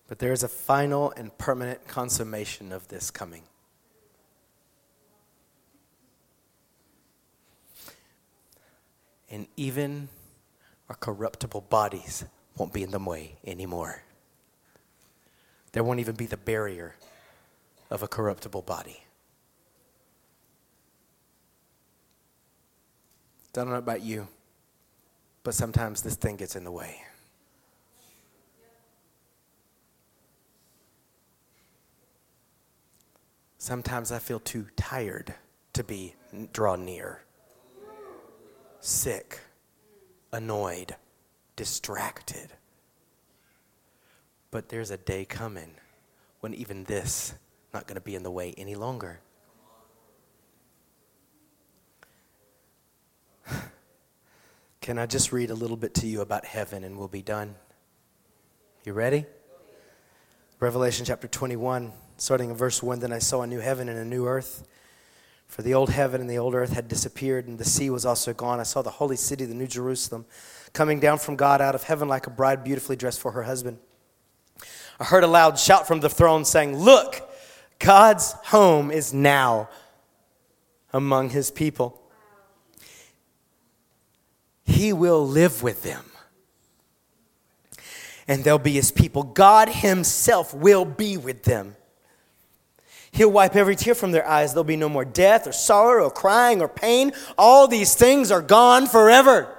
But 0.08 0.20
there 0.20 0.32
is 0.32 0.44
a 0.44 0.48
final 0.48 1.12
and 1.18 1.36
permanent 1.40 1.88
consummation 1.88 2.72
of 2.72 2.88
this 2.88 3.10
coming. 3.10 3.42
And 9.28 9.48
even 9.58 10.10
our 10.88 10.96
corruptible 10.96 11.62
bodies 11.62 12.26
won't 12.56 12.74
be 12.74 12.84
in 12.84 12.92
the 12.92 13.00
way 13.00 13.38
anymore. 13.44 14.04
There 15.76 15.84
won't 15.84 16.00
even 16.00 16.16
be 16.16 16.26
the 16.26 16.38
barrier 16.38 16.96
of 17.90 18.02
a 18.02 18.08
corruptible 18.08 18.62
body. 18.62 19.04
I 23.44 23.50
Don't 23.52 23.68
know 23.70 23.76
about 23.76 24.02
you, 24.02 24.30
but 25.44 25.54
sometimes 25.54 26.02
this 26.02 26.16
thing 26.16 26.38
gets 26.38 26.56
in 26.56 26.64
the 26.64 26.72
way. 26.72 27.02
Sometimes 33.58 34.14
I 34.14 34.20
feel 34.20 34.40
too 34.40 34.68
tired 34.78 35.34
to 35.74 35.84
be 35.84 36.16
draw 36.54 36.78
near. 36.78 37.20
Sick, 38.80 39.42
annoyed, 40.32 40.96
distracted. 41.58 42.55
But 44.56 44.70
there's 44.70 44.90
a 44.90 44.96
day 44.96 45.26
coming 45.26 45.72
when 46.40 46.54
even 46.54 46.86
this 46.86 47.34
not 47.74 47.88
going 47.88 47.96
to 47.96 48.02
be 48.02 48.16
in 48.16 48.24
the 48.24 48.32
way 48.32 48.54
any 48.58 48.76
longer. 48.76 49.20
Can 54.80 54.98
I 54.98 55.08
just 55.08 55.34
read 55.34 55.50
a 55.50 55.54
little 55.54 55.76
bit 55.76 55.94
to 55.96 56.08
you 56.08 56.22
about 56.22 56.46
heaven 56.46 56.86
and 56.86 56.98
we'll 56.98 57.10
be 57.10 57.22
done? 57.22 57.56
You 58.86 58.94
ready? 58.94 59.26
Revelation 60.62 61.06
chapter 61.06 61.28
21 61.28 61.92
starting 62.16 62.50
in 62.50 62.56
verse 62.56 62.82
1 62.82 63.00
Then 63.00 63.12
I 63.12 63.20
saw 63.20 63.42
a 63.42 63.48
new 63.48 63.60
heaven 63.60 63.90
and 63.90 64.00
a 64.00 64.06
new 64.06 64.26
earth. 64.26 64.66
For 65.48 65.64
the 65.64 65.74
old 65.74 65.90
heaven 65.90 66.22
and 66.22 66.30
the 66.30 66.38
old 66.38 66.56
earth 66.56 66.72
had 66.72 66.88
disappeared, 66.88 67.46
and 67.46 67.60
the 67.60 67.66
sea 67.66 67.90
was 67.90 68.06
also 68.06 68.34
gone. 68.34 68.62
I 68.62 68.64
saw 68.64 68.82
the 68.82 68.90
holy 68.90 69.18
city, 69.18 69.44
the 69.44 69.54
new 69.54 69.68
Jerusalem, 69.68 70.26
coming 70.72 71.02
down 71.02 71.18
from 71.18 71.36
God 71.36 71.60
out 71.60 71.76
of 71.76 71.84
heaven 71.84 72.08
like 72.08 72.26
a 72.26 72.30
bride 72.30 72.64
beautifully 72.64 72.96
dressed 72.96 73.20
for 73.20 73.32
her 73.32 73.44
husband. 73.44 73.80
I 75.00 75.04
heard 75.04 75.24
a 75.24 75.28
loud 75.28 75.60
shout 75.60 75.88
from 75.88 76.00
the 76.00 76.10
throne 76.10 76.46
saying, 76.46 76.78
Look, 76.78 77.30
God's 77.80 78.34
home 78.46 78.92
is 78.92 79.14
now 79.14 79.70
among 80.94 81.30
his 81.30 81.52
people. 81.52 82.02
He 84.64 84.94
will 84.94 85.28
live 85.28 85.62
with 85.62 85.84
them. 85.84 86.06
And 88.28 88.44
they'll 88.44 88.58
be 88.58 88.72
his 88.72 88.92
people. 88.92 89.24
God 89.24 89.70
himself 89.70 90.54
will 90.54 90.86
be 90.86 91.18
with 91.18 91.44
them. 91.44 91.76
He'll 93.12 93.32
wipe 93.32 93.56
every 93.56 93.76
tear 93.76 93.96
from 93.96 94.12
their 94.12 94.28
eyes. 94.28 94.54
There'll 94.54 94.64
be 94.64 94.76
no 94.76 94.90
more 94.90 95.06
death 95.06 95.48
or 95.48 95.54
sorrow 95.54 96.06
or 96.06 96.12
crying 96.12 96.62
or 96.62 96.68
pain. 96.68 97.14
All 97.38 97.68
these 97.68 97.96
things 97.96 98.32
are 98.32 98.42
gone 98.42 98.88
forever. 98.88 99.55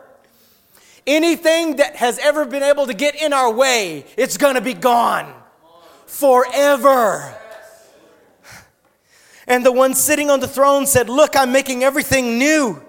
Anything 1.06 1.76
that 1.76 1.96
has 1.96 2.18
ever 2.18 2.44
been 2.44 2.64
able 2.64 2.86
to 2.86 2.94
get 2.94 3.14
in 3.14 3.32
our 3.32 3.52
way, 3.52 4.04
it's 4.16 4.36
going 4.36 4.56
to 4.56 4.60
be 4.60 4.74
gone 4.74 5.32
forever. 6.06 7.32
And 9.46 9.64
the 9.64 9.70
one 9.70 9.94
sitting 9.94 10.30
on 10.30 10.40
the 10.40 10.48
throne 10.48 10.86
said, 10.86 11.08
Look, 11.08 11.36
I'm 11.36 11.52
making 11.52 11.84
everything 11.84 12.38
new. 12.38 12.82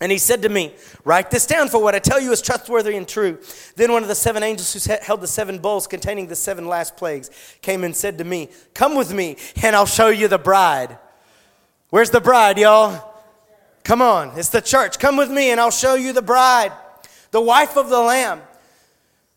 And 0.00 0.10
he 0.10 0.16
said 0.16 0.42
to 0.42 0.48
me, 0.48 0.74
Write 1.04 1.30
this 1.30 1.46
down, 1.46 1.68
for 1.68 1.82
what 1.82 1.94
I 1.94 1.98
tell 1.98 2.18
you 2.18 2.32
is 2.32 2.40
trustworthy 2.40 2.96
and 2.96 3.06
true. 3.06 3.38
Then 3.76 3.92
one 3.92 4.02
of 4.02 4.08
the 4.08 4.14
seven 4.14 4.42
angels 4.42 4.72
who 4.72 4.94
held 5.02 5.20
the 5.20 5.26
seven 5.26 5.58
bowls 5.58 5.86
containing 5.86 6.28
the 6.28 6.36
seven 6.36 6.66
last 6.66 6.96
plagues 6.96 7.30
came 7.60 7.84
and 7.84 7.94
said 7.94 8.16
to 8.16 8.24
me, 8.24 8.48
Come 8.72 8.94
with 8.94 9.12
me, 9.12 9.36
and 9.62 9.76
I'll 9.76 9.84
show 9.84 10.08
you 10.08 10.28
the 10.28 10.38
bride. 10.38 10.98
Where's 11.90 12.10
the 12.10 12.20
bride, 12.22 12.56
y'all? 12.56 13.12
Come 13.84 14.00
on, 14.00 14.32
it's 14.38 14.48
the 14.48 14.62
church. 14.62 14.98
Come 14.98 15.18
with 15.18 15.30
me, 15.30 15.50
and 15.50 15.60
I'll 15.60 15.70
show 15.70 15.94
you 15.94 16.14
the 16.14 16.22
bride 16.22 16.72
the 17.36 17.40
wife 17.42 17.76
of 17.76 17.90
the 17.90 18.00
Lamb. 18.00 18.40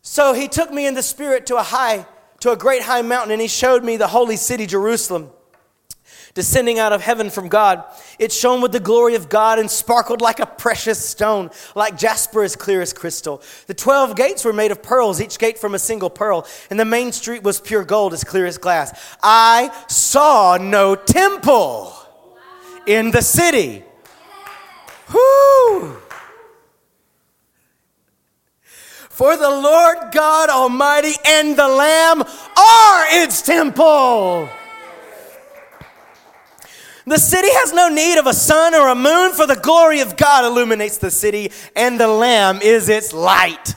So 0.00 0.32
he 0.32 0.48
took 0.48 0.72
me 0.72 0.86
in 0.86 0.94
the 0.94 1.02
spirit 1.02 1.44
to 1.48 1.56
a 1.56 1.62
high, 1.62 2.06
to 2.38 2.50
a 2.50 2.56
great 2.56 2.80
high 2.80 3.02
mountain, 3.02 3.30
and 3.30 3.42
he 3.42 3.46
showed 3.46 3.84
me 3.84 3.98
the 3.98 4.06
holy 4.06 4.36
city, 4.36 4.64
Jerusalem, 4.64 5.28
descending 6.32 6.78
out 6.78 6.94
of 6.94 7.02
heaven 7.02 7.28
from 7.28 7.48
God. 7.48 7.84
It 8.18 8.32
shone 8.32 8.62
with 8.62 8.72
the 8.72 8.80
glory 8.80 9.16
of 9.16 9.28
God 9.28 9.58
and 9.58 9.70
sparkled 9.70 10.22
like 10.22 10.40
a 10.40 10.46
precious 10.46 10.98
stone, 11.06 11.50
like 11.74 11.98
jasper 11.98 12.42
as 12.42 12.56
clear 12.56 12.80
as 12.80 12.94
crystal. 12.94 13.42
The 13.66 13.74
twelve 13.74 14.16
gates 14.16 14.46
were 14.46 14.54
made 14.54 14.70
of 14.70 14.82
pearls, 14.82 15.20
each 15.20 15.38
gate 15.38 15.58
from 15.58 15.74
a 15.74 15.78
single 15.78 16.08
pearl, 16.08 16.46
and 16.70 16.80
the 16.80 16.86
main 16.86 17.12
street 17.12 17.42
was 17.42 17.60
pure 17.60 17.84
gold, 17.84 18.14
as 18.14 18.24
clear 18.24 18.46
as 18.46 18.56
glass. 18.56 18.98
I 19.22 19.78
saw 19.88 20.56
no 20.58 20.94
temple 20.94 21.92
in 22.86 23.10
the 23.10 23.20
city. 23.20 23.84
Whoo! 25.12 25.98
For 29.20 29.36
the 29.36 29.50
Lord 29.50 30.12
God 30.12 30.48
Almighty 30.48 31.12
and 31.26 31.54
the 31.54 31.68
Lamb 31.68 32.22
are 32.22 33.04
its 33.22 33.42
temple. 33.42 34.48
The 37.04 37.18
city 37.18 37.48
has 37.50 37.74
no 37.74 37.90
need 37.90 38.18
of 38.18 38.26
a 38.26 38.32
sun 38.32 38.74
or 38.74 38.88
a 38.88 38.94
moon, 38.94 39.32
for 39.32 39.46
the 39.46 39.56
glory 39.56 40.00
of 40.00 40.16
God 40.16 40.46
illuminates 40.46 40.96
the 40.96 41.10
city, 41.10 41.52
and 41.76 42.00
the 42.00 42.08
Lamb 42.08 42.60
is 42.62 42.88
its 42.88 43.12
light. 43.12 43.74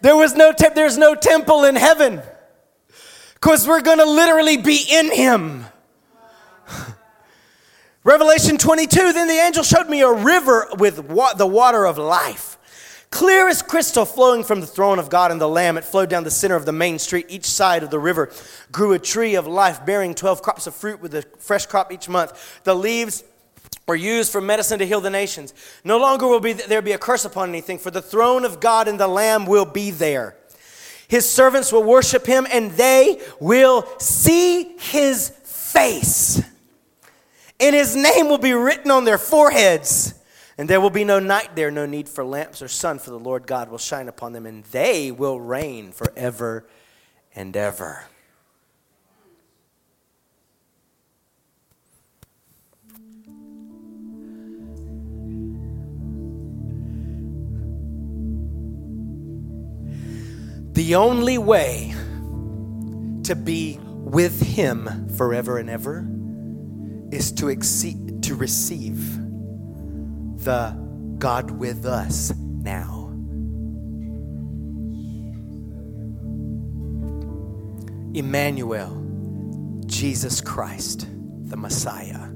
There 0.00 0.16
was 0.16 0.34
no 0.34 0.50
te- 0.50 0.70
there's 0.74 0.98
no 0.98 1.14
temple 1.14 1.62
in 1.62 1.76
heaven, 1.76 2.20
because 3.34 3.68
we're 3.68 3.82
going 3.82 3.98
to 3.98 4.04
literally 4.04 4.56
be 4.56 4.84
in 4.90 5.12
Him. 5.12 5.64
Revelation 8.02 8.58
22 8.58 9.12
Then 9.12 9.28
the 9.28 9.34
angel 9.34 9.62
showed 9.62 9.88
me 9.88 10.00
a 10.00 10.12
river 10.12 10.66
with 10.76 10.98
wa- 10.98 11.34
the 11.34 11.46
water 11.46 11.86
of 11.86 11.98
life. 11.98 12.47
Clear 13.10 13.48
as 13.48 13.62
crystal 13.62 14.04
flowing 14.04 14.44
from 14.44 14.60
the 14.60 14.66
throne 14.66 14.98
of 14.98 15.08
God 15.08 15.30
and 15.30 15.40
the 15.40 15.48
Lamb, 15.48 15.78
it 15.78 15.84
flowed 15.84 16.10
down 16.10 16.24
the 16.24 16.30
center 16.30 16.56
of 16.56 16.66
the 16.66 16.72
main 16.72 16.98
street. 16.98 17.26
Each 17.28 17.46
side 17.46 17.82
of 17.82 17.90
the 17.90 17.98
river 17.98 18.30
grew 18.70 18.92
a 18.92 18.98
tree 18.98 19.34
of 19.34 19.46
life, 19.46 19.84
bearing 19.86 20.14
12 20.14 20.42
crops 20.42 20.66
of 20.66 20.74
fruit 20.74 21.00
with 21.00 21.14
a 21.14 21.22
fresh 21.38 21.66
crop 21.66 21.90
each 21.92 22.08
month. 22.08 22.60
The 22.64 22.74
leaves 22.74 23.24
were 23.86 23.96
used 23.96 24.30
for 24.30 24.40
medicine 24.40 24.78
to 24.80 24.86
heal 24.86 25.00
the 25.00 25.10
nations. 25.10 25.54
No 25.84 25.98
longer 25.98 26.26
will 26.26 26.40
be, 26.40 26.52
there 26.52 26.82
be 26.82 26.92
a 26.92 26.98
curse 26.98 27.24
upon 27.24 27.48
anything, 27.48 27.78
for 27.78 27.90
the 27.90 28.02
throne 28.02 28.44
of 28.44 28.60
God 28.60 28.88
and 28.88 29.00
the 29.00 29.08
Lamb 29.08 29.46
will 29.46 29.64
be 29.64 29.90
there. 29.90 30.36
His 31.08 31.28
servants 31.28 31.72
will 31.72 31.84
worship 31.84 32.26
him, 32.26 32.46
and 32.50 32.72
they 32.72 33.20
will 33.40 33.88
see 33.98 34.76
his 34.78 35.30
face 35.30 36.42
and 37.60 37.74
his 37.74 37.96
name 37.96 38.28
will 38.28 38.38
be 38.38 38.52
written 38.52 38.90
on 38.90 39.04
their 39.04 39.18
foreheads. 39.18 40.14
And 40.58 40.68
there 40.68 40.80
will 40.80 40.90
be 40.90 41.04
no 41.04 41.20
night 41.20 41.54
there, 41.54 41.70
no 41.70 41.86
need 41.86 42.08
for 42.08 42.24
lamps 42.24 42.60
or 42.60 42.66
sun, 42.66 42.98
for 42.98 43.10
the 43.10 43.18
Lord 43.18 43.46
God 43.46 43.70
will 43.70 43.78
shine 43.78 44.08
upon 44.08 44.32
them, 44.32 44.44
and 44.44 44.64
they 44.64 45.12
will 45.12 45.40
reign 45.40 45.92
forever 45.92 46.66
and 47.32 47.56
ever. 47.56 48.06
The 60.72 60.96
only 60.96 61.38
way 61.38 61.94
to 63.24 63.36
be 63.36 63.78
with 63.82 64.40
Him 64.40 65.08
forever 65.16 65.58
and 65.58 65.70
ever 65.70 66.08
is 67.12 67.30
to, 67.32 67.48
exceed, 67.48 68.24
to 68.24 68.34
receive 68.34 69.17
the 70.48 70.74
God 71.18 71.50
with 71.50 71.84
us 71.84 72.32
now. 72.38 73.10
Emmanuel, 78.14 79.82
Jesus 79.84 80.40
Christ, 80.40 81.06
the 81.50 81.56
Messiah. 81.58 82.30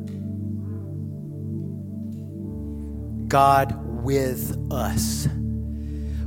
God 3.29 3.79
with 4.05 4.71
us. 4.71 5.27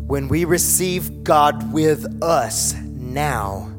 When 0.07 0.27
we 0.27 0.43
receive 0.43 1.23
God 1.23 1.71
with 1.71 2.23
us 2.23 2.73
now, 2.73 3.71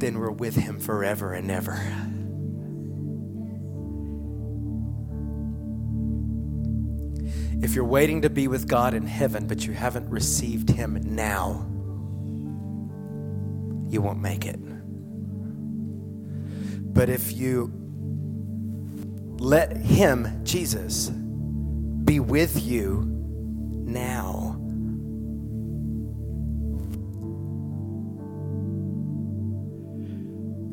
then 0.00 0.18
we're 0.18 0.30
with 0.30 0.54
him 0.54 0.78
forever 0.78 1.32
and 1.32 1.50
ever. 1.50 1.80
If 7.62 7.76
you're 7.76 7.84
waiting 7.84 8.22
to 8.22 8.30
be 8.30 8.48
with 8.48 8.66
God 8.66 8.92
in 8.92 9.06
heaven, 9.06 9.46
but 9.46 9.64
you 9.64 9.72
haven't 9.72 10.10
received 10.10 10.68
him 10.68 11.00
now, 11.04 11.64
you 13.88 14.02
won't 14.02 14.20
make 14.20 14.44
it. 14.44 14.58
But 16.92 17.08
if 17.08 17.32
you 17.32 17.72
let 19.38 19.76
him, 19.76 20.44
Jesus, 20.44 21.08
be 21.08 22.18
with 22.18 22.60
you 22.60 23.04
now, 23.06 24.56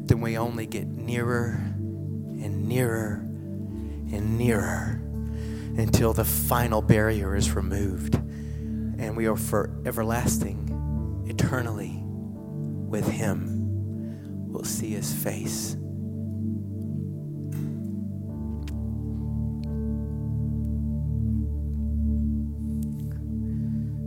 then 0.07 0.21
we 0.21 0.39
only 0.39 0.65
get 0.65 0.87
nearer 0.87 1.61
and 2.41 2.67
nearer 2.67 3.21
and 4.11 4.39
nearer 4.39 4.98
until 5.79 6.13
the 6.13 6.25
final 6.25 6.81
barrier 6.81 7.35
is 7.35 7.51
removed 7.55 8.15
and 8.99 9.15
we 9.15 9.27
are 9.27 9.37
for 9.37 9.71
everlasting, 9.85 11.25
eternally 11.25 11.99
with 12.03 13.07
Him. 13.07 14.49
We'll 14.49 14.65
see 14.65 14.89
His 14.89 15.13
face. 15.13 15.77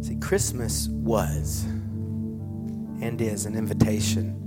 See, 0.07 0.17
Christmas 0.17 0.89
was 0.89 1.65
and 3.01 3.21
is 3.21 3.47
an 3.47 3.57
invitation 3.57 4.39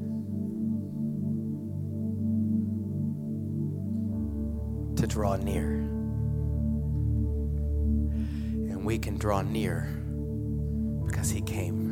to 4.95 5.07
draw 5.07 5.38
near. 5.38 5.95
And 8.86 8.88
we 8.88 8.99
can 8.99 9.17
draw 9.17 9.41
near 9.41 9.89
because 11.07 11.31
He 11.31 11.41
came. 11.41 11.89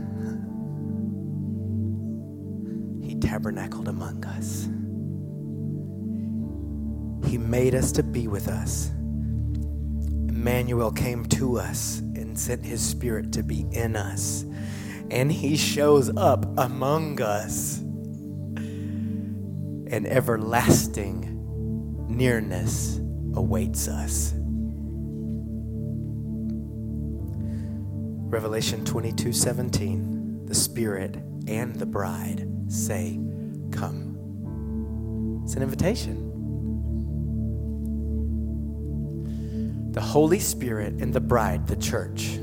He 3.01 3.15
tabernacled 3.15 3.87
among 3.87 4.23
us. 4.23 4.69
He 7.27 7.39
made 7.39 7.73
us 7.73 7.91
to 7.93 8.03
be 8.03 8.27
with 8.27 8.47
us. 8.47 8.91
Emmanuel 10.29 10.91
came 10.91 11.25
to 11.29 11.57
us 11.57 11.97
and 11.97 12.37
sent 12.37 12.63
His 12.63 12.79
Spirit 12.79 13.31
to 13.31 13.41
be 13.41 13.65
in 13.71 13.95
us. 13.95 14.45
And 15.09 15.31
He 15.31 15.57
shows 15.57 16.15
up 16.15 16.45
among 16.59 17.23
us. 17.23 17.79
An 19.89 20.05
everlasting 20.05 22.05
nearness 22.07 22.99
awaits 23.33 23.87
us. 23.87 24.35
Revelation 28.33 28.83
22 28.83 29.31
17, 29.31 30.47
the 30.47 30.55
Spirit 30.55 31.17
and 31.45 31.75
the 31.75 31.85
bride 31.85 32.49
say, 32.67 33.19
Come. 33.69 35.43
It's 35.43 35.53
an 35.53 35.61
invitation. 35.61 36.31
The 39.91 40.01
Holy 40.01 40.39
Spirit 40.39 40.95
and 40.95 41.13
the 41.13 41.21
bride, 41.21 41.67
the 41.67 41.75
church. 41.75 42.39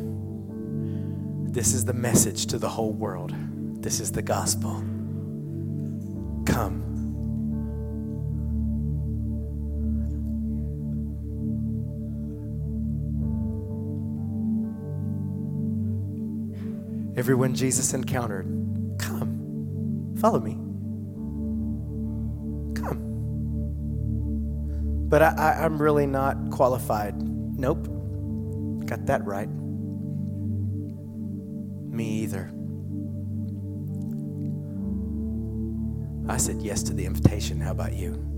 This 1.53 1.75
is 1.75 1.85
the 1.85 1.93
message 1.93 2.47
to 2.47 2.59
the 2.59 2.69
whole 2.69 2.93
world. 2.93 3.35
This 3.83 3.99
is 3.99 4.13
the 4.13 4.23
gospel. 4.23 4.75
Come. 6.47 6.90
Everyone 17.31 17.55
Jesus 17.55 17.95
encountered, 17.95 18.47
come, 18.99 20.17
follow 20.19 20.41
me. 20.41 20.55
Come. 22.75 22.99
But 25.09 25.23
I, 25.23 25.29
I, 25.39 25.65
I'm 25.65 25.81
really 25.81 26.09
not 26.09 26.51
qualified. 26.51 27.15
Nope. 27.23 27.87
Got 28.85 29.07
that 29.07 29.25
right. 29.25 29.49
Me 31.89 32.05
either. 32.25 32.51
I 36.29 36.37
said 36.37 36.61
yes 36.63 36.83
to 36.83 36.93
the 36.93 37.07
invitation. 37.07 37.61
How 37.61 37.71
about 37.71 37.93
you? 37.93 38.30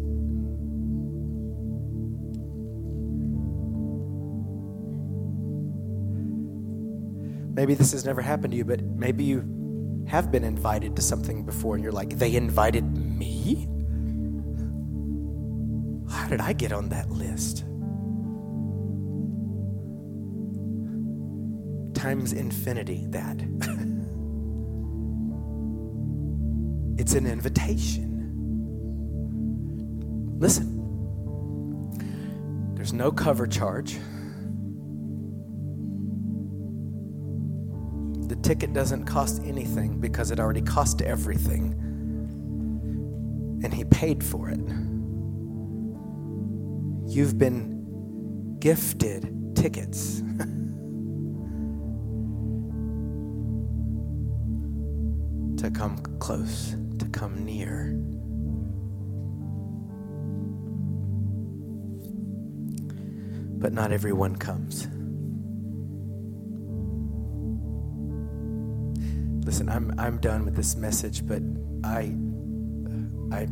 Maybe 7.55 7.75
this 7.75 7.93
has 7.93 8.05
never 8.05 8.23
happened 8.23 8.53
to 8.53 8.57
you, 8.57 8.65
but 8.65 8.83
maybe 8.83 9.25
you 9.25 10.05
have 10.09 10.33
been 10.33 10.45
invited 10.45 10.97
to 10.97 11.03
something 11.03 11.45
before 11.45 11.75
and 11.75 11.85
you're 11.85 11.93
like, 11.93 12.19
they 12.19 12.35
invited 12.35 12.85
me? 12.97 13.69
How 16.11 16.29
did 16.29 16.41
I 16.41 16.53
get 16.55 16.73
on 16.73 16.89
that 16.91 17.11
list? 17.11 17.65
Times 21.95 22.33
infinity, 22.33 23.07
that. 23.11 23.37
it's 26.99 27.15
an 27.15 27.27
invitation. 27.27 28.09
Listen, 30.39 30.79
there's 32.75 32.93
no 32.93 33.13
cover 33.13 33.47
charge. 33.47 33.99
Ticket 38.43 38.73
doesn't 38.73 39.05
cost 39.05 39.43
anything 39.45 39.99
because 40.01 40.31
it 40.31 40.41
already 40.41 40.63
cost 40.63 41.01
everything. 41.03 41.73
And 43.65 43.73
he 43.73 43.85
paid 43.85 44.25
for 44.25 44.49
it. 44.49 44.61
You've 47.09 47.39
been 47.39 48.59
gifted 48.59 49.55
tickets. 49.55 50.21
to 55.63 55.71
come 55.71 55.97
close, 56.19 56.75
to 56.99 57.07
come 57.07 57.45
near. 57.45 57.93
But 63.61 63.73
not 63.73 63.93
everyone 63.93 64.35
comes. 64.37 64.89
Listen, 69.53 69.69
I'm, 69.69 69.93
I'm 69.99 70.17
done 70.17 70.47
with 70.47 70.57
this 70.57 70.77
message, 70.77 71.27
but 71.27 71.43
I, 71.85 72.17
I, 73.31 73.47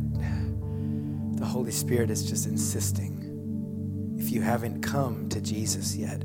the 1.35 1.45
Holy 1.45 1.69
Spirit 1.69 2.09
is 2.09 2.27
just 2.27 2.47
insisting. 2.47 4.15
If 4.17 4.31
you 4.31 4.41
haven't 4.41 4.81
come 4.81 5.29
to 5.29 5.39
Jesus 5.39 5.95
yet, 5.95 6.23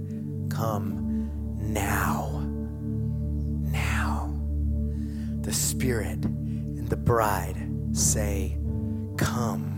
come 0.48 1.28
now. 1.60 2.42
Now. 3.70 4.34
The 5.42 5.52
Spirit 5.52 6.24
and 6.24 6.88
the 6.88 6.96
bride 6.96 7.58
say, 7.92 8.56
Come. 9.18 9.74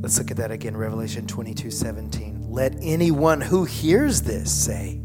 Let's 0.00 0.16
look 0.16 0.30
at 0.30 0.38
that 0.38 0.50
again, 0.50 0.74
Revelation 0.74 1.26
22 1.26 1.70
17. 1.70 2.46
Let 2.50 2.74
anyone 2.80 3.42
who 3.42 3.64
hears 3.64 4.22
this 4.22 4.50
say, 4.50 5.02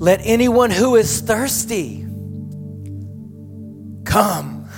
Let 0.00 0.20
anyone 0.22 0.70
who 0.70 0.94
is 0.94 1.20
thirsty 1.20 2.06
come. 4.04 4.68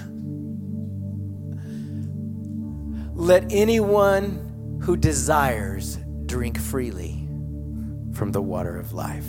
Let 3.15 3.45
anyone 3.53 4.81
who 4.83 4.97
desires 4.97 5.99
drink 6.25 6.59
freely 6.59 7.29
from 8.15 8.33
the 8.33 8.41
water 8.41 8.79
of 8.79 8.95
life. 8.95 9.27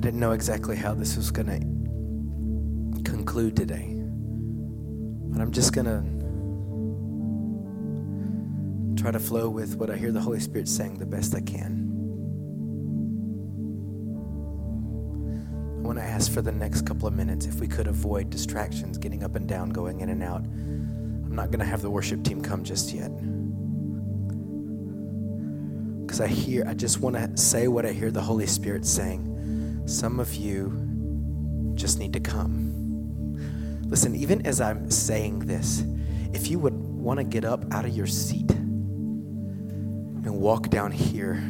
I 0.00 0.02
didn't 0.02 0.20
know 0.20 0.32
exactly 0.32 0.76
how 0.76 0.94
this 0.94 1.14
was 1.14 1.30
going 1.30 1.48
to 1.48 3.02
conclude 3.02 3.54
today. 3.54 4.00
But 5.30 5.42
I'm 5.42 5.52
just 5.52 5.74
going 5.74 5.84
to 8.96 9.02
try 9.02 9.10
to 9.10 9.18
flow 9.18 9.50
with 9.50 9.76
what 9.76 9.90
I 9.90 9.96
hear 9.96 10.10
the 10.10 10.22
Holy 10.22 10.40
Spirit 10.40 10.68
saying 10.68 10.96
the 10.96 11.04
best 11.04 11.34
I 11.34 11.42
can. 11.42 11.90
I 15.80 15.82
want 15.86 15.98
to 15.98 16.02
ask 16.02 16.32
for 16.32 16.40
the 16.40 16.50
next 16.50 16.86
couple 16.86 17.06
of 17.06 17.12
minutes 17.12 17.44
if 17.44 17.60
we 17.60 17.68
could 17.68 17.86
avoid 17.86 18.30
distractions, 18.30 18.96
getting 18.96 19.22
up 19.22 19.36
and 19.36 19.46
down, 19.46 19.68
going 19.68 20.00
in 20.00 20.08
and 20.08 20.22
out. 20.22 20.40
I'm 20.40 21.34
not 21.34 21.50
going 21.50 21.60
to 21.60 21.66
have 21.66 21.82
the 21.82 21.90
worship 21.90 22.24
team 22.24 22.40
come 22.40 22.64
just 22.64 22.94
yet. 22.94 23.10
Because 26.00 26.22
I 26.22 26.26
hear, 26.26 26.64
I 26.66 26.72
just 26.72 27.00
want 27.00 27.16
to 27.16 27.36
say 27.36 27.68
what 27.68 27.84
I 27.84 27.92
hear 27.92 28.10
the 28.10 28.22
Holy 28.22 28.46
Spirit 28.46 28.86
saying. 28.86 29.29
Some 29.90 30.20
of 30.20 30.34
you 30.36 31.72
just 31.74 31.98
need 31.98 32.12
to 32.12 32.20
come. 32.20 33.34
Listen, 33.88 34.14
even 34.14 34.46
as 34.46 34.60
I'm 34.60 34.88
saying 34.88 35.40
this, 35.40 35.82
if 36.32 36.48
you 36.48 36.60
would 36.60 36.74
want 36.74 37.18
to 37.18 37.24
get 37.24 37.44
up 37.44 37.64
out 37.72 37.84
of 37.84 37.90
your 37.90 38.06
seat 38.06 38.48
and 38.52 40.30
walk 40.40 40.70
down 40.70 40.92
here, 40.92 41.42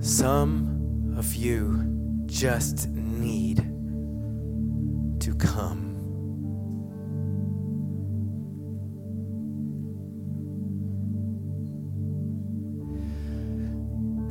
some 0.00 1.16
of 1.18 1.34
you 1.34 2.22
just 2.26 2.88
need 2.90 3.69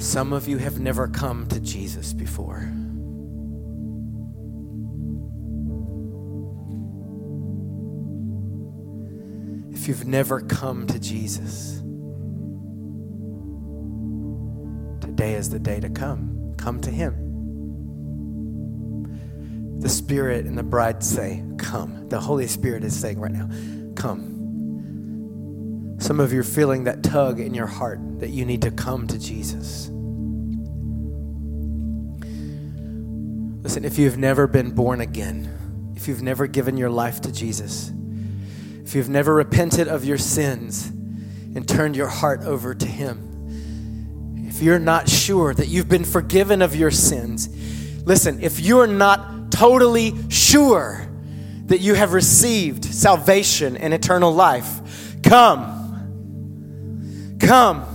Some 0.10 0.34
of 0.34 0.48
you 0.48 0.58
have 0.58 0.80
never 0.80 1.08
come 1.08 1.46
to 1.50 1.60
Jesus 1.60 2.14
before. 2.14 2.68
If 9.72 9.88
you've 9.88 10.08
never 10.08 10.42
come 10.42 10.88
to 10.88 10.98
Jesus, 10.98 11.84
today 15.00 15.36
is 15.36 15.52
the 15.52 15.60
day 15.60 15.80
to 15.80 15.92
come. 15.92 16.56
Come 16.58 16.82
to 16.82 16.90
Him. 16.90 17.14
The 19.80 19.90
Spirit 19.90 20.48
and 20.48 20.58
the 20.58 20.64
bride 20.64 21.04
say, 21.04 21.44
Come. 21.60 22.10
The 22.10 22.20
Holy 22.20 22.48
Spirit 22.48 22.84
is 22.84 23.00
saying 23.00 23.20
right 23.20 23.32
now, 23.32 23.48
Come. 23.94 25.98
Some 26.00 26.20
of 26.20 26.34
you 26.34 26.40
are 26.40 26.44
feeling 26.44 26.86
that 26.86 27.04
tug 27.04 27.40
in 27.40 27.54
your 27.54 27.68
heart 27.68 28.00
that 28.22 28.32
you 28.32 28.44
need 28.44 28.64
to 28.64 28.72
come 28.72 29.06
to 29.06 29.20
Jesus. 29.20 29.92
Listen, 33.80 33.94
if 33.94 33.98
you've 33.98 34.18
never 34.18 34.46
been 34.46 34.72
born 34.72 35.00
again, 35.00 35.94
if 35.96 36.10
you've 36.10 36.22
never 36.22 36.48
given 36.48 36.76
your 36.76 36.90
life 36.90 37.22
to 37.22 37.32
Jesus, 37.32 37.94
if 38.84 38.94
you've 38.94 39.08
never 39.08 39.34
repented 39.34 39.88
of 39.88 40.04
your 40.04 40.18
sins 40.18 40.88
and 40.88 41.66
turned 41.66 41.96
your 41.96 42.10
heart 42.10 42.42
over 42.44 42.76
to 42.76 42.86
Him, 42.86 44.46
if 44.50 44.62
you're 44.62 44.80
not 44.80 45.08
sure 45.08 45.54
that 45.54 45.70
you've 45.70 45.88
been 45.88 46.04
forgiven 46.04 46.62
of 46.62 46.76
your 46.76 46.92
sins, 46.92 47.48
Listen, 48.06 48.42
if 48.42 48.60
you're 48.60 48.88
not 48.88 49.52
totally 49.52 50.14
sure 50.30 51.08
that 51.68 51.80
you 51.80 51.94
have 51.94 52.12
received 52.14 52.84
salvation 52.84 53.78
and 53.78 53.94
eternal 53.94 54.34
life, 54.34 55.22
come. 55.24 55.78
Come. 57.40 57.86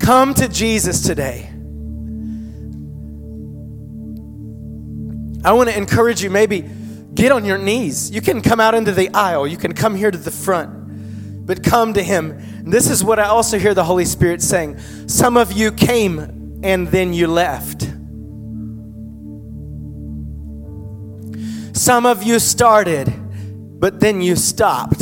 Come 0.00 0.34
to 0.34 0.48
Jesus 0.48 1.02
today. 1.02 1.49
I 5.42 5.52
want 5.52 5.70
to 5.70 5.76
encourage 5.76 6.22
you 6.22 6.30
maybe 6.30 6.68
get 7.14 7.32
on 7.32 7.44
your 7.44 7.58
knees. 7.58 8.10
You 8.10 8.20
can 8.20 8.42
come 8.42 8.60
out 8.60 8.74
into 8.74 8.92
the 8.92 9.08
aisle, 9.14 9.46
you 9.46 9.56
can 9.56 9.72
come 9.72 9.94
here 9.94 10.10
to 10.10 10.18
the 10.18 10.30
front, 10.30 11.46
but 11.46 11.62
come 11.62 11.94
to 11.94 12.02
Him. 12.02 12.30
And 12.30 12.72
this 12.72 12.90
is 12.90 13.02
what 13.02 13.18
I 13.18 13.24
also 13.24 13.58
hear 13.58 13.74
the 13.74 13.84
Holy 13.84 14.04
Spirit 14.04 14.42
saying. 14.42 14.78
Some 15.08 15.36
of 15.36 15.52
you 15.52 15.72
came 15.72 16.60
and 16.62 16.88
then 16.88 17.12
you 17.14 17.26
left. 17.26 17.88
Some 21.74 22.04
of 22.04 22.22
you 22.22 22.38
started, 22.38 23.10
but 23.80 24.00
then 24.00 24.20
you 24.20 24.36
stopped. 24.36 25.00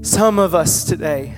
Some 0.00 0.38
of 0.38 0.54
us 0.54 0.84
today, 0.84 1.34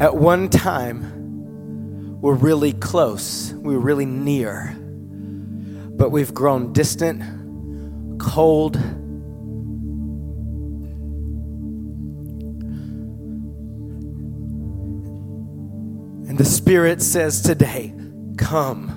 at 0.00 0.14
one 0.14 0.48
time, 0.48 2.20
we 2.20 2.28
were 2.28 2.34
really 2.34 2.72
close, 2.72 3.52
we 3.52 3.74
were 3.74 3.80
really 3.80 4.06
near, 4.06 4.76
but 4.78 6.10
we've 6.10 6.32
grown 6.32 6.72
distant, 6.72 7.22
cold, 8.20 8.76
And 16.28 16.36
the 16.36 16.44
Spirit 16.44 17.02
says 17.02 17.40
today, 17.42 17.94
Come, 18.36 18.92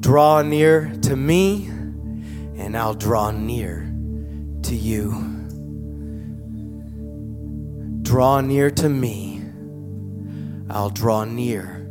draw 0.00 0.42
near 0.42 0.92
to 1.02 1.16
me, 1.16 1.68
and 1.68 2.76
I'll 2.76 2.92
draw 2.92 3.30
near 3.30 3.90
to 4.64 4.74
you. 4.74 5.33
Draw 8.04 8.42
near 8.42 8.70
to 8.70 8.88
me, 8.88 9.42
I'll 10.70 10.90
draw 10.90 11.24
near 11.24 11.90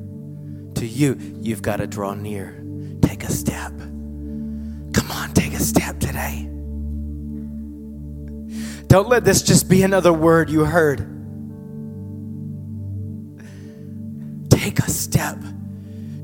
to 0.75 0.85
you. 0.85 1.17
You've 1.41 1.61
got 1.61 1.77
to 1.77 1.87
draw 1.87 2.13
near. 2.13 2.63
Take 3.01 3.23
a 3.23 3.31
step. 3.31 3.71
Come 3.71 5.11
on, 5.11 5.33
take 5.33 5.53
a 5.53 5.59
step 5.59 5.99
today. 5.99 6.49
Don't 8.87 9.09
let 9.09 9.25
this 9.25 9.41
just 9.41 9.67
be 9.69 9.83
another 9.83 10.13
word 10.13 10.49
you 10.49 10.63
heard. 10.63 11.13
take 14.63 14.79
a 14.79 14.89
step. 14.89 15.37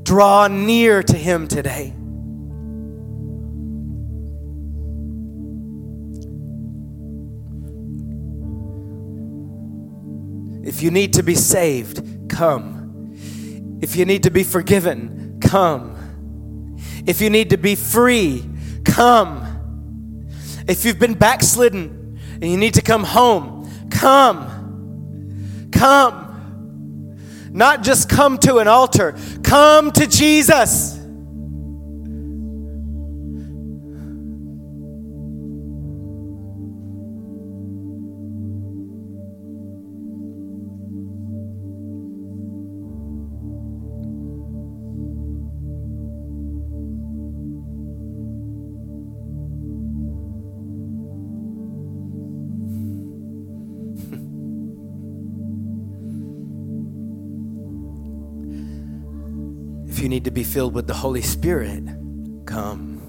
Draw 0.02 0.48
near 0.48 1.02
to 1.02 1.16
Him 1.16 1.46
today. 1.46 1.94
If 10.70 10.84
you 10.84 10.92
need 10.92 11.14
to 11.14 11.24
be 11.24 11.34
saved, 11.34 12.30
come. 12.30 13.16
If 13.82 13.96
you 13.96 14.04
need 14.04 14.22
to 14.22 14.30
be 14.30 14.44
forgiven, 14.44 15.40
come. 15.40 16.76
If 17.08 17.20
you 17.20 17.28
need 17.28 17.50
to 17.50 17.56
be 17.56 17.74
free, 17.74 18.48
come. 18.84 20.28
If 20.68 20.84
you've 20.84 21.00
been 21.00 21.14
backslidden 21.14 22.20
and 22.34 22.44
you 22.48 22.56
need 22.56 22.74
to 22.74 22.82
come 22.82 23.02
home, 23.02 23.68
come. 23.90 25.68
Come. 25.72 27.50
Not 27.50 27.82
just 27.82 28.08
come 28.08 28.38
to 28.38 28.58
an 28.58 28.68
altar, 28.68 29.16
come 29.42 29.90
to 29.90 30.06
Jesus. 30.06 30.99
Need 60.10 60.24
to 60.24 60.30
be 60.32 60.42
filled 60.42 60.74
with 60.74 60.88
the 60.88 60.94
Holy 60.94 61.22
Spirit, 61.22 61.84
come. 62.44 63.00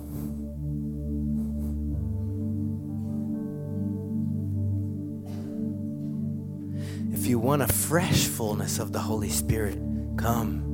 If 7.11 7.26
you 7.26 7.40
want 7.40 7.64
a 7.64 7.68
fresh 7.68 8.28
fullness 8.28 8.78
of 8.78 8.94
the 8.94 8.99
Holy 8.99 9.30
Spirit, 9.30 9.80
come. 10.15 10.70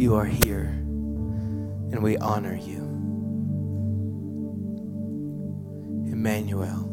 You 0.00 0.16
are 0.16 0.24
here, 0.24 0.64
and 0.64 2.02
we 2.02 2.16
honor 2.16 2.54
you. 2.54 2.78
Emmanuel, 6.10 6.86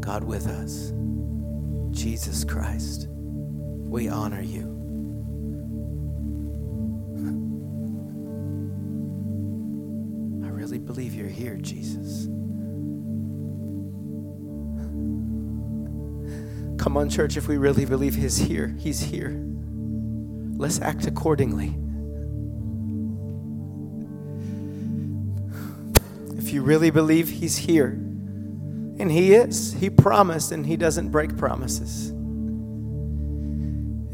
God 0.00 0.24
with 0.24 0.48
us, 0.48 0.92
Jesus 1.92 2.42
Christ, 2.42 3.06
we 3.08 4.08
honor 4.08 4.42
you. 4.42 4.64
I 10.44 10.48
really 10.48 10.78
believe 10.78 11.14
you're 11.14 11.28
here, 11.28 11.56
Jesus. 11.58 12.24
Come 16.82 16.96
on, 16.96 17.08
church, 17.08 17.36
if 17.36 17.46
we 17.46 17.58
really 17.58 17.84
believe 17.84 18.16
He's 18.16 18.38
here, 18.38 18.74
He's 18.76 18.98
here. 18.98 19.40
Let's 20.56 20.80
act 20.80 21.06
accordingly. 21.06 21.76
If 26.38 26.52
you 26.52 26.62
really 26.62 26.90
believe 26.90 27.28
He's 27.28 27.56
here, 27.56 27.88
and 27.88 29.10
He 29.10 29.34
is, 29.34 29.74
He 29.74 29.90
promised 29.90 30.52
and 30.52 30.64
He 30.66 30.76
doesn't 30.76 31.10
break 31.10 31.36
promises. 31.36 32.10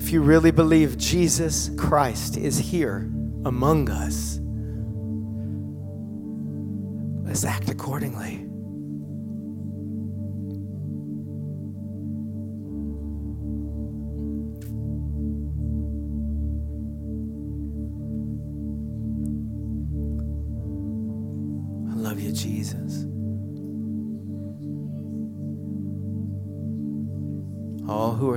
If 0.03 0.11
you 0.13 0.21
really 0.21 0.51
believe 0.51 0.99
Jesus 0.99 1.71
Christ 1.79 2.37
is 2.37 2.59
here 2.59 3.09
among 3.45 3.89
us, 3.89 4.41
let's 7.25 7.45
act 7.45 7.71
accordingly. 7.71 8.52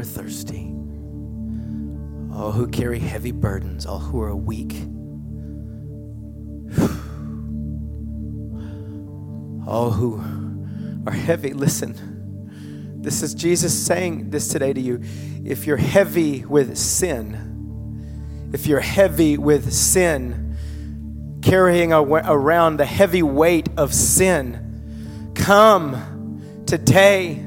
Are 0.05 0.23
thirsty, 0.23 0.71
all 2.33 2.51
who 2.51 2.67
carry 2.67 2.99
heavy 2.99 3.31
burdens, 3.31 3.85
all 3.85 3.99
who 3.99 4.21
are 4.21 4.35
weak, 4.35 4.73
all 9.67 9.91
who 9.91 10.17
are 11.07 11.13
heavy, 11.13 11.53
listen. 11.53 13.01
This 13.01 13.23
is 13.23 13.33
Jesus 13.33 13.73
saying 13.73 14.29
this 14.29 14.47
today 14.47 14.73
to 14.73 14.81
you. 14.81 15.01
If 15.43 15.65
you're 15.65 15.77
heavy 15.77 16.45
with 16.45 16.77
sin, 16.77 18.51
if 18.53 18.67
you're 18.67 18.79
heavy 18.79 19.37
with 19.37 19.73
sin, 19.73 20.55
carrying 21.41 21.93
around 21.93 22.77
the 22.77 22.85
heavy 22.85 23.23
weight 23.23 23.69
of 23.77 23.93
sin, 23.93 25.31
come 25.35 26.63
today. 26.65 27.45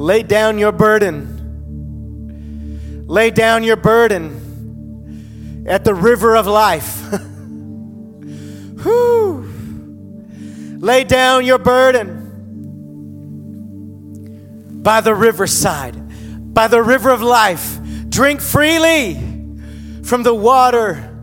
Lay 0.00 0.22
down 0.22 0.58
your 0.58 0.72
burden. 0.72 1.36
Lay 3.06 3.30
down 3.30 3.62
your 3.62 3.76
burden 3.76 5.66
at 5.68 5.84
the 5.84 5.94
river 5.94 6.34
of 6.36 6.46
life. 6.46 7.02
Whew. 8.82 9.46
Lay 10.78 11.04
down 11.04 11.44
your 11.44 11.58
burden 11.58 12.16
by 14.82 15.02
the 15.02 15.14
riverside, 15.14 16.54
by 16.54 16.66
the 16.66 16.82
river 16.82 17.10
of 17.10 17.20
life. 17.20 17.78
Drink 18.08 18.40
freely 18.40 19.16
from 20.02 20.22
the 20.22 20.34
water 20.34 21.14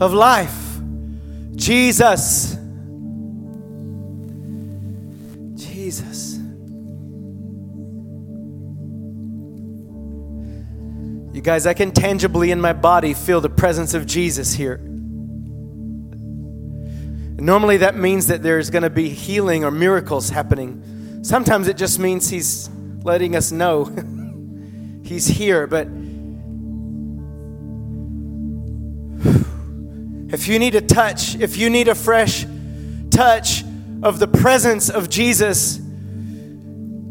of 0.00 0.12
life. 0.12 0.78
Jesus. 1.56 2.50
Jesus. 2.50 2.61
You 11.42 11.46
guys, 11.46 11.66
I 11.66 11.74
can 11.74 11.90
tangibly 11.90 12.52
in 12.52 12.60
my 12.60 12.72
body 12.72 13.14
feel 13.14 13.40
the 13.40 13.50
presence 13.50 13.94
of 13.94 14.06
Jesus 14.06 14.52
here. 14.52 14.76
Normally, 17.36 17.78
that 17.78 17.96
means 17.96 18.28
that 18.28 18.44
there's 18.44 18.70
going 18.70 18.84
to 18.84 18.90
be 18.90 19.08
healing 19.08 19.64
or 19.64 19.72
miracles 19.72 20.30
happening. 20.30 21.24
Sometimes 21.24 21.66
it 21.66 21.76
just 21.76 21.98
means 21.98 22.30
He's 22.30 22.70
letting 23.02 23.34
us 23.34 23.50
know 23.50 23.86
He's 25.04 25.26
here. 25.26 25.66
But 25.66 25.88
if 30.32 30.46
you 30.46 30.60
need 30.60 30.76
a 30.76 30.80
touch, 30.80 31.34
if 31.34 31.56
you 31.56 31.70
need 31.70 31.88
a 31.88 31.96
fresh 31.96 32.46
touch 33.10 33.64
of 34.04 34.20
the 34.20 34.28
presence 34.28 34.90
of 34.90 35.10
Jesus, 35.10 35.80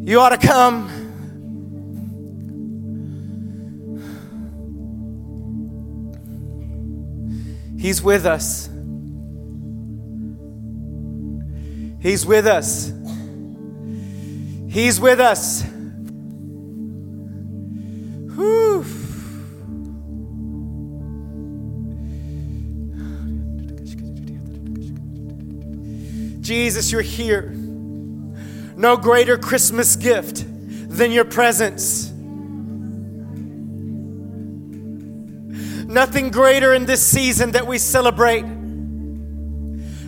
you 0.06 0.22
ought 0.22 0.30
to 0.30 0.38
come. 0.38 1.01
He's 7.82 7.99
with 8.03 8.28
us. 8.28 8.70
He's 11.99 12.28
with 12.28 12.45
us. 12.45 12.94
He's 14.70 14.99
with 14.99 15.20
us. 15.20 15.64
Whew. 18.36 18.84
Jesus, 26.41 26.91
you're 26.91 27.02
here. 27.02 27.49
No 28.78 28.95
greater 28.95 29.40
Christmas 29.40 29.95
gift 29.95 30.45
than 30.88 31.12
your 31.12 31.26
presence. 31.26 32.11
Nothing 35.92 36.30
greater 36.30 36.74
in 36.74 36.86
this 36.86 37.06
season 37.06 37.52
that 37.52 37.68
we 37.68 37.78
celebrate. 37.78 38.46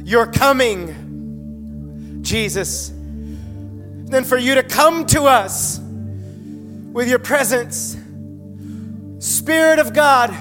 Your 0.05 0.27
coming, 0.27 2.19
Jesus, 2.21 2.87
than 2.87 4.23
for 4.23 4.37
you 4.37 4.55
to 4.55 4.63
come 4.63 5.05
to 5.07 5.23
us 5.23 5.79
with 5.79 7.09
your 7.09 7.19
presence. 7.19 7.97
Spirit 9.19 9.79
of 9.79 9.93
God, 9.93 10.33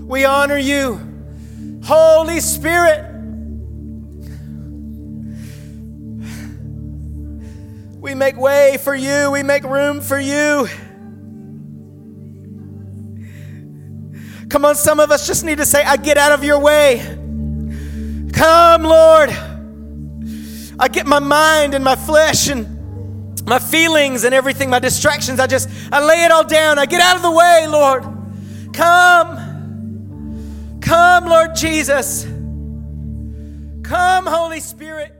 we 0.00 0.24
honor 0.24 0.58
you. 0.58 0.98
Holy 1.84 2.40
Spirit, 2.40 3.04
we 8.00 8.16
make 8.16 8.36
way 8.36 8.78
for 8.82 8.96
you, 8.96 9.30
we 9.30 9.44
make 9.44 9.62
room 9.62 10.00
for 10.00 10.18
you. 10.18 10.66
Come 14.50 14.64
on, 14.64 14.74
some 14.74 14.98
of 14.98 15.12
us 15.12 15.28
just 15.28 15.44
need 15.44 15.58
to 15.58 15.64
say, 15.64 15.84
I 15.84 15.96
get 15.96 16.18
out 16.18 16.32
of 16.32 16.42
your 16.42 16.58
way. 16.58 16.98
Come, 18.32 18.82
Lord. 18.82 19.30
I 20.78 20.88
get 20.88 21.06
my 21.06 21.20
mind 21.20 21.74
and 21.74 21.84
my 21.84 21.94
flesh 21.94 22.48
and 22.48 23.46
my 23.46 23.60
feelings 23.60 24.24
and 24.24 24.34
everything, 24.34 24.68
my 24.68 24.80
distractions. 24.80 25.38
I 25.38 25.46
just, 25.46 25.68
I 25.92 26.04
lay 26.04 26.24
it 26.24 26.32
all 26.32 26.44
down. 26.44 26.80
I 26.80 26.86
get 26.86 27.00
out 27.00 27.16
of 27.16 27.22
the 27.22 27.30
way, 27.30 27.66
Lord. 27.68 28.02
Come. 28.72 30.80
Come, 30.80 31.26
Lord 31.26 31.54
Jesus. 31.54 32.24
Come, 33.84 34.26
Holy 34.26 34.60
Spirit. 34.60 35.19